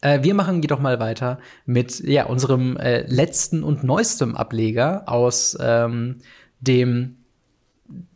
[0.00, 5.54] Äh, wir machen jedoch mal weiter mit ja, unserem äh, letzten und neuestem Ableger aus
[5.60, 6.16] ähm,
[6.60, 7.18] dem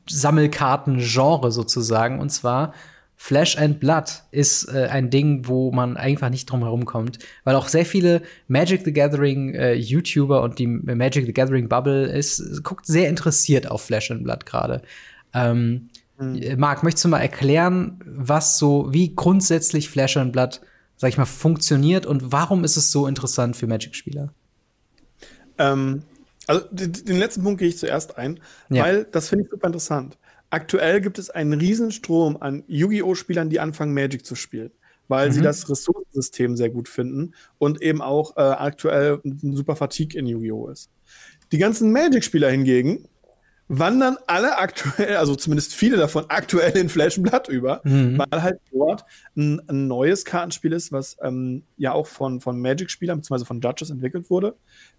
[0.08, 2.20] Sammelkarten-Genre sozusagen.
[2.20, 2.72] Und zwar
[3.16, 7.56] Flash and Blood ist äh, ein Ding, wo man einfach nicht drum herum kommt, weil
[7.56, 12.62] auch sehr viele Magic the Gathering äh, YouTuber und die Magic the Gathering Bubble ist
[12.62, 14.82] guckt sehr interessiert auf Flash and Blood gerade.
[15.32, 15.88] Ähm,
[16.18, 16.58] mhm.
[16.58, 20.60] Marc, möchtest du mal erklären, was so wie grundsätzlich Flash and Blood,
[20.96, 24.28] sag ich mal, funktioniert und warum ist es so interessant für Magic-Spieler?
[25.58, 26.02] Ähm,
[26.46, 28.40] also den letzten Punkt gehe ich zuerst ein,
[28.70, 28.84] ja.
[28.84, 30.18] weil das finde ich super interessant.
[30.50, 34.70] Aktuell gibt es einen Riesenstrom an Yu-Gi-Oh!-Spielern, die anfangen, Magic zu spielen,
[35.08, 35.32] weil mhm.
[35.32, 40.26] sie das Ressourcensystem sehr gut finden und eben auch äh, aktuell ein super Fatigue in
[40.26, 40.68] Yu-Gi-Oh!
[40.68, 40.90] ist.
[41.52, 43.08] Die ganzen Magic-Spieler hingegen
[43.68, 48.18] wandern alle aktuell, also zumindest viele davon aktuell in Flash Blood über, mhm.
[48.18, 49.04] weil halt dort
[49.36, 53.44] ein, ein, neues Kartenspiel ist, was ähm, ja auch von, von Magic-Spielern bzw.
[53.44, 54.56] von Judges entwickelt wurde,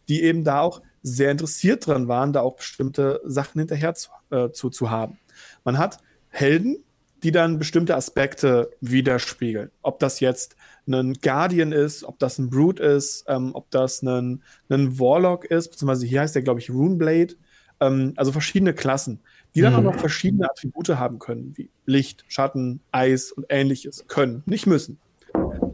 [0.09, 4.51] die eben da auch sehr interessiert dran waren, da auch bestimmte Sachen hinterher zu, äh,
[4.51, 5.17] zu, zu haben.
[5.63, 5.99] Man hat
[6.29, 6.83] Helden,
[7.23, 9.71] die dann bestimmte Aspekte widerspiegeln.
[9.81, 10.55] Ob das jetzt
[10.87, 15.69] ein Guardian ist, ob das ein Brute ist, ähm, ob das ein, ein Warlock ist,
[15.69, 17.35] beziehungsweise hier heißt der, glaube ich, Runeblade.
[17.79, 19.19] Ähm, also verschiedene Klassen,
[19.55, 19.79] die dann mhm.
[19.79, 24.05] auch noch verschiedene Attribute haben können, wie Licht, Schatten, Eis und ähnliches.
[24.07, 24.99] Können, nicht müssen.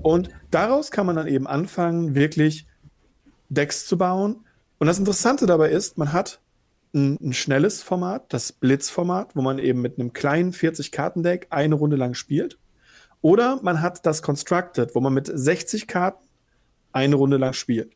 [0.01, 2.68] Und daraus kann man dann eben anfangen, wirklich
[3.49, 4.45] Decks zu bauen.
[4.80, 6.39] Und das Interessante dabei ist, man hat
[6.93, 11.95] ein, ein schnelles Format, das Blitzformat, wo man eben mit einem kleinen 40-Karten-Deck eine Runde
[11.95, 12.58] lang spielt.
[13.22, 16.24] Oder man hat das Constructed, wo man mit 60 Karten
[16.91, 17.93] eine Runde lang spielt.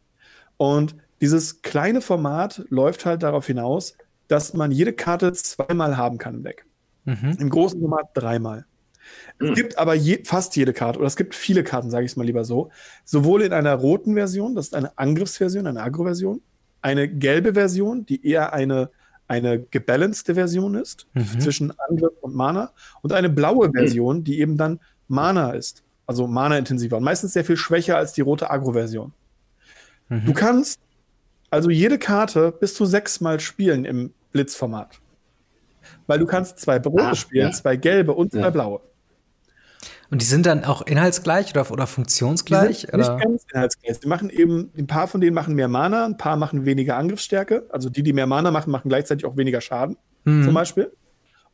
[0.55, 3.95] Und dieses kleine Format läuft halt darauf hinaus,
[4.27, 6.65] dass man jede Karte zweimal haben kann im Deck.
[7.05, 7.37] Mhm.
[7.39, 8.65] Im großen Format dreimal.
[9.39, 9.47] Mhm.
[9.47, 12.17] Es gibt aber je, fast jede Karte, oder es gibt viele Karten, sage ich es
[12.17, 12.69] mal lieber so,
[13.05, 16.41] sowohl in einer roten Version, das ist eine Angriffsversion, eine Agro-Version,
[16.81, 18.89] eine gelbe Version, die eher eine,
[19.27, 21.39] eine gebalancete Version ist, mhm.
[21.39, 26.97] zwischen Angriff und Mana, und eine blaue Version, die eben dann Mana ist, also Mana-intensiver
[26.97, 29.13] und meistens sehr viel schwächer als die rote Agro-Version.
[30.09, 30.25] Mhm.
[30.25, 30.79] Du kannst
[31.49, 34.99] also jede Karte bis zu sechsmal spielen im Blitzformat.
[36.05, 37.51] Weil du kannst zwei rote ah, spielen, ja.
[37.51, 38.49] zwei gelbe und zwei ja.
[38.49, 38.81] blaue.
[40.09, 42.81] Und die sind dann auch inhaltsgleich oder, oder funktionsgleich?
[42.81, 43.15] Die sind oder?
[43.15, 43.99] Nicht ganz inhaltsgleich.
[43.99, 47.65] Die machen eben, ein paar von denen machen mehr Mana, ein paar machen weniger Angriffsstärke.
[47.69, 50.43] Also die, die mehr Mana machen, machen gleichzeitig auch weniger Schaden, mhm.
[50.43, 50.91] zum Beispiel.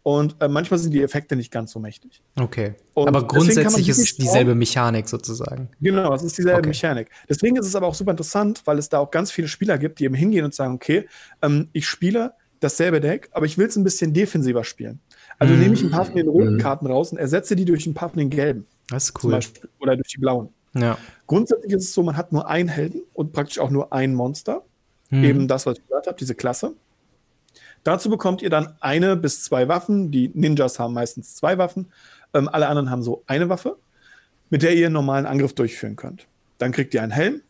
[0.04, 2.22] Und äh, manchmal sind die Effekte nicht ganz so mächtig.
[2.38, 2.76] Okay.
[2.94, 5.70] Und aber grundsätzlich ist es dieselbe Mechanik sozusagen.
[5.80, 6.68] Genau, es ist dieselbe okay.
[6.68, 7.10] Mechanik.
[7.30, 10.00] Deswegen ist es aber auch super interessant, weil es da auch ganz viele Spieler gibt,
[10.00, 11.08] die eben hingehen und sagen, okay,
[11.42, 15.00] ähm, ich spiele dasselbe Deck, aber ich will es ein bisschen defensiver spielen.
[15.40, 15.62] Also mhm.
[15.62, 16.60] nehme ich ein paar von den roten mhm.
[16.60, 18.66] Karten raus und ersetze die durch ein paar von den gelben.
[18.90, 19.32] Das ist cool.
[19.32, 20.50] Beispiel, oder durch die blauen.
[20.76, 20.98] Ja.
[21.28, 24.64] Grundsätzlich ist es so, man hat nur einen Helden und praktisch auch nur ein Monster.
[25.10, 25.24] Mhm.
[25.24, 26.74] Eben das, was ich gesagt habe, diese Klasse.
[27.84, 30.12] Dazu bekommt ihr dann eine bis zwei Waffen.
[30.12, 31.92] Die Ninjas haben meistens zwei Waffen.
[32.34, 33.78] Ähm, alle anderen haben so eine Waffe,
[34.50, 36.28] mit der ihr einen normalen Angriff durchführen könnt.
[36.58, 37.42] Dann kriegt ihr einen Helm,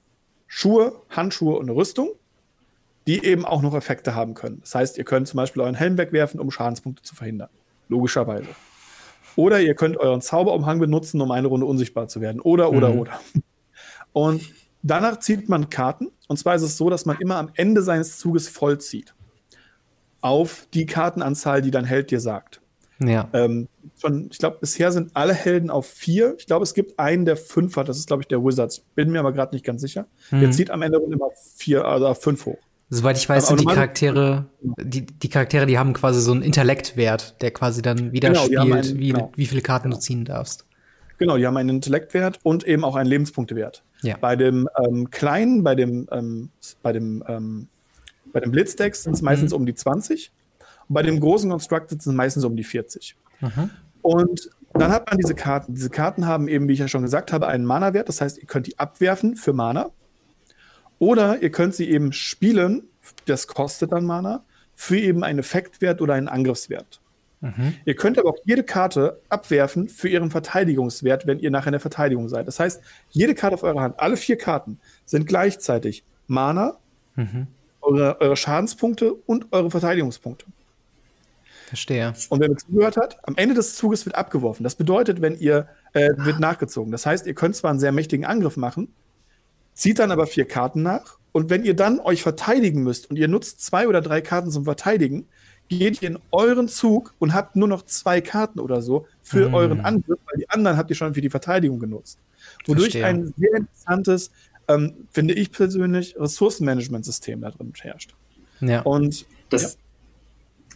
[0.47, 2.09] Schuhe, Handschuhe und eine Rüstung
[3.07, 4.59] die eben auch noch Effekte haben können.
[4.61, 7.49] Das heißt, ihr könnt zum Beispiel euren Helm wegwerfen, um Schadenspunkte zu verhindern.
[7.89, 8.47] Logischerweise.
[9.35, 12.39] Oder ihr könnt euren Zauberumhang benutzen, um eine Runde unsichtbar zu werden.
[12.39, 12.99] Oder, oder, mhm.
[12.99, 13.19] oder.
[14.13, 14.43] Und
[14.83, 16.11] danach zieht man Karten.
[16.27, 19.13] Und zwar ist es so, dass man immer am Ende seines Zuges vollzieht.
[20.23, 22.61] Auf die Kartenanzahl, die dein Held dir sagt.
[22.99, 23.27] Ja.
[23.33, 23.67] Ähm,
[23.99, 26.35] schon, ich glaube, bisher sind alle Helden auf vier.
[26.37, 27.89] Ich glaube, es gibt einen, der fünf hat.
[27.89, 28.83] Das ist, glaube ich, der Wizards.
[28.95, 30.05] Bin mir aber gerade nicht ganz sicher.
[30.31, 30.39] Mhm.
[30.39, 32.57] Der zieht am Ende immer vier, also fünf hoch.
[32.89, 37.41] Soweit ich weiß, sind die Charaktere, die, die Charaktere, die haben quasi so einen Intellektwert,
[37.41, 39.31] der quasi dann widerspiegelt, genau, einen, wie, genau.
[39.35, 39.95] wie viele Karten genau.
[39.95, 40.67] du ziehen darfst.
[41.17, 43.83] Genau, die haben einen Intellektwert und eben auch einen Lebenspunktewert.
[44.03, 44.17] Ja.
[44.17, 46.49] Bei dem ähm, kleinen, bei dem, ähm,
[46.81, 47.67] bei dem, ähm,
[48.33, 49.57] bei dem Blitzdecks sind es meistens mhm.
[49.57, 50.31] um die 20
[50.89, 53.15] und bei dem großen Constructed sind es meistens um die 40.
[53.39, 53.69] Mhm.
[54.01, 55.75] Und dann hat man diese Karten.
[55.75, 58.09] Diese Karten haben eben, wie ich ja schon gesagt habe, einen Mana-Wert.
[58.09, 59.91] Das heißt, ihr könnt die abwerfen für Mana.
[60.99, 62.83] Oder ihr könnt sie eben spielen,
[63.25, 67.01] das kostet dann Mana, für eben einen Effektwert oder einen Angriffswert.
[67.41, 67.75] Mhm.
[67.85, 71.81] Ihr könnt aber auch jede Karte abwerfen für ihren Verteidigungswert, wenn ihr nachher in der
[71.81, 72.47] Verteidigung seid.
[72.47, 76.77] Das heißt, jede Karte auf eurer Hand, alle vier Karten, sind gleichzeitig Mana,
[77.15, 77.47] mhm.
[77.83, 80.45] Eure, eure Schadenspunkte und eure Verteidigungspunkte.
[81.67, 82.13] Verstehe.
[82.29, 84.63] Und wer mir zugehört hat, am Ende des Zuges wird abgeworfen.
[84.63, 86.91] Das bedeutet, wenn ihr, äh, wird nachgezogen.
[86.91, 88.93] Das heißt, ihr könnt zwar einen sehr mächtigen Angriff machen,
[89.73, 91.17] zieht dann aber vier Karten nach.
[91.31, 94.65] Und wenn ihr dann euch verteidigen müsst und ihr nutzt zwei oder drei Karten zum
[94.65, 95.27] Verteidigen,
[95.67, 99.55] geht ihr in euren Zug und habt nur noch zwei Karten oder so für mhm.
[99.55, 102.19] euren Angriff, weil die anderen habt ihr schon für die Verteidigung genutzt.
[102.65, 103.05] Wodurch Verstehe.
[103.05, 104.31] ein sehr interessantes,
[104.67, 108.13] ähm, finde ich persönlich, Ressourcenmanagementsystem da drin herrscht.
[108.61, 108.81] Ja.
[108.81, 109.69] Und das, ja.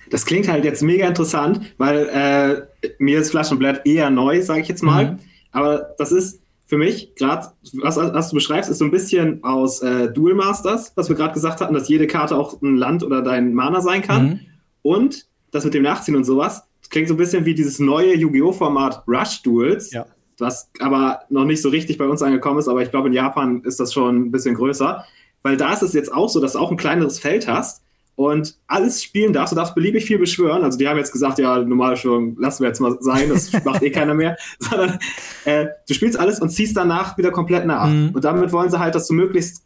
[0.09, 4.67] das klingt halt jetzt mega interessant, weil äh, mir ist Flaschenblatt eher neu, sage ich
[4.67, 5.11] jetzt mal.
[5.11, 5.19] Mhm.
[5.51, 9.81] Aber das ist für mich gerade, was, was, du beschreibst, ist so ein bisschen aus
[9.81, 13.21] äh, Duel Masters, was wir gerade gesagt hatten, dass jede Karte auch ein Land oder
[13.21, 14.27] dein Mana sein kann.
[14.27, 14.39] Mhm.
[14.81, 18.15] Und das mit dem Nachziehen und sowas, das klingt so ein bisschen wie dieses neue
[18.15, 18.51] Yu-Gi-Oh!
[18.51, 19.91] Format Rush Duels.
[19.91, 20.05] Ja.
[20.39, 23.63] Was aber noch nicht so richtig bei uns angekommen ist, aber ich glaube, in Japan
[23.63, 25.03] ist das schon ein bisschen größer.
[25.43, 27.81] Weil da ist es jetzt auch so, dass du auch ein kleineres Feld hast
[28.15, 29.53] und alles spielen darfst.
[29.53, 30.63] Du darfst beliebig viel beschwören.
[30.63, 33.83] Also die haben jetzt gesagt, ja, normale Beschwörung lassen wir jetzt mal sein, das macht
[33.83, 34.35] eh keiner mehr.
[34.59, 34.99] Sondern
[35.45, 37.87] äh, du spielst alles und ziehst danach wieder komplett nach.
[37.87, 38.09] Mhm.
[38.13, 39.63] Und damit wollen sie halt, dass du möglichst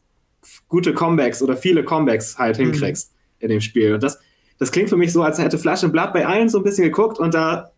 [0.67, 2.63] gute Comebacks oder viele Comebacks halt mhm.
[2.65, 3.93] hinkriegst in dem Spiel.
[3.93, 4.19] Und das,
[4.59, 6.83] das klingt für mich so, als hätte Flash und Blatt bei allen so ein bisschen
[6.83, 7.71] geguckt und da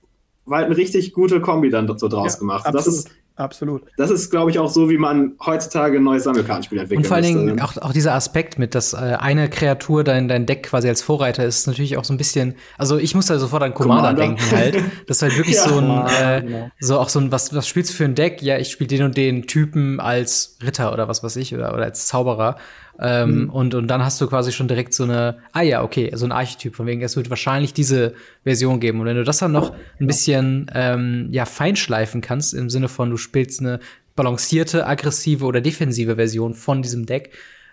[0.46, 2.66] war halt eine richtig gute Kombi dann so draus ja, gemacht.
[2.66, 2.88] Absolut.
[2.88, 3.82] Das ist Absolut.
[3.98, 7.04] Das ist, glaube ich, auch so, wie man heutzutage ein neues Sammelkartenspiel entwickelt.
[7.04, 10.46] Und vor allen Dingen auch, auch dieser Aspekt mit, dass äh, eine Kreatur dein, dein
[10.46, 13.64] Deck quasi als Vorreiter ist, natürlich auch so ein bisschen, also ich muss da sofort
[13.64, 14.22] an Commander, Commander.
[14.22, 14.84] denken halt.
[15.08, 16.72] Das ist halt wirklich ja, so ein, äh, genau.
[16.80, 18.42] so auch so ein, was, was spielst du für ein Deck?
[18.44, 21.84] Ja, ich spiele den und den Typen als Ritter oder was weiß ich, oder, oder
[21.84, 22.58] als Zauberer.
[23.00, 23.50] Ähm, mhm.
[23.50, 26.32] und, und dann hast du quasi schon direkt so eine, ah ja, okay, so ein
[26.32, 28.14] Archetyp, von wegen, es wird wahrscheinlich diese
[28.44, 29.00] Version geben.
[29.00, 33.10] Und wenn du das dann noch ein bisschen ähm, ja, feinschleifen kannst, im Sinne von,
[33.10, 33.80] du spielst eine
[34.16, 37.32] balancierte, aggressive oder defensive Version von diesem Deck,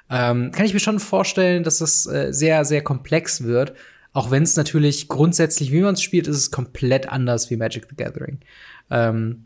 [0.09, 3.75] ähm, kann ich mir schon vorstellen, dass das äh, sehr, sehr komplex wird.
[4.12, 7.87] Auch wenn es natürlich grundsätzlich, wie man es spielt, ist es komplett anders wie Magic
[7.89, 8.41] the Gathering.
[8.91, 9.45] Ähm,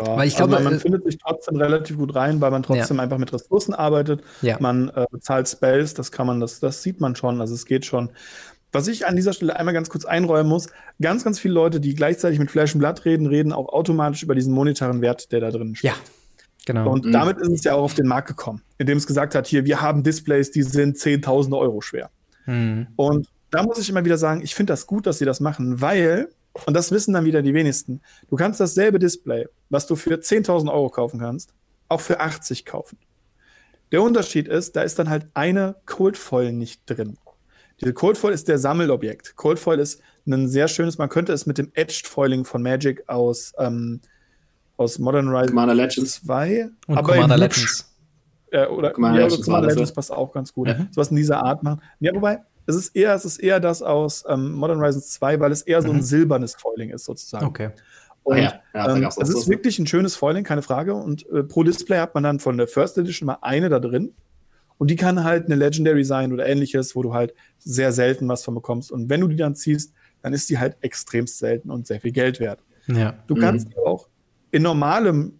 [0.00, 2.50] ja, weil ich glaube, also man, man äh, findet sich trotzdem relativ gut rein, weil
[2.50, 3.02] man trotzdem ja.
[3.02, 4.22] einfach mit Ressourcen arbeitet.
[4.42, 4.56] Ja.
[4.60, 7.84] Man äh, bezahlt Spells, das kann man, das, das sieht man schon, also es geht
[7.84, 8.10] schon.
[8.70, 10.68] Was ich an dieser Stelle einmal ganz kurz einräumen muss,
[11.00, 14.34] ganz, ganz viele Leute, die gleichzeitig mit Flash und Blatt reden, reden auch automatisch über
[14.34, 15.90] diesen monetären Wert, der da drin steht.
[15.90, 15.96] Ja,
[16.66, 16.90] genau.
[16.90, 17.12] Und mhm.
[17.12, 19.80] damit ist es ja auch auf den Markt gekommen, indem es gesagt hat, hier, wir
[19.80, 22.10] haben Displays, die sind 10.000 Euro schwer.
[22.44, 22.88] Mhm.
[22.96, 25.80] Und da muss ich immer wieder sagen, ich finde das gut, dass sie das machen,
[25.80, 26.28] weil
[26.66, 28.00] und das wissen dann wieder die wenigsten.
[28.28, 31.54] Du kannst dasselbe Display, was du für 10.000 Euro kaufen kannst,
[31.88, 32.98] auch für 80 kaufen.
[33.92, 37.16] Der Unterschied ist, da ist dann halt eine Cold Foil nicht drin.
[37.80, 39.36] Diese Cold Foil ist der Sammelobjekt.
[39.36, 43.08] Cold Foil ist ein sehr schönes, man könnte es mit dem Edged Foiling von Magic
[43.08, 44.00] aus, ähm,
[44.76, 46.70] aus Modern Rise Commander Legends 2.
[46.86, 47.94] Und aber Commander Legends.
[48.50, 50.68] Äh, oder Commander, ja, Legends, Commander Legends passt auch ganz gut.
[50.68, 50.88] Mhm.
[50.90, 51.80] Sowas in dieser Art machen.
[52.00, 55.52] Ja, wobei, es ist eher, es ist eher das aus ähm, Modern Horizons 2, weil
[55.52, 56.02] es eher so ein mhm.
[56.02, 57.46] silbernes Foiling ist, sozusagen.
[57.46, 57.70] Okay.
[58.24, 58.60] Und, ah, ja.
[58.74, 59.50] Ja, ähm, es ist so.
[59.50, 60.92] wirklich ein schönes Foiling, keine Frage.
[60.94, 64.12] Und äh, pro Display hat man dann von der First Edition mal eine da drin.
[64.76, 68.44] Und die kann halt eine Legendary sein oder ähnliches, wo du halt sehr selten was
[68.44, 68.92] von bekommst.
[68.92, 72.12] Und wenn du die dann ziehst, dann ist die halt extremst selten und sehr viel
[72.12, 72.62] Geld wert.
[72.86, 73.14] Ja.
[73.26, 73.82] Du kannst mhm.
[73.86, 74.08] auch
[74.50, 75.38] in normalem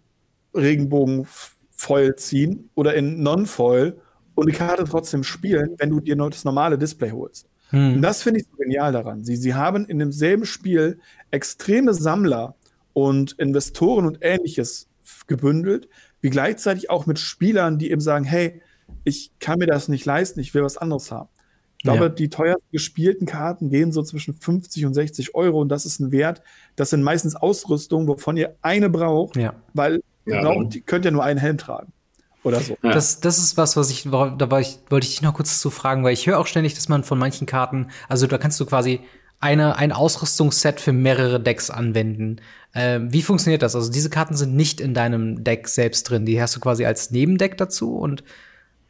[0.55, 4.01] Regenbogen-Foil ziehen oder in Non-Foil
[4.39, 7.47] und die Karte trotzdem spielen, wenn du dir nur das normale Display holst.
[7.69, 7.95] Hm.
[7.95, 9.23] Und das finde ich so genial daran.
[9.23, 10.99] Sie, sie haben in demselben Spiel
[11.31, 12.55] extreme Sammler
[12.93, 14.87] und Investoren und ähnliches
[15.27, 15.87] gebündelt,
[16.21, 18.61] wie gleichzeitig auch mit Spielern, die eben sagen, hey,
[19.03, 21.29] ich kann mir das nicht leisten, ich will was anderes haben.
[21.77, 22.09] Ich glaube, ja.
[22.09, 26.11] die teuersten gespielten Karten gehen so zwischen 50 und 60 Euro und das ist ein
[26.11, 26.41] Wert.
[26.75, 29.53] Das sind meistens Ausrüstungen, wovon ihr eine braucht, ja.
[29.73, 30.41] weil ja.
[30.41, 31.93] braucht, ihr könnt ja nur einen Helm tragen
[32.43, 32.77] oder so.
[32.83, 32.91] Ja.
[32.91, 35.69] Das, das ist was, was ich, da war ich, wollte ich dich noch kurz zu
[35.69, 38.65] fragen, weil ich höre auch ständig, dass man von manchen Karten, also da kannst du
[38.65, 39.01] quasi
[39.39, 42.41] eine, ein Ausrüstungsset für mehrere Decks anwenden.
[42.73, 43.75] Ähm, wie funktioniert das?
[43.75, 47.11] Also diese Karten sind nicht in deinem Deck selbst drin, die hast du quasi als
[47.11, 48.23] Nebendeck dazu und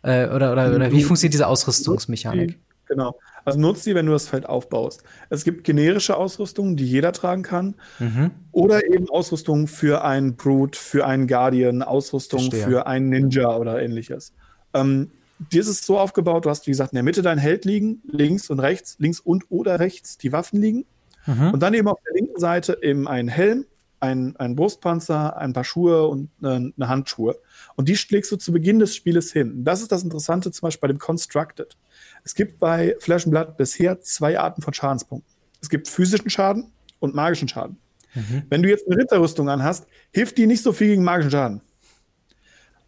[0.01, 2.57] äh, oder, oder, oder wie funktioniert diese Ausrüstungsmechanik?
[2.87, 3.15] Genau.
[3.45, 5.03] Also nutzt die, wenn du das Feld aufbaust.
[5.29, 7.75] Es gibt generische Ausrüstungen, die jeder tragen kann.
[7.99, 8.31] Mhm.
[8.51, 12.63] Oder eben Ausrüstung für einen Brute, für einen Guardian, Ausrüstung Verstehe.
[12.63, 14.33] für einen Ninja oder ähnliches.
[14.73, 15.11] Ähm,
[15.51, 18.01] dir ist es so aufgebaut, du hast, wie gesagt, in der Mitte dein Held liegen,
[18.05, 20.85] links und rechts, links und oder rechts die Waffen liegen.
[21.25, 21.53] Mhm.
[21.53, 23.65] Und dann eben auf der linken Seite eben ein Helm,
[23.99, 27.37] ein, ein Brustpanzer, ein paar Schuhe und eine, eine Handschuhe.
[27.75, 29.63] Und die schlägst du zu Beginn des Spieles hin.
[29.63, 31.77] Das ist das Interessante zum Beispiel bei dem Constructed.
[32.23, 35.33] Es gibt bei Flash and Blood bisher zwei Arten von Schadenspunkten.
[35.61, 37.77] Es gibt physischen Schaden und magischen Schaden.
[38.13, 38.43] Mhm.
[38.49, 41.61] Wenn du jetzt eine Ritterrüstung anhast, hilft die nicht so viel gegen magischen Schaden.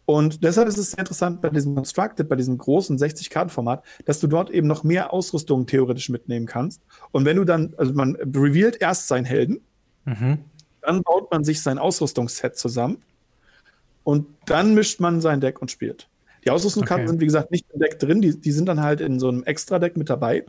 [0.04, 4.26] Und deshalb ist es sehr interessant bei diesem Constructed, bei diesem großen 60-Karten-Format, dass du
[4.26, 6.82] dort eben noch mehr Ausrüstung theoretisch mitnehmen kannst.
[7.12, 9.60] Und wenn du dann, also man revealt erst seinen Helden,
[10.04, 10.38] mhm.
[10.80, 12.98] dann baut man sich sein Ausrüstungsset zusammen
[14.02, 16.08] und dann mischt man sein Deck und spielt.
[16.44, 17.10] Die Ausrüstungskarten okay.
[17.10, 19.44] sind, wie gesagt, nicht im Deck drin, die, die sind dann halt in so einem
[19.44, 20.44] Extra-Deck mit dabei.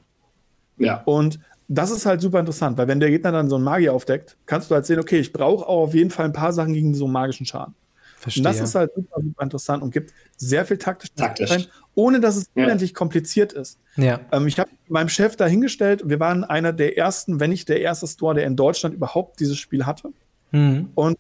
[0.77, 1.03] Ja.
[1.05, 4.37] Und das ist halt super interessant, weil wenn der Gegner dann so einen Magier aufdeckt,
[4.45, 6.93] kannst du halt sehen, okay, ich brauche auch auf jeden Fall ein paar Sachen gegen
[6.93, 7.75] so einen magischen Schaden.
[8.17, 8.41] Verstehe.
[8.41, 11.67] Und das ist halt super, super interessant und gibt sehr viel taktisch, Taktisch.
[11.93, 12.63] ohne dass es ja.
[12.63, 13.79] unendlich kompliziert ist.
[13.97, 14.21] Ja.
[14.31, 17.81] Ähm, ich habe meinem Chef da hingestellt, wir waren einer der ersten, wenn nicht der
[17.81, 20.13] erste Store, der in Deutschland überhaupt dieses Spiel hatte.
[20.51, 20.89] Mhm.
[20.95, 21.17] Und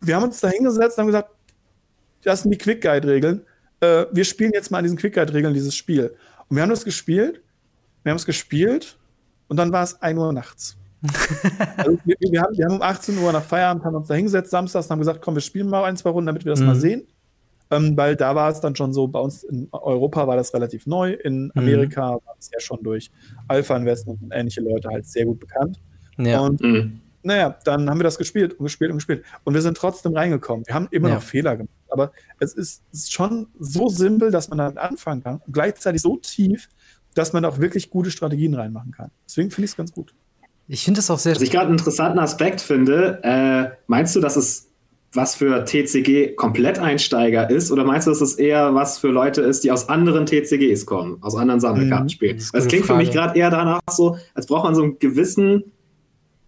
[0.00, 1.30] wir haben uns da hingesetzt und haben gesagt,
[2.22, 3.42] das sind die Quick Guide-Regeln.
[3.86, 6.14] Äh, wir spielen jetzt mal an diesen Quick Guide-Regeln dieses Spiel.
[6.48, 7.42] Und wir haben das gespielt,
[8.02, 8.96] wir haben es gespielt
[9.48, 10.76] und dann war es 1 Uhr nachts.
[11.76, 14.50] also wir, wir, haben, wir, haben, um 18 Uhr nach Feierabend haben uns da hingesetzt
[14.50, 16.66] samstags und haben gesagt, komm, wir spielen mal ein, zwei Runden, damit wir das mhm.
[16.66, 17.06] mal sehen.
[17.70, 20.86] Ähm, weil da war es dann schon so, bei uns in Europa war das relativ
[20.86, 21.52] neu, in mhm.
[21.56, 22.20] Amerika mhm.
[22.24, 23.10] war es ja schon durch
[23.48, 25.80] Alpha Investment und ähnliche Leute halt sehr gut bekannt.
[26.16, 26.40] Ja.
[26.40, 27.00] Und mhm.
[27.26, 29.24] Naja, dann haben wir das gespielt und gespielt und gespielt.
[29.44, 30.64] Und wir sind trotzdem reingekommen.
[30.66, 31.16] Wir haben immer ja.
[31.16, 31.74] noch Fehler gemacht.
[31.88, 32.82] Aber es ist,
[33.12, 36.68] schon so simpel, dass man damit anfangen kann und gleichzeitig so tief,
[37.14, 39.10] dass man auch wirklich gute Strategien reinmachen kann.
[39.26, 40.14] Deswegen finde ich es ganz gut.
[40.68, 41.34] Ich finde es auch sehr.
[41.34, 44.68] Was ich gerade einen interessanten Aspekt finde, äh, meinst du, dass es
[45.12, 49.64] was für TCG Kompletteinsteiger ist oder meinst du, dass es eher was für Leute ist,
[49.64, 52.36] die aus anderen TCGs kommen, aus anderen Sammelkartenspielen?
[52.36, 53.00] Mhm, das klingt Frage.
[53.00, 55.72] für mich gerade eher danach so, als braucht man so einen gewissen,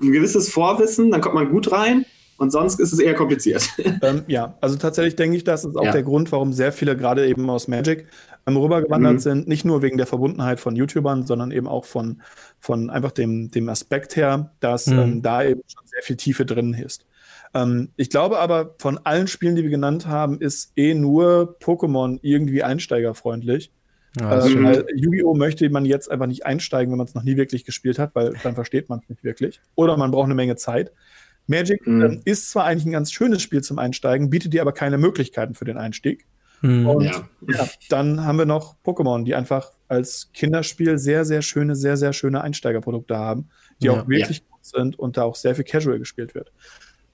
[0.00, 2.04] ein gewisses Vorwissen, dann kommt man gut rein
[2.38, 3.68] und sonst ist es eher kompliziert.
[4.00, 5.90] Ähm, ja, also tatsächlich denke ich, das ist auch ja.
[5.90, 8.06] der Grund, warum sehr viele gerade eben aus Magic
[8.46, 9.18] ähm, rübergewandert mhm.
[9.18, 9.48] sind.
[9.48, 12.22] Nicht nur wegen der Verbundenheit von YouTubern, sondern eben auch von,
[12.60, 14.98] von einfach dem, dem Aspekt her, dass mhm.
[14.98, 17.06] ähm, da eben schon sehr viel Tiefe drin ist.
[17.54, 22.18] Ähm, ich glaube aber, von allen Spielen, die wir genannt haben, ist eh nur Pokémon
[22.22, 23.72] irgendwie einsteigerfreundlich.
[24.20, 25.34] Ja, ähm, Yu-Gi-Oh!
[25.34, 28.34] möchte man jetzt einfach nicht einsteigen, wenn man es noch nie wirklich gespielt hat, weil
[28.42, 29.60] dann versteht man es nicht wirklich.
[29.74, 30.92] Oder man braucht eine Menge Zeit.
[31.46, 32.02] Magic mhm.
[32.02, 35.54] ähm, ist zwar eigentlich ein ganz schönes Spiel zum Einsteigen, bietet dir aber keine Möglichkeiten
[35.54, 36.26] für den Einstieg.
[36.60, 36.86] Mhm.
[36.86, 37.28] Und ja.
[37.48, 42.12] Ja, dann haben wir noch Pokémon, die einfach als Kinderspiel sehr, sehr schöne, sehr, sehr
[42.12, 43.48] schöne Einsteigerprodukte haben,
[43.80, 43.92] die ja.
[43.92, 46.52] auch wirklich gut sind und da auch sehr viel Casual gespielt wird.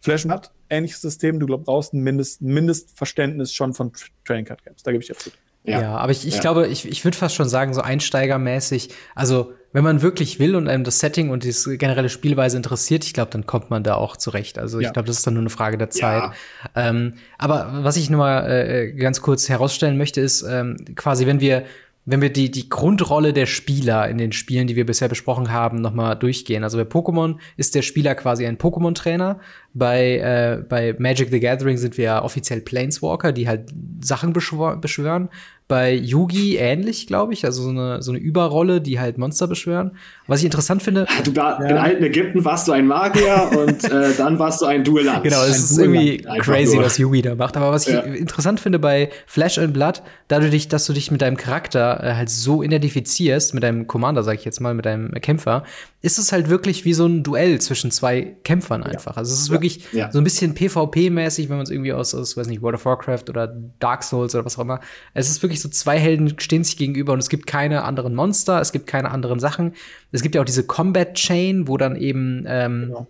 [0.01, 3.93] Flash hat ähnliches System, du glaubst, brauchst ein Mindest, Mindestverständnis schon von
[4.25, 4.83] Training Card Games.
[4.83, 5.31] Da gebe ich dir zu.
[5.67, 5.81] Ja.
[5.81, 6.41] ja, aber ich, ich ja.
[6.41, 10.69] glaube, ich, ich würde fast schon sagen, so einsteigermäßig, also wenn man wirklich will und
[10.69, 14.17] einem das Setting und die generelle Spielweise interessiert, ich glaube, dann kommt man da auch
[14.17, 14.59] zurecht.
[14.59, 14.93] Also ich ja.
[14.93, 16.31] glaube, das ist dann nur eine Frage der Zeit.
[16.77, 21.41] Ähm, aber was ich nur mal äh, ganz kurz herausstellen möchte, ist ähm, quasi, wenn
[21.41, 21.65] wir
[22.07, 25.81] wenn wir die, die Grundrolle der Spieler in den Spielen, die wir bisher besprochen haben,
[25.81, 26.63] nochmal durchgehen.
[26.63, 29.41] Also bei Pokémon ist der Spieler quasi ein Pokémon-Trainer.
[29.73, 33.71] Bei, äh, bei Magic the Gathering sind wir ja offiziell Planeswalker, die halt
[34.03, 35.31] Sachen beschwören
[35.67, 37.45] bei Yugi ähnlich, glaube ich.
[37.47, 39.97] Also so eine, so eine Überrolle, die halt Monster beschwören.
[40.27, 41.07] Was ich interessant finde.
[41.25, 41.69] Du war, ja.
[41.69, 45.23] In alten Ägypten warst du ein Magier und äh, dann warst du ein Duellant.
[45.23, 47.57] Genau, es ist irgendwie crazy, was Yugi da macht.
[47.57, 48.01] Aber was ich ja.
[48.01, 52.29] interessant finde bei Flash and Blood, dadurch, dass du dich mit deinem Charakter äh, halt
[52.29, 55.65] so identifizierst, mit deinem Commander, sag ich jetzt mal, mit deinem Kämpfer,
[56.05, 59.13] ist es halt wirklich wie so ein Duell zwischen zwei Kämpfern einfach.
[59.13, 59.19] Ja.
[59.19, 62.47] Also es ist wirklich so ein bisschen PvP-mäßig, wenn man es irgendwie aus, aus, weiß
[62.49, 63.47] nicht, World of Warcraft oder
[63.79, 64.81] Dark Souls oder was auch immer.
[65.15, 68.15] Es ist wirklich wirklich so zwei Helden stehen sich gegenüber und es gibt keine anderen
[68.15, 69.75] Monster, es gibt keine anderen Sachen.
[70.11, 73.07] Es gibt ja auch diese Combat Chain, wo dann eben ähm, genau.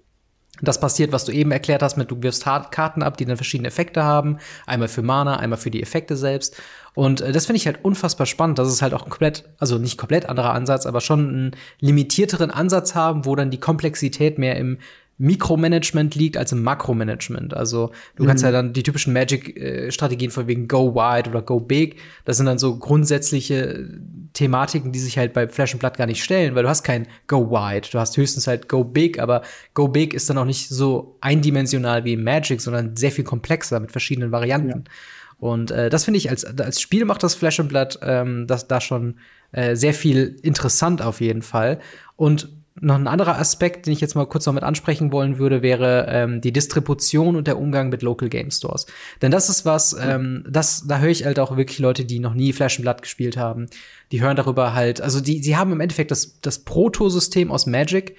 [0.60, 3.68] das passiert, was du eben erklärt hast, mit du wirfst Karten ab, die dann verschiedene
[3.68, 4.38] Effekte haben.
[4.66, 6.60] Einmal für Mana, einmal für die Effekte selbst.
[6.94, 9.78] Und äh, das finde ich halt unfassbar spannend, dass es halt auch ein komplett, also
[9.78, 14.56] nicht komplett anderer Ansatz, aber schon einen limitierteren Ansatz haben, wo dann die Komplexität mehr
[14.56, 14.78] im
[15.16, 17.54] Mikromanagement liegt als im Makromanagement.
[17.54, 18.28] Also du mhm.
[18.28, 22.46] kannst ja dann die typischen Magic-Strategien von wegen Go Wide oder Go Big, das sind
[22.46, 23.88] dann so grundsätzliche
[24.32, 27.06] Thematiken, die sich halt bei Flash und Blood gar nicht stellen, weil du hast kein
[27.28, 29.42] Go Wide, du hast höchstens halt Go Big, aber
[29.74, 33.92] Go Big ist dann auch nicht so eindimensional wie Magic, sondern sehr viel komplexer mit
[33.92, 34.68] verschiedenen Varianten.
[34.68, 34.92] Ja.
[35.38, 38.66] Und äh, das finde ich als, als Spiel macht das Flash und Blood ähm, das
[38.66, 39.16] da schon
[39.52, 41.80] äh, sehr viel interessant auf jeden Fall.
[42.16, 42.48] Und
[42.80, 46.06] noch ein anderer Aspekt, den ich jetzt mal kurz noch mit ansprechen wollen würde, wäre
[46.08, 48.86] ähm, die Distribution und der Umgang mit Local Game Stores.
[49.22, 52.34] Denn das ist was, ähm, das, da höre ich halt auch wirklich Leute, die noch
[52.34, 53.66] nie Flash and Blood gespielt haben,
[54.10, 58.16] die hören darüber halt, also die, die haben im Endeffekt das, das Proto-System aus Magic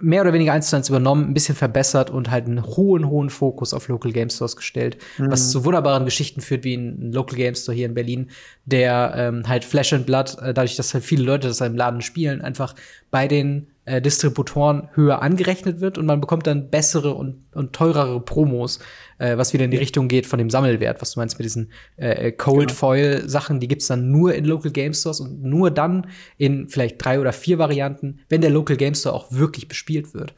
[0.00, 3.30] mehr oder weniger eins zu eins übernommen, ein bisschen verbessert und halt einen hohen, hohen
[3.30, 5.30] Fokus auf Local Game Stores gestellt, mhm.
[5.30, 8.30] was zu wunderbaren Geschichten führt, wie ein Local Game Store hier in Berlin,
[8.64, 12.00] der ähm, halt Flash and Blood, äh, dadurch, dass halt viele Leute das im Laden
[12.00, 12.74] spielen, einfach
[13.10, 18.20] bei den äh, Distributoren höher angerechnet wird und man bekommt dann bessere und, und teurere
[18.20, 18.78] Promos,
[19.18, 21.70] äh, was wieder in die Richtung geht von dem Sammelwert, was du meinst mit diesen
[21.96, 22.78] äh, äh Cold genau.
[22.78, 26.06] Foil Sachen, die gibt's dann nur in Local Game Stores und nur dann
[26.38, 30.34] in vielleicht drei oder vier Varianten, wenn der Local Game Store auch wirklich bespielt wird.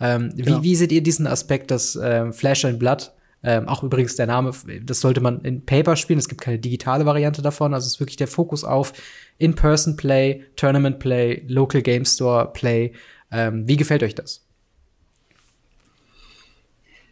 [0.00, 0.58] Ähm, genau.
[0.58, 3.12] wie, wie seht ihr diesen Aspekt, dass äh, Flash and Blood
[3.42, 4.52] ähm, auch übrigens der Name,
[4.82, 6.18] das sollte man in Paper spielen.
[6.18, 7.72] Es gibt keine digitale Variante davon.
[7.72, 8.92] Also es ist wirklich der Fokus auf
[9.38, 12.92] In-Person-Play, Tournament-Play, Local Game Store-Play.
[13.32, 14.44] Ähm, wie gefällt euch das?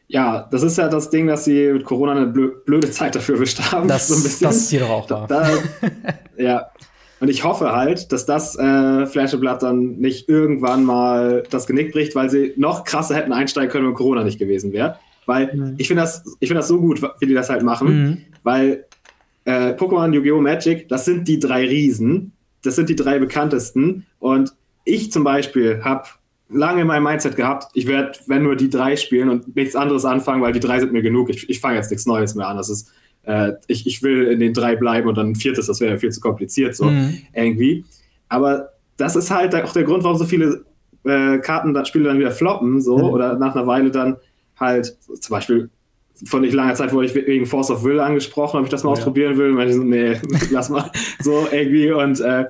[0.08, 3.60] Ja, das ist ja das Ding, dass sie mit Corona eine blöde Zeit dafür erwischt
[3.60, 3.88] haben.
[3.88, 4.46] Das, so ein bisschen.
[4.46, 5.26] das ist hier doch auch da.
[5.26, 5.50] da
[6.36, 6.70] ja.
[7.20, 12.14] Und ich hoffe halt, dass das äh, Flascheblatt dann nicht irgendwann mal das Genick bricht,
[12.14, 14.98] weil sie noch krasser hätten einsteigen können, wenn Corona nicht gewesen wäre.
[15.28, 15.74] Weil mhm.
[15.76, 18.18] ich finde das, find das so gut, wie die das halt machen, mhm.
[18.44, 18.86] weil
[19.44, 20.40] äh, Pokémon, Yu-Gi-Oh!
[20.40, 22.32] Magic, das sind die drei Riesen,
[22.62, 24.06] das sind die drei bekanntesten.
[24.20, 26.08] Und ich zum Beispiel habe
[26.48, 30.06] lange in meinem Mindset gehabt, ich werde, wenn nur die drei spielen und nichts anderes
[30.06, 31.28] anfangen, weil die drei sind mir genug.
[31.28, 32.56] Ich, ich fange jetzt nichts Neues mehr an.
[32.56, 32.90] Das ist,
[33.24, 35.98] äh, ich, ich will in den drei bleiben und dann ein viertes, das wäre ja
[35.98, 37.18] viel zu kompliziert, so mhm.
[37.34, 37.84] irgendwie.
[38.30, 40.64] Aber das ist halt auch der Grund, warum so viele
[41.04, 43.04] äh, Karten, Spiele dann wieder floppen, so, mhm.
[43.04, 44.16] oder nach einer Weile dann
[44.58, 45.70] halt, zum Beispiel
[46.24, 48.90] von nicht langer Zeit wurde ich wegen Force of Will angesprochen, ob ich das mal
[48.90, 48.98] ja.
[48.98, 49.56] ausprobieren will.
[49.56, 50.20] Und ich so, nee,
[50.50, 50.90] lass mal
[51.20, 51.92] so irgendwie.
[51.92, 52.46] Und äh,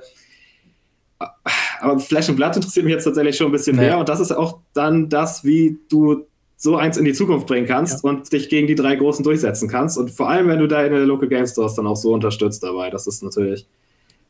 [1.81, 3.83] aber Flash and Blood interessiert mich jetzt tatsächlich schon ein bisschen nee.
[3.83, 3.99] mehr.
[3.99, 6.25] Und das ist auch dann das, wie du
[6.57, 8.09] so eins in die Zukunft bringen kannst ja.
[8.09, 9.97] und dich gegen die drei Großen durchsetzen kannst.
[9.97, 12.63] Und vor allem, wenn du da in der Local Game Stores dann auch so unterstützt
[12.63, 13.67] dabei, das ist natürlich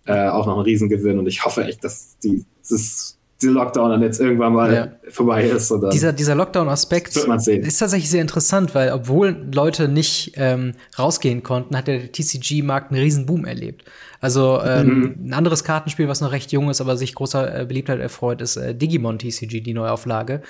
[0.05, 1.17] äh, auch noch ein Riesengewinn.
[1.17, 4.87] Und ich hoffe echt, dass die, das dieser Lockdown dann jetzt irgendwann mal ja.
[5.09, 5.71] vorbei ist.
[5.71, 11.75] Oder dieser dieser Lockdown-Aspekt ist tatsächlich sehr interessant, weil obwohl Leute nicht ähm, rausgehen konnten,
[11.77, 13.85] hat der TCG-Markt einen riesen Boom erlebt.
[14.21, 15.15] Also ähm, mhm.
[15.27, 18.57] ein anderes Kartenspiel, was noch recht jung ist, aber sich großer äh, Beliebtheit erfreut, ist
[18.57, 20.41] äh, Digimon TCG, die Neuauflage.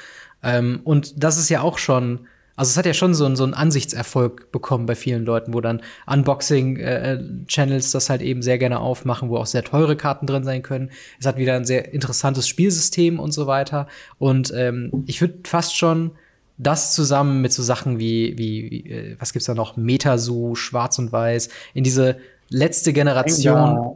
[0.42, 2.28] Ähm, und das ist ja auch schon
[2.60, 5.82] also es hat ja schon so, so einen Ansichtserfolg bekommen bei vielen Leuten, wo dann
[6.08, 10.62] Unboxing-Channels äh, das halt eben sehr gerne aufmachen, wo auch sehr teure Karten drin sein
[10.62, 10.90] können.
[11.22, 13.88] Es hat wieder ein sehr interessantes Spielsystem und so weiter.
[14.18, 16.12] Und ähm, ich würde fast schon
[16.58, 21.00] das zusammen mit so Sachen wie, wie, wie äh, was gibt's da noch, Metasu, Schwarz
[21.00, 22.18] und Weiß, in diese
[22.50, 23.96] letzte Generation, Vanguard.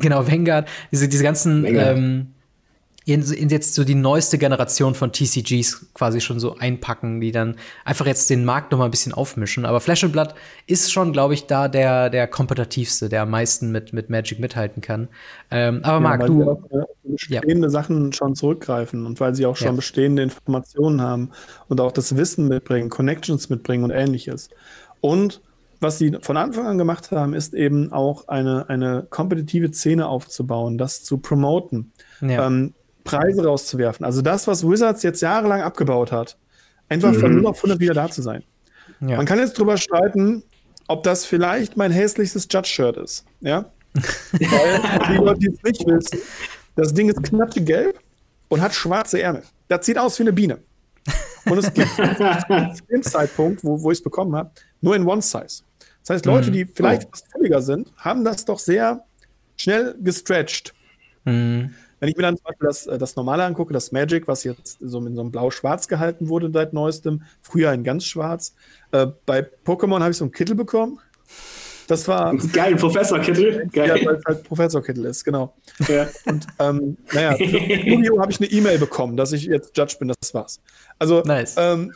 [0.00, 1.98] genau, Vanguard, diese, diese ganzen Vanguard.
[1.98, 2.28] ähm,
[3.06, 7.54] in, in jetzt so die neueste Generation von TCGs quasi schon so einpacken, die dann
[7.84, 9.64] einfach jetzt den Markt noch mal ein bisschen aufmischen.
[9.64, 10.34] Aber Flash and Blood
[10.66, 14.82] ist schon, glaube ich, da der, der kompetitivste, der am meisten mit, mit Magic mithalten
[14.82, 15.06] kann.
[15.52, 16.50] Ähm, aber ja, Marc, du.
[16.50, 17.70] Auch, äh, bestehende ja.
[17.70, 19.72] Sachen schon zurückgreifen und weil sie auch schon ja.
[19.74, 21.30] bestehende Informationen haben
[21.68, 24.50] und auch das Wissen mitbringen, Connections mitbringen und ähnliches.
[25.00, 25.42] Und
[25.78, 30.76] was sie von Anfang an gemacht haben, ist eben auch eine, eine kompetitive Szene aufzubauen,
[30.76, 31.92] das zu promoten.
[32.20, 32.48] Ja.
[32.48, 32.74] Ähm,
[33.06, 34.04] Preise rauszuwerfen.
[34.04, 36.36] Also das, was Wizards jetzt jahrelang abgebaut hat,
[36.88, 37.20] einfach mhm.
[37.20, 38.42] von 0 auf 100 wieder da zu sein.
[39.00, 39.16] Ja.
[39.16, 40.42] Man kann jetzt drüber streiten,
[40.88, 43.24] ob das vielleicht mein hässlichstes Judge-Shirt ist.
[43.40, 43.66] Ja?
[44.32, 46.20] Weil die Leute, die es nicht wissen,
[46.76, 47.98] das Ding ist knatschig gelb
[48.48, 49.42] und hat schwarze Ärmel.
[49.68, 50.58] Das sieht aus wie eine Biene.
[51.46, 51.88] Und es gibt
[52.90, 54.50] dem Zeitpunkt, wo, wo ich es bekommen habe,
[54.80, 55.62] nur in One Size.
[56.02, 56.54] Das heißt, Leute, mhm.
[56.54, 57.08] die vielleicht oh.
[57.08, 59.04] etwas fülliger sind, haben das doch sehr
[59.56, 60.72] schnell gestretched.
[61.24, 61.74] Mhm.
[61.98, 64.78] Wenn ich mir dann zum Beispiel das, äh, das normale angucke, das Magic, was jetzt
[64.80, 68.54] so in so einem Blau-Schwarz gehalten wurde seit neuestem, früher in ganz schwarz.
[68.92, 70.98] Äh, bei Pokémon habe ich so einen Kittel bekommen.
[71.86, 72.34] Das war.
[72.52, 73.68] Geil, Professor-Kittel.
[73.72, 75.54] Ja, weil es halt Professor-Kittel ist, genau.
[75.88, 76.08] Ja.
[76.24, 78.20] Und ähm, naja, für Yu-Gi-Oh!
[78.20, 80.60] habe ich eine E-Mail bekommen, dass ich jetzt Judge bin, das war's.
[80.98, 81.54] Also, nice.
[81.58, 81.92] ähm,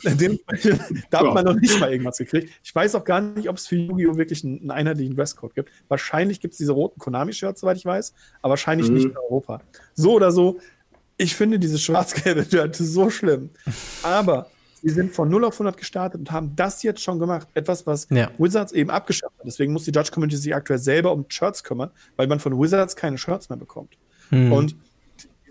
[1.09, 2.53] da hat man noch nicht mal irgendwas gekriegt.
[2.63, 4.17] Ich weiß auch gar nicht, ob es für Yu-Gi-Oh!
[4.17, 5.69] wirklich einen, einen einheitlichen Dresscode gibt.
[5.87, 8.95] Wahrscheinlich gibt es diese roten Konami-Shirts, soweit ich weiß, aber wahrscheinlich mhm.
[8.95, 9.61] nicht in Europa.
[9.93, 10.59] So oder so,
[11.17, 13.49] ich finde diese schwarz-gelbe Shirt so schlimm.
[14.03, 14.49] Aber
[14.81, 17.47] Sie sind von 0 auf 100 gestartet und haben das jetzt schon gemacht.
[17.53, 18.31] Etwas, was ja.
[18.37, 19.45] Wizards eben abgeschafft hat.
[19.45, 22.95] Deswegen muss die Judge Community sich aktuell selber um Shirts kümmern, weil man von Wizards
[22.95, 23.97] keine Shirts mehr bekommt.
[24.31, 24.51] Mhm.
[24.51, 24.75] Und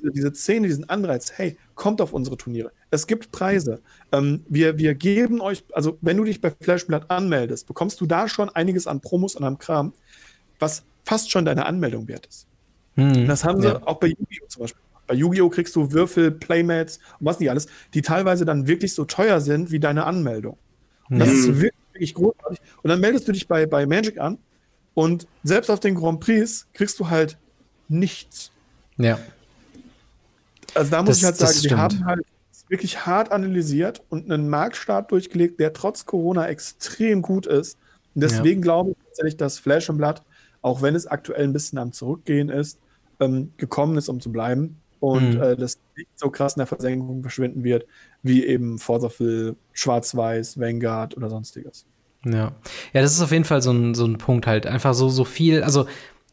[0.02, 2.72] diese, Szene, diesen Anreiz, hey, kommt auf unsere Turniere.
[2.90, 3.80] Es gibt Preise.
[4.12, 8.28] Ähm, wir, wir geben euch, also wenn du dich bei Flashblatt anmeldest, bekommst du da
[8.28, 9.92] schon einiges an Promos und am Kram,
[10.58, 12.46] was fast schon deine Anmeldung wert ist.
[12.96, 13.26] Mhm.
[13.26, 13.80] Das haben sie ja.
[13.86, 14.46] auch bei Yu-Gi-Oh!
[14.48, 15.48] zum Beispiel bei Yu-Gi-Oh!
[15.48, 19.72] kriegst du Würfel, Playmats und was nicht alles, die teilweise dann wirklich so teuer sind
[19.72, 20.56] wie deine Anmeldung.
[21.08, 22.60] Und das ist wirklich, wirklich großartig.
[22.82, 24.38] Und dann meldest du dich bei, bei Magic an
[24.94, 27.38] und selbst auf den Grand Prix kriegst du halt
[27.88, 28.52] nichts.
[28.98, 29.18] Ja.
[30.74, 32.26] Also da muss das, ich halt sagen, wir haben halt
[32.68, 37.78] wirklich hart analysiert und einen Marktstart durchgelegt, der trotz Corona extrem gut ist.
[38.14, 38.62] Und deswegen ja.
[38.64, 40.22] glaube ich tatsächlich, dass Flash und Blood,
[40.62, 42.78] auch wenn es aktuell ein bisschen am Zurückgehen ist,
[43.18, 45.42] ähm, gekommen ist, um zu bleiben und mhm.
[45.42, 47.86] äh, das nicht so krass in der Versenkung verschwinden wird,
[48.22, 51.86] wie eben Forzafill, Schwarz-Weiß, Vanguard oder sonstiges.
[52.24, 52.52] Ja.
[52.92, 54.66] Ja, das ist auf jeden Fall so ein, so ein Punkt halt.
[54.66, 55.86] Einfach so, so viel, also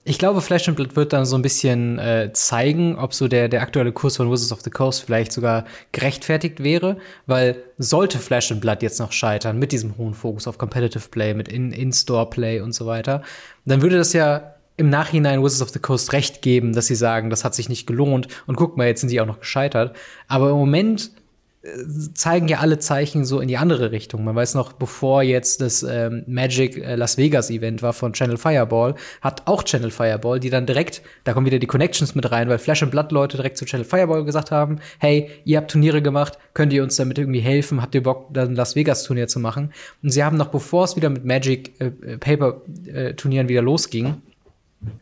[0.04, 3.50] ich glaube, Flash and Blood wird dann so ein bisschen äh, zeigen, ob so der,
[3.50, 8.52] der aktuelle Kurs von Wizards of the Coast vielleicht sogar gerechtfertigt wäre, weil sollte Flash
[8.52, 12.74] and Blood jetzt noch scheitern mit diesem hohen Fokus auf Competitive Play, mit In-Store-Play und
[12.74, 13.22] so weiter,
[13.66, 17.30] dann würde das ja im Nachhinein Wizards of the Coast recht geben, dass sie sagen,
[17.30, 19.96] das hat sich nicht gelohnt und guck mal, jetzt sind sie auch noch gescheitert.
[20.28, 21.12] Aber im Moment
[22.14, 24.24] zeigen ja alle Zeichen so in die andere Richtung.
[24.24, 28.38] Man weiß noch, bevor jetzt das ähm, Magic äh, Las Vegas Event war von Channel
[28.38, 32.48] Fireball, hat auch Channel Fireball, die dann direkt, da kommen wieder die Connections mit rein,
[32.48, 36.02] weil Flash and Blood Leute direkt zu Channel Fireball gesagt haben, hey, ihr habt Turniere
[36.02, 37.82] gemacht, könnt ihr uns damit irgendwie helfen?
[37.82, 39.74] Habt ihr Bock, dann Las Vegas Turnier zu machen?
[40.02, 44.22] Und sie haben noch, bevor es wieder mit Magic äh, Paper äh, Turnieren wieder losging,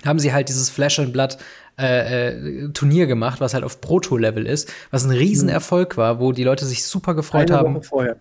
[0.05, 1.37] haben sie halt dieses Flash and Blood
[1.77, 6.43] äh, äh, Turnier gemacht, was halt auf Pro-Tour-Level ist, was ein Riesenerfolg war, wo die
[6.43, 7.75] Leute sich super gefreut Eine haben.
[7.75, 8.15] Woche vorher.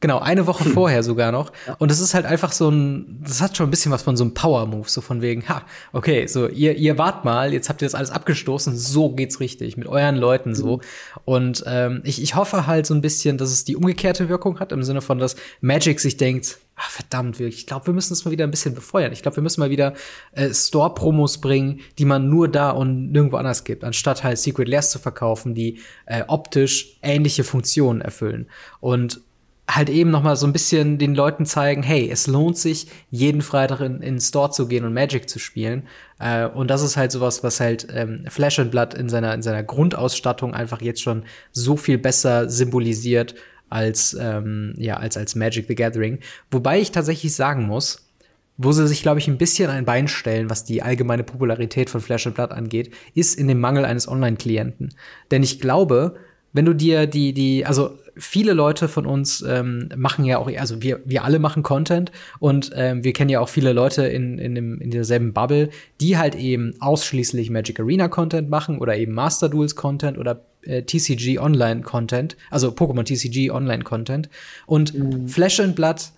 [0.00, 1.52] Genau, eine Woche vorher sogar noch.
[1.78, 4.22] Und das ist halt einfach so ein, das hat schon ein bisschen was von so
[4.22, 5.62] einem Power-Move, so von wegen, ha,
[5.92, 9.76] okay, so ihr, ihr wart mal, jetzt habt ihr das alles abgestoßen, so geht's richtig,
[9.76, 10.76] mit euren Leuten so.
[10.76, 10.82] Mhm.
[11.24, 14.70] Und ähm, ich, ich hoffe halt so ein bisschen, dass es die umgekehrte Wirkung hat,
[14.70, 18.30] im Sinne von, dass Magic sich denkt, ah, verdammt, ich glaube, wir müssen es mal
[18.30, 19.12] wieder ein bisschen befeuern.
[19.12, 19.94] Ich glaube, wir müssen mal wieder
[20.32, 24.90] äh, Store-Promos bringen, die man nur da und nirgendwo anders gibt, anstatt halt Secret Lairs
[24.90, 28.48] zu verkaufen, die äh, optisch ähnliche Funktionen erfüllen.
[28.78, 29.22] Und
[29.68, 33.42] halt eben noch mal so ein bisschen den Leuten zeigen, hey, es lohnt sich, jeden
[33.42, 35.86] Freitag in, in den Store zu gehen und Magic zu spielen.
[36.18, 39.42] Äh, und das ist halt sowas, was halt ähm, Flash and Blood in seiner, in
[39.42, 43.34] seiner Grundausstattung einfach jetzt schon so viel besser symbolisiert
[43.68, 46.20] als, ähm, ja, als, als Magic the Gathering.
[46.50, 48.08] Wobei ich tatsächlich sagen muss,
[48.56, 52.00] wo sie sich, glaube ich, ein bisschen ein Bein stellen, was die allgemeine Popularität von
[52.00, 54.94] Flash and Blood angeht, ist in dem Mangel eines Online-Klienten.
[55.30, 56.16] Denn ich glaube,
[56.52, 60.82] wenn du dir die, die, also viele Leute von uns ähm, machen ja auch, also
[60.82, 62.10] wir, wir alle machen Content
[62.40, 65.70] und ähm, wir kennen ja auch viele Leute in, in, dem, in derselben Bubble,
[66.00, 70.82] die halt eben ausschließlich Magic Arena Content machen oder eben Master Duels Content oder äh,
[70.82, 74.28] TCG Online Content, also Pokémon TCG Online Content.
[74.66, 74.94] Und
[75.26, 76.10] Flash and Blood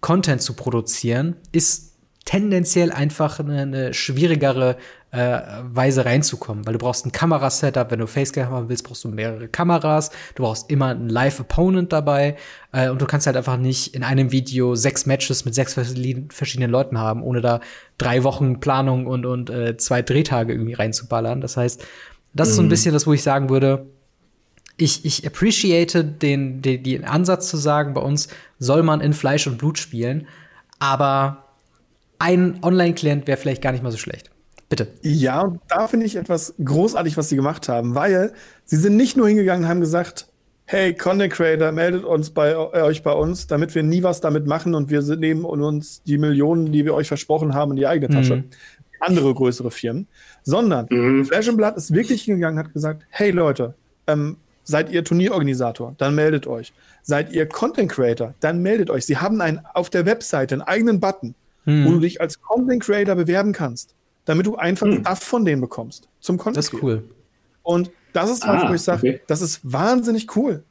[0.00, 1.89] Content zu produzieren ist
[2.30, 4.76] tendenziell einfach eine, eine schwierigere
[5.10, 9.08] äh, Weise reinzukommen, weil du brauchst ein Kamerasetup, wenn du Facecam haben willst, brauchst du
[9.08, 12.36] mehrere Kameras, du brauchst immer einen Live-Opponent dabei
[12.70, 16.70] äh, und du kannst halt einfach nicht in einem Video sechs Matches mit sechs verschiedenen
[16.70, 17.58] Leuten haben, ohne da
[17.98, 21.40] drei Wochen Planung und, und äh, zwei Drehtage irgendwie reinzuballern.
[21.40, 21.84] Das heißt,
[22.32, 23.86] das ist so ein bisschen das, wo ich sagen würde,
[24.76, 28.28] ich, ich appreciate den, den, den Ansatz zu sagen, bei uns
[28.60, 30.28] soll man in Fleisch und Blut spielen,
[30.78, 31.49] aber
[32.20, 34.30] ein Online-Klient wäre vielleicht gar nicht mal so schlecht.
[34.68, 34.86] Bitte.
[35.02, 38.32] Ja, und da finde ich etwas großartig, was sie gemacht haben, weil
[38.64, 40.28] sie sind nicht nur hingegangen und haben gesagt,
[40.66, 44.46] hey, Content Creator, meldet uns bei äh, euch bei uns, damit wir nie was damit
[44.46, 48.14] machen und wir nehmen uns die Millionen, die wir euch versprochen haben, in die eigene
[48.14, 48.36] Tasche.
[48.36, 48.44] Mhm.
[49.00, 50.06] Andere größere Firmen.
[50.44, 51.24] Sondern Mhm.
[51.24, 53.74] Flash and Blood ist wirklich hingegangen und hat gesagt, hey Leute,
[54.06, 56.72] ähm, seid ihr Turnierorganisator, dann meldet euch.
[57.02, 59.04] Seid ihr Content Creator, dann meldet euch.
[59.06, 61.34] Sie haben einen, auf der Webseite einen eigenen Button,
[61.70, 61.84] Hm.
[61.86, 63.94] wo du dich als Content Creator bewerben kannst,
[64.24, 65.00] damit du einfach Hm.
[65.00, 66.08] Stuff von denen bekommst.
[66.20, 67.04] Zum Content Das ist cool.
[67.62, 69.20] Und das ist was, Ah, wo ich sage, okay.
[69.26, 70.62] das ist wahnsinnig cool.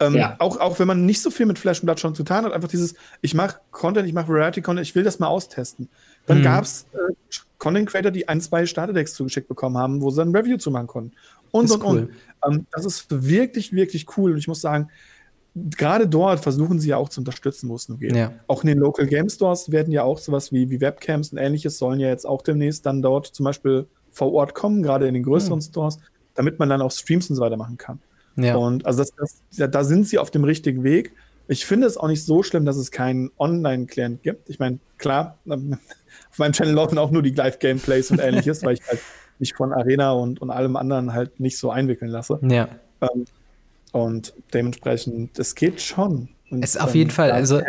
[0.00, 0.36] Ähm, Ja.
[0.40, 2.68] auch, auch wenn man nicht so viel mit Flash und Blood schon getan hat, einfach
[2.68, 5.88] dieses, ich mache Content, ich mache Variety-Content, ich will das mal austesten.
[6.26, 6.42] Dann Mhm.
[6.42, 7.12] gab es äh,
[7.58, 10.88] Content Creator, die ein, zwei Starterdecks zugeschickt bekommen haben, wo sie ein Review zu machen
[10.88, 11.12] konnten.
[11.52, 12.10] Und, Das und, ist cool.
[12.40, 12.54] und.
[12.54, 14.32] Ähm, das ist wirklich, wirklich cool.
[14.32, 14.88] Und ich muss sagen,
[15.54, 18.16] gerade dort versuchen sie ja auch zu unterstützen, wo es nur geht.
[18.16, 18.32] Ja.
[18.46, 21.78] Auch in den Local Game Stores werden ja auch sowas wie, wie Webcams und ähnliches
[21.78, 25.22] sollen ja jetzt auch demnächst dann dort zum Beispiel vor Ort kommen, gerade in den
[25.22, 25.98] größeren Stores,
[26.34, 27.98] damit man dann auch Streams und so weiter machen kann.
[28.36, 28.56] Ja.
[28.56, 31.14] Und also das, das, da sind sie auf dem richtigen Weg.
[31.48, 34.48] Ich finde es auch nicht so schlimm, dass es keinen Online-Client gibt.
[34.48, 35.78] Ich meine, klar, ähm,
[36.30, 39.00] auf meinem Channel laufen auch nur die Live-Gameplays und ähnliches, weil ich halt
[39.38, 42.38] mich von Arena und, und allem anderen halt nicht so einwickeln lasse.
[42.42, 42.68] ja.
[43.02, 43.26] Ähm,
[43.92, 46.28] und dementsprechend, es geht schon.
[46.50, 47.62] Und, Es auf jeden Fall, also-.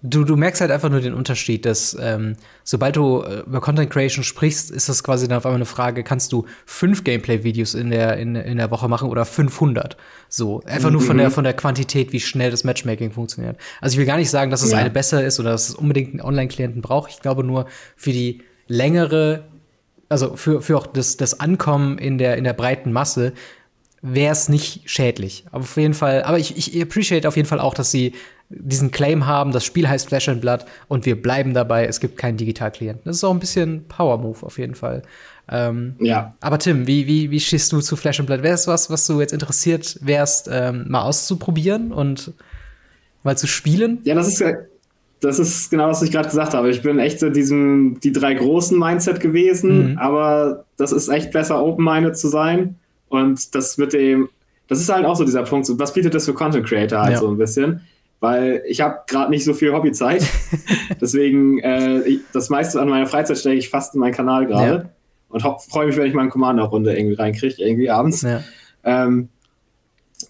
[0.00, 3.90] Du, du merkst halt einfach nur den Unterschied, dass ähm, sobald du äh, über Content
[3.90, 7.90] Creation sprichst, ist das quasi dann auf einmal eine Frage, kannst du fünf Gameplay-Videos in
[7.90, 9.96] der, in, in der Woche machen oder 500?
[10.28, 13.56] So, einfach nur von der, von der Quantität, wie schnell das Matchmaking funktioniert.
[13.80, 14.78] Also ich will gar nicht sagen, dass es Ja.
[14.78, 17.10] eine besser ist oder dass es unbedingt einen Online-Klienten braucht.
[17.10, 17.66] Ich glaube nur
[17.96, 19.48] für die längere,
[20.08, 23.32] also für, für auch das, das Ankommen in der, in der breiten Masse
[24.02, 25.44] wäre es nicht schädlich.
[25.50, 28.12] Aber auf jeden Fall, aber ich, ich appreciate auf jeden Fall auch, dass sie
[28.50, 32.16] diesen Claim haben, das Spiel heißt Flash and Blood und wir bleiben dabei, es gibt
[32.16, 33.02] keinen Digitalklienten.
[33.04, 35.02] Das ist auch ein bisschen Power Move auf jeden Fall.
[35.50, 36.34] Ähm, Ja.
[36.40, 38.42] aber Tim, wie, wie, wie stehst du zu Flash and Blood?
[38.42, 42.32] Wäre es was, was du jetzt interessiert wärst, ähm, mal auszuprobieren und
[43.22, 43.98] mal zu spielen?
[44.04, 44.52] Ja, das ist ja.
[45.20, 46.70] Das ist genau, was ich gerade gesagt habe.
[46.70, 49.98] Ich bin echt so diesem, die drei großen Mindset gewesen, Mhm.
[49.98, 52.76] aber das ist echt besser, open-minded zu sein.
[53.08, 54.28] Und das wird dem,
[54.68, 57.12] das ist halt auch so dieser Punkt, so, was bietet das für Content Creator halt
[57.14, 57.18] Ja.
[57.18, 57.80] so ein bisschen.
[58.20, 60.24] weil ich habe gerade nicht so viel Hobbyzeit.
[61.00, 64.72] Deswegen, äh, ich, das meiste an meiner Freizeit stecke ich fast in meinen Kanal gerade.
[64.72, 64.90] Ja.
[65.28, 68.22] Und freue mich, wenn ich mal eine Commander-Runde irgendwie reinkriege, irgendwie abends.
[68.22, 68.40] Ja.
[68.82, 69.28] Ähm,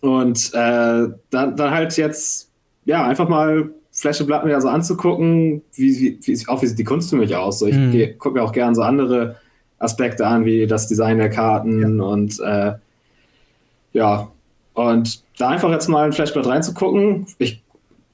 [0.00, 2.50] und äh, dann, dann halt jetzt,
[2.84, 7.10] ja, einfach mal Flash Blood mir so anzugucken, wie, wie, auch wie sieht die Kunst
[7.10, 7.60] für mich aus.
[7.60, 8.18] So, ich mhm.
[8.18, 9.36] gucke mir auch gerne so andere
[9.78, 12.04] Aspekte an, wie das Design der Karten ja.
[12.04, 12.72] und äh,
[13.92, 14.28] ja,
[14.74, 17.26] und da einfach jetzt mal in Flashblood reinzugucken.
[17.38, 17.62] Ich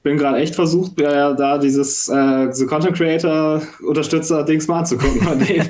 [0.03, 5.21] bin gerade echt versucht, ja, da dieses äh, diese Content Creator Unterstützer Dings mal anzugucken
[5.21, 5.69] von denen.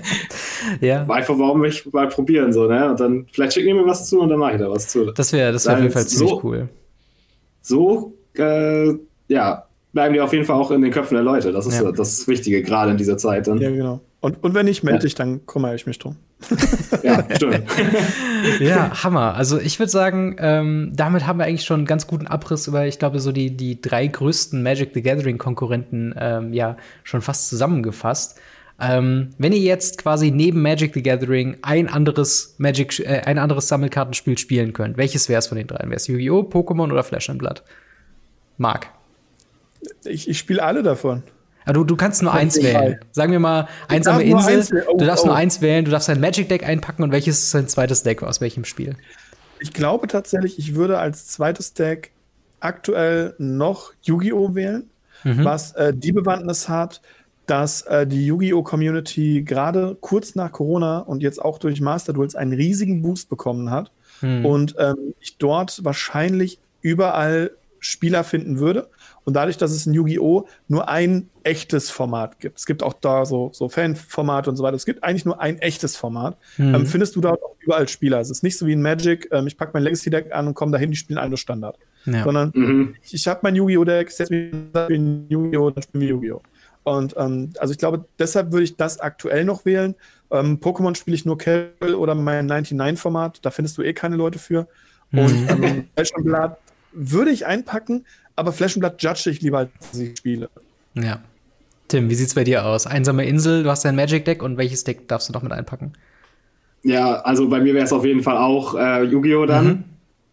[0.82, 1.06] ja.
[1.08, 2.90] Einfach warum mich mal probieren so, ne?
[2.92, 5.06] Und dann vielleicht schicken die mir was zu und dann mache ich da was zu.
[5.12, 6.70] Das wäre das wäre auf jeden Fall ziemlich so, cool.
[7.62, 8.94] So äh,
[9.30, 11.52] ja, bleiben die auf jeden Fall auch in den Köpfen der Leute.
[11.52, 11.92] Das ist ja.
[11.92, 13.60] das Wichtige gerade in dieser Zeit dann.
[13.60, 14.02] Ja, genau.
[14.26, 15.06] Und, und wenn nicht, melde ja.
[15.06, 16.16] ich, dann kümmere ich mich drum.
[17.04, 17.64] ja, stimmt.
[18.60, 19.36] ja, Hammer.
[19.36, 22.88] Also ich würde sagen, ähm, damit haben wir eigentlich schon einen ganz guten Abriss über,
[22.88, 28.40] ich glaube, so die, die drei größten Magic the Gathering-Konkurrenten ähm, ja schon fast zusammengefasst.
[28.82, 33.68] Ähm, wenn ihr jetzt quasi neben Magic the Gathering ein anderes Magic, äh, ein anderes
[33.68, 35.92] Sammelkartenspiel spielen könnt, welches wäre es von den dreien?
[35.92, 37.62] Wäre es Yu-Gi-Oh!, Pokémon oder Flash and Blood?
[38.58, 38.88] Marc.
[40.04, 41.22] Ich, ich spiele alle davon.
[41.66, 43.00] Aber du, du kannst nur eins wählen.
[43.12, 44.86] Sagen wir mal, einsame Insel.
[44.88, 45.28] Oh, du darfst oh.
[45.28, 48.24] nur eins wählen, du darfst ein Magic Deck einpacken und welches ist dein zweites Deck
[48.24, 48.96] aus welchem Spiel?
[49.60, 52.12] Ich glaube tatsächlich, ich würde als zweites Deck
[52.60, 54.56] aktuell noch Yu-Gi-Oh!
[54.56, 54.90] wählen,
[55.24, 55.44] mhm.
[55.44, 57.02] was äh, die Bewandtnis hat,
[57.46, 58.64] dass äh, die Yu-Gi-Oh!
[58.64, 63.72] Community gerade kurz nach Corona und jetzt auch durch Master Duels einen riesigen Boost bekommen
[63.72, 63.92] hat.
[64.22, 64.46] Mhm.
[64.46, 68.90] Und ähm, ich dort wahrscheinlich überall Spieler finden würde.
[69.26, 70.48] Und dadurch, dass es in Yu-Gi-Oh!
[70.68, 74.76] nur ein echtes Format gibt, es gibt auch da so, so Fan-Formate und so weiter,
[74.76, 76.76] es gibt eigentlich nur ein echtes Format, mhm.
[76.76, 78.20] ähm, findest du dort auch überall Spieler.
[78.20, 80.72] Es ist nicht so wie in Magic, ähm, ich packe mein Legacy-Deck an und komme
[80.72, 81.78] dahin, die spielen alle Standard.
[82.06, 82.24] Ja.
[82.24, 82.96] Sondern mhm.
[83.04, 83.84] ich, ich habe mein Yu-Gi-Oh!
[83.84, 84.54] Deck, setze mich
[84.90, 85.72] in Yu-Gi-Oh!
[85.72, 86.42] dann spielen wir Yu-Gi-Oh!
[86.84, 89.96] Und ähm, also ich glaube, deshalb würde ich das aktuell noch wählen.
[90.30, 94.38] Ähm, Pokémon spiele ich nur Casual oder mein 99-Format, da findest du eh keine Leute
[94.38, 94.68] für.
[95.10, 95.20] Mhm.
[95.20, 96.58] Und ähm, Blood
[96.92, 98.06] würde ich einpacken,
[98.36, 100.50] aber Blood judge ich lieber, als ich spiele.
[100.94, 101.22] Ja.
[101.88, 102.88] Tim, wie sieht's bei dir aus?
[102.88, 105.94] Einsame Insel, du hast dein Magic Deck und welches Deck darfst du noch mit einpacken?
[106.84, 109.46] Ja, also bei mir wäre es auf jeden Fall auch äh, Yu-Gi-Oh!
[109.46, 109.68] dann.
[109.68, 109.84] Mhm.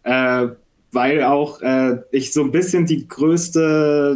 [0.03, 0.47] Äh,
[0.91, 4.15] weil auch äh, ich so ein bisschen die größte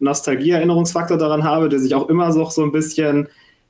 [0.00, 3.28] Nostalgie-Erinnerungsfaktor daran habe, der sich auch immer so, so ein bisschen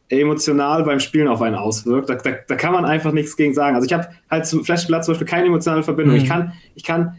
[0.09, 2.09] emotional beim Spielen auf einen auswirkt.
[2.09, 3.75] Da, da, da kann man einfach nichts gegen sagen.
[3.75, 6.16] Also ich habe halt zu Flash Blood zum Beispiel keine emotionale Verbindung.
[6.16, 6.23] Mhm.
[6.23, 7.19] Ich kann, ich kann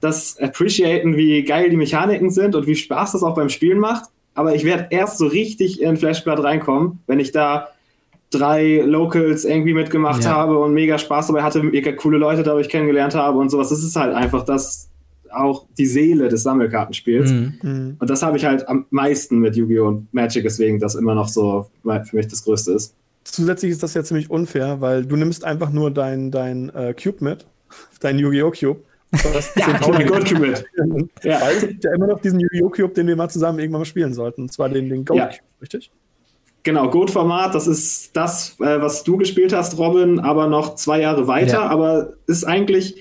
[0.00, 4.10] das appreciaten, wie geil die Mechaniken sind und wie Spaß das auch beim Spielen macht.
[4.34, 7.68] Aber ich werde erst so richtig in Flashblood reinkommen, wenn ich da
[8.30, 10.30] drei Locals irgendwie mitgemacht ja.
[10.30, 13.70] habe und mega Spaß dabei hatte, mega coole Leute dadurch kennengelernt habe und sowas.
[13.70, 14.88] Das ist halt einfach das
[15.32, 17.30] auch die Seele des Sammelkartenspiels.
[17.30, 17.58] Mhm.
[17.62, 17.96] mhm.
[17.98, 19.86] Und das habe ich halt am meisten mit Yu-Gi-Oh!
[19.86, 22.94] und Magic, deswegen das immer noch so für mich das Größte ist.
[23.24, 27.22] Zusätzlich ist das ja ziemlich unfair, weil du nimmst einfach nur dein, dein äh, Cube
[27.22, 27.46] mit,
[28.00, 28.52] dein Yu-Gi-Oh!
[28.52, 28.80] Cube
[29.56, 30.64] ja, Tony Gold mit.
[31.24, 31.40] Ja.
[31.40, 32.70] Weil es gibt ja immer noch diesen Yu-Gi-Oh!
[32.70, 34.42] Cube, den wir mal zusammen irgendwann mal spielen sollten.
[34.42, 35.90] Und zwar den, den Gold Cube, richtig?
[36.62, 41.26] Genau, Goat-Format, das ist das, äh, was du gespielt hast, Robin, aber noch zwei Jahre
[41.26, 41.54] weiter.
[41.54, 41.68] Ja.
[41.68, 42.96] Aber ist eigentlich,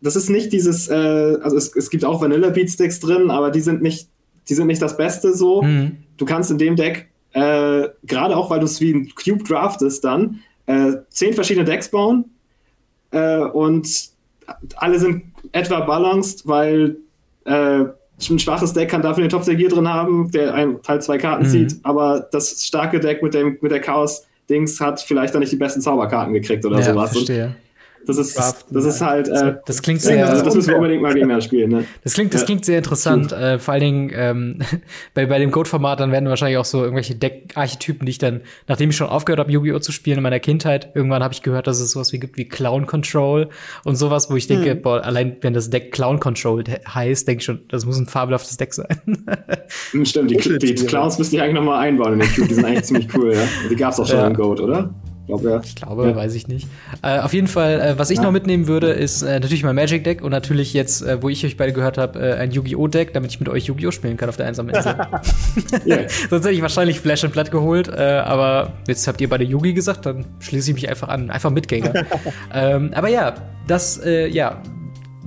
[0.00, 3.60] das ist nicht dieses, äh, also es, es, gibt auch Vanilla Beatsticks drin, aber die
[3.60, 4.08] sind nicht,
[4.48, 5.62] die sind nicht das Beste so.
[5.62, 5.96] Mhm.
[6.18, 10.04] Du kannst in dem Deck, äh, gerade auch weil du es wie ein Cube draftest,
[10.04, 12.26] dann äh, zehn verschiedene Decks bauen
[13.10, 14.10] äh, und
[14.76, 16.96] alle sind etwa balanced, weil
[17.44, 17.84] äh,
[18.30, 21.48] ein schwaches Deck kann dafür den Gier drin haben, der ein Teil zwei Karten mhm.
[21.48, 25.56] zieht, aber das starke Deck mit, dem, mit der Chaos-Dings hat vielleicht dann nicht die
[25.56, 27.12] besten Zauberkarten gekriegt oder ja, sowas.
[27.12, 27.46] Verstehe.
[27.46, 27.54] Und
[28.08, 29.28] das ist, das ist halt.
[29.28, 30.26] Äh, das klingt sehr.
[30.26, 31.70] Also das müssen wir unbedingt mal gegeneinander spielen.
[31.70, 31.84] Ne?
[32.02, 33.32] Das klingt, das klingt sehr interessant.
[33.32, 34.58] Äh, vor allen Dingen ähm,
[35.14, 38.88] bei, bei dem Code-Format dann werden wahrscheinlich auch so irgendwelche Deck-Archetypen, die ich dann, nachdem
[38.88, 39.78] ich schon aufgehört habe, Yu-Gi-Oh!
[39.80, 42.48] zu spielen in meiner Kindheit, irgendwann habe ich gehört, dass es sowas wie gibt wie
[42.48, 43.50] Clown Control
[43.84, 44.80] und sowas, wo ich denke, hm.
[44.80, 48.56] boah, allein wenn das Deck Clown Control heißt, denke ich schon, das muss ein fabelhaftes
[48.56, 48.86] Deck sein.
[49.90, 52.48] Hm, stimmt, die, die, die Clowns müsste ich eigentlich noch mal einbauen in den Cube.
[52.48, 53.34] Die sind eigentlich ziemlich cool.
[53.34, 53.42] Ja?
[53.70, 54.28] Die gab es auch schon ja.
[54.28, 54.94] in Goat, oder?
[55.28, 55.60] Glaube, ja.
[55.62, 56.16] Ich glaube, ja.
[56.16, 56.66] weiß ich nicht.
[57.02, 58.24] Äh, auf jeden Fall, äh, was ich ja.
[58.24, 61.44] noch mitnehmen würde, ist äh, natürlich mein Magic Deck und natürlich jetzt, äh, wo ich
[61.44, 62.88] euch beide gehört habe, äh, ein Yu-Gi-Oh!
[62.88, 63.90] Deck, damit ich mit euch Yu-Gi-Oh!
[63.90, 64.96] spielen kann auf der einsamen Insel.
[66.30, 69.74] Sonst hätte ich wahrscheinlich Flash and Blood geholt, äh, aber jetzt habt ihr beide Yugi
[69.74, 71.30] gesagt, dann schließe ich mich einfach an.
[71.30, 71.92] Einfach Mitgänger.
[72.54, 73.34] ähm, aber ja,
[73.66, 74.00] das,
[74.30, 74.62] ja,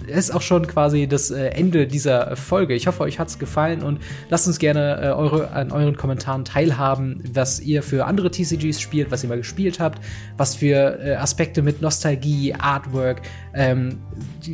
[0.07, 2.73] ist auch schon quasi das äh, Ende dieser Folge.
[2.73, 3.99] Ich hoffe, euch hat es gefallen und
[4.29, 9.11] lasst uns gerne äh, eure, an euren Kommentaren teilhaben, was ihr für andere TCGs spielt,
[9.11, 10.01] was ihr mal gespielt habt,
[10.37, 13.21] was für äh, Aspekte mit Nostalgie, Artwork,
[13.53, 13.99] ähm,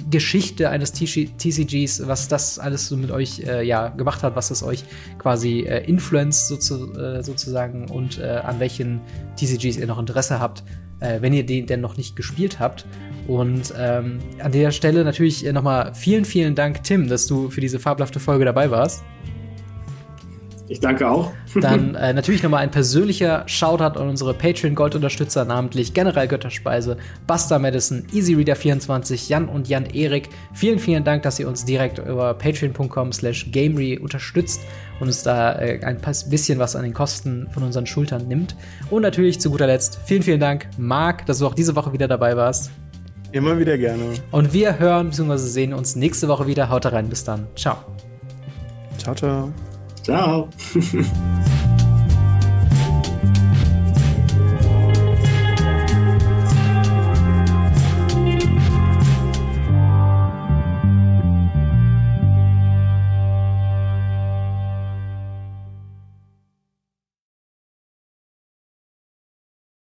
[0.10, 4.64] Geschichte eines TCGs, was das alles so mit euch äh, ja, gemacht hat, was es
[4.64, 4.84] euch
[5.18, 9.02] quasi äh, influenced sozu sozusagen und äh, an welchen
[9.36, 10.64] TCGs ihr noch Interesse habt,
[11.00, 12.86] äh, wenn ihr den denn noch nicht gespielt habt.
[13.28, 17.62] Und ähm, an der Stelle natürlich äh, nochmal vielen, vielen Dank, Tim, dass du für
[17.62, 19.04] diese fabelhafte Folge dabei warst.
[20.70, 21.32] Ich danke auch.
[21.56, 28.04] Dann äh, natürlich nochmal ein persönlicher Shoutout an unsere Patreon-Gold-Unterstützer, namentlich General Götterspeise, Buster Madison,
[28.14, 30.30] EasyReader24, Jan und Jan Erik.
[30.54, 34.62] Vielen, vielen Dank, dass ihr uns direkt über patreon.com slash gamery unterstützt
[35.00, 36.00] und uns da äh, ein
[36.30, 38.56] bisschen was an den Kosten von unseren Schultern nimmt.
[38.90, 42.08] Und natürlich zu guter Letzt vielen, vielen Dank, Marc, dass du auch diese Woche wieder
[42.08, 42.72] dabei warst.
[43.32, 44.04] Immer wieder gerne.
[44.32, 45.38] Und wir hören bzw.
[45.38, 46.70] sehen uns nächste Woche wieder.
[46.70, 47.48] Haut rein, bis dann.
[47.56, 47.78] Ciao.
[48.98, 49.52] Ciao, ciao.
[50.08, 50.48] Ciao.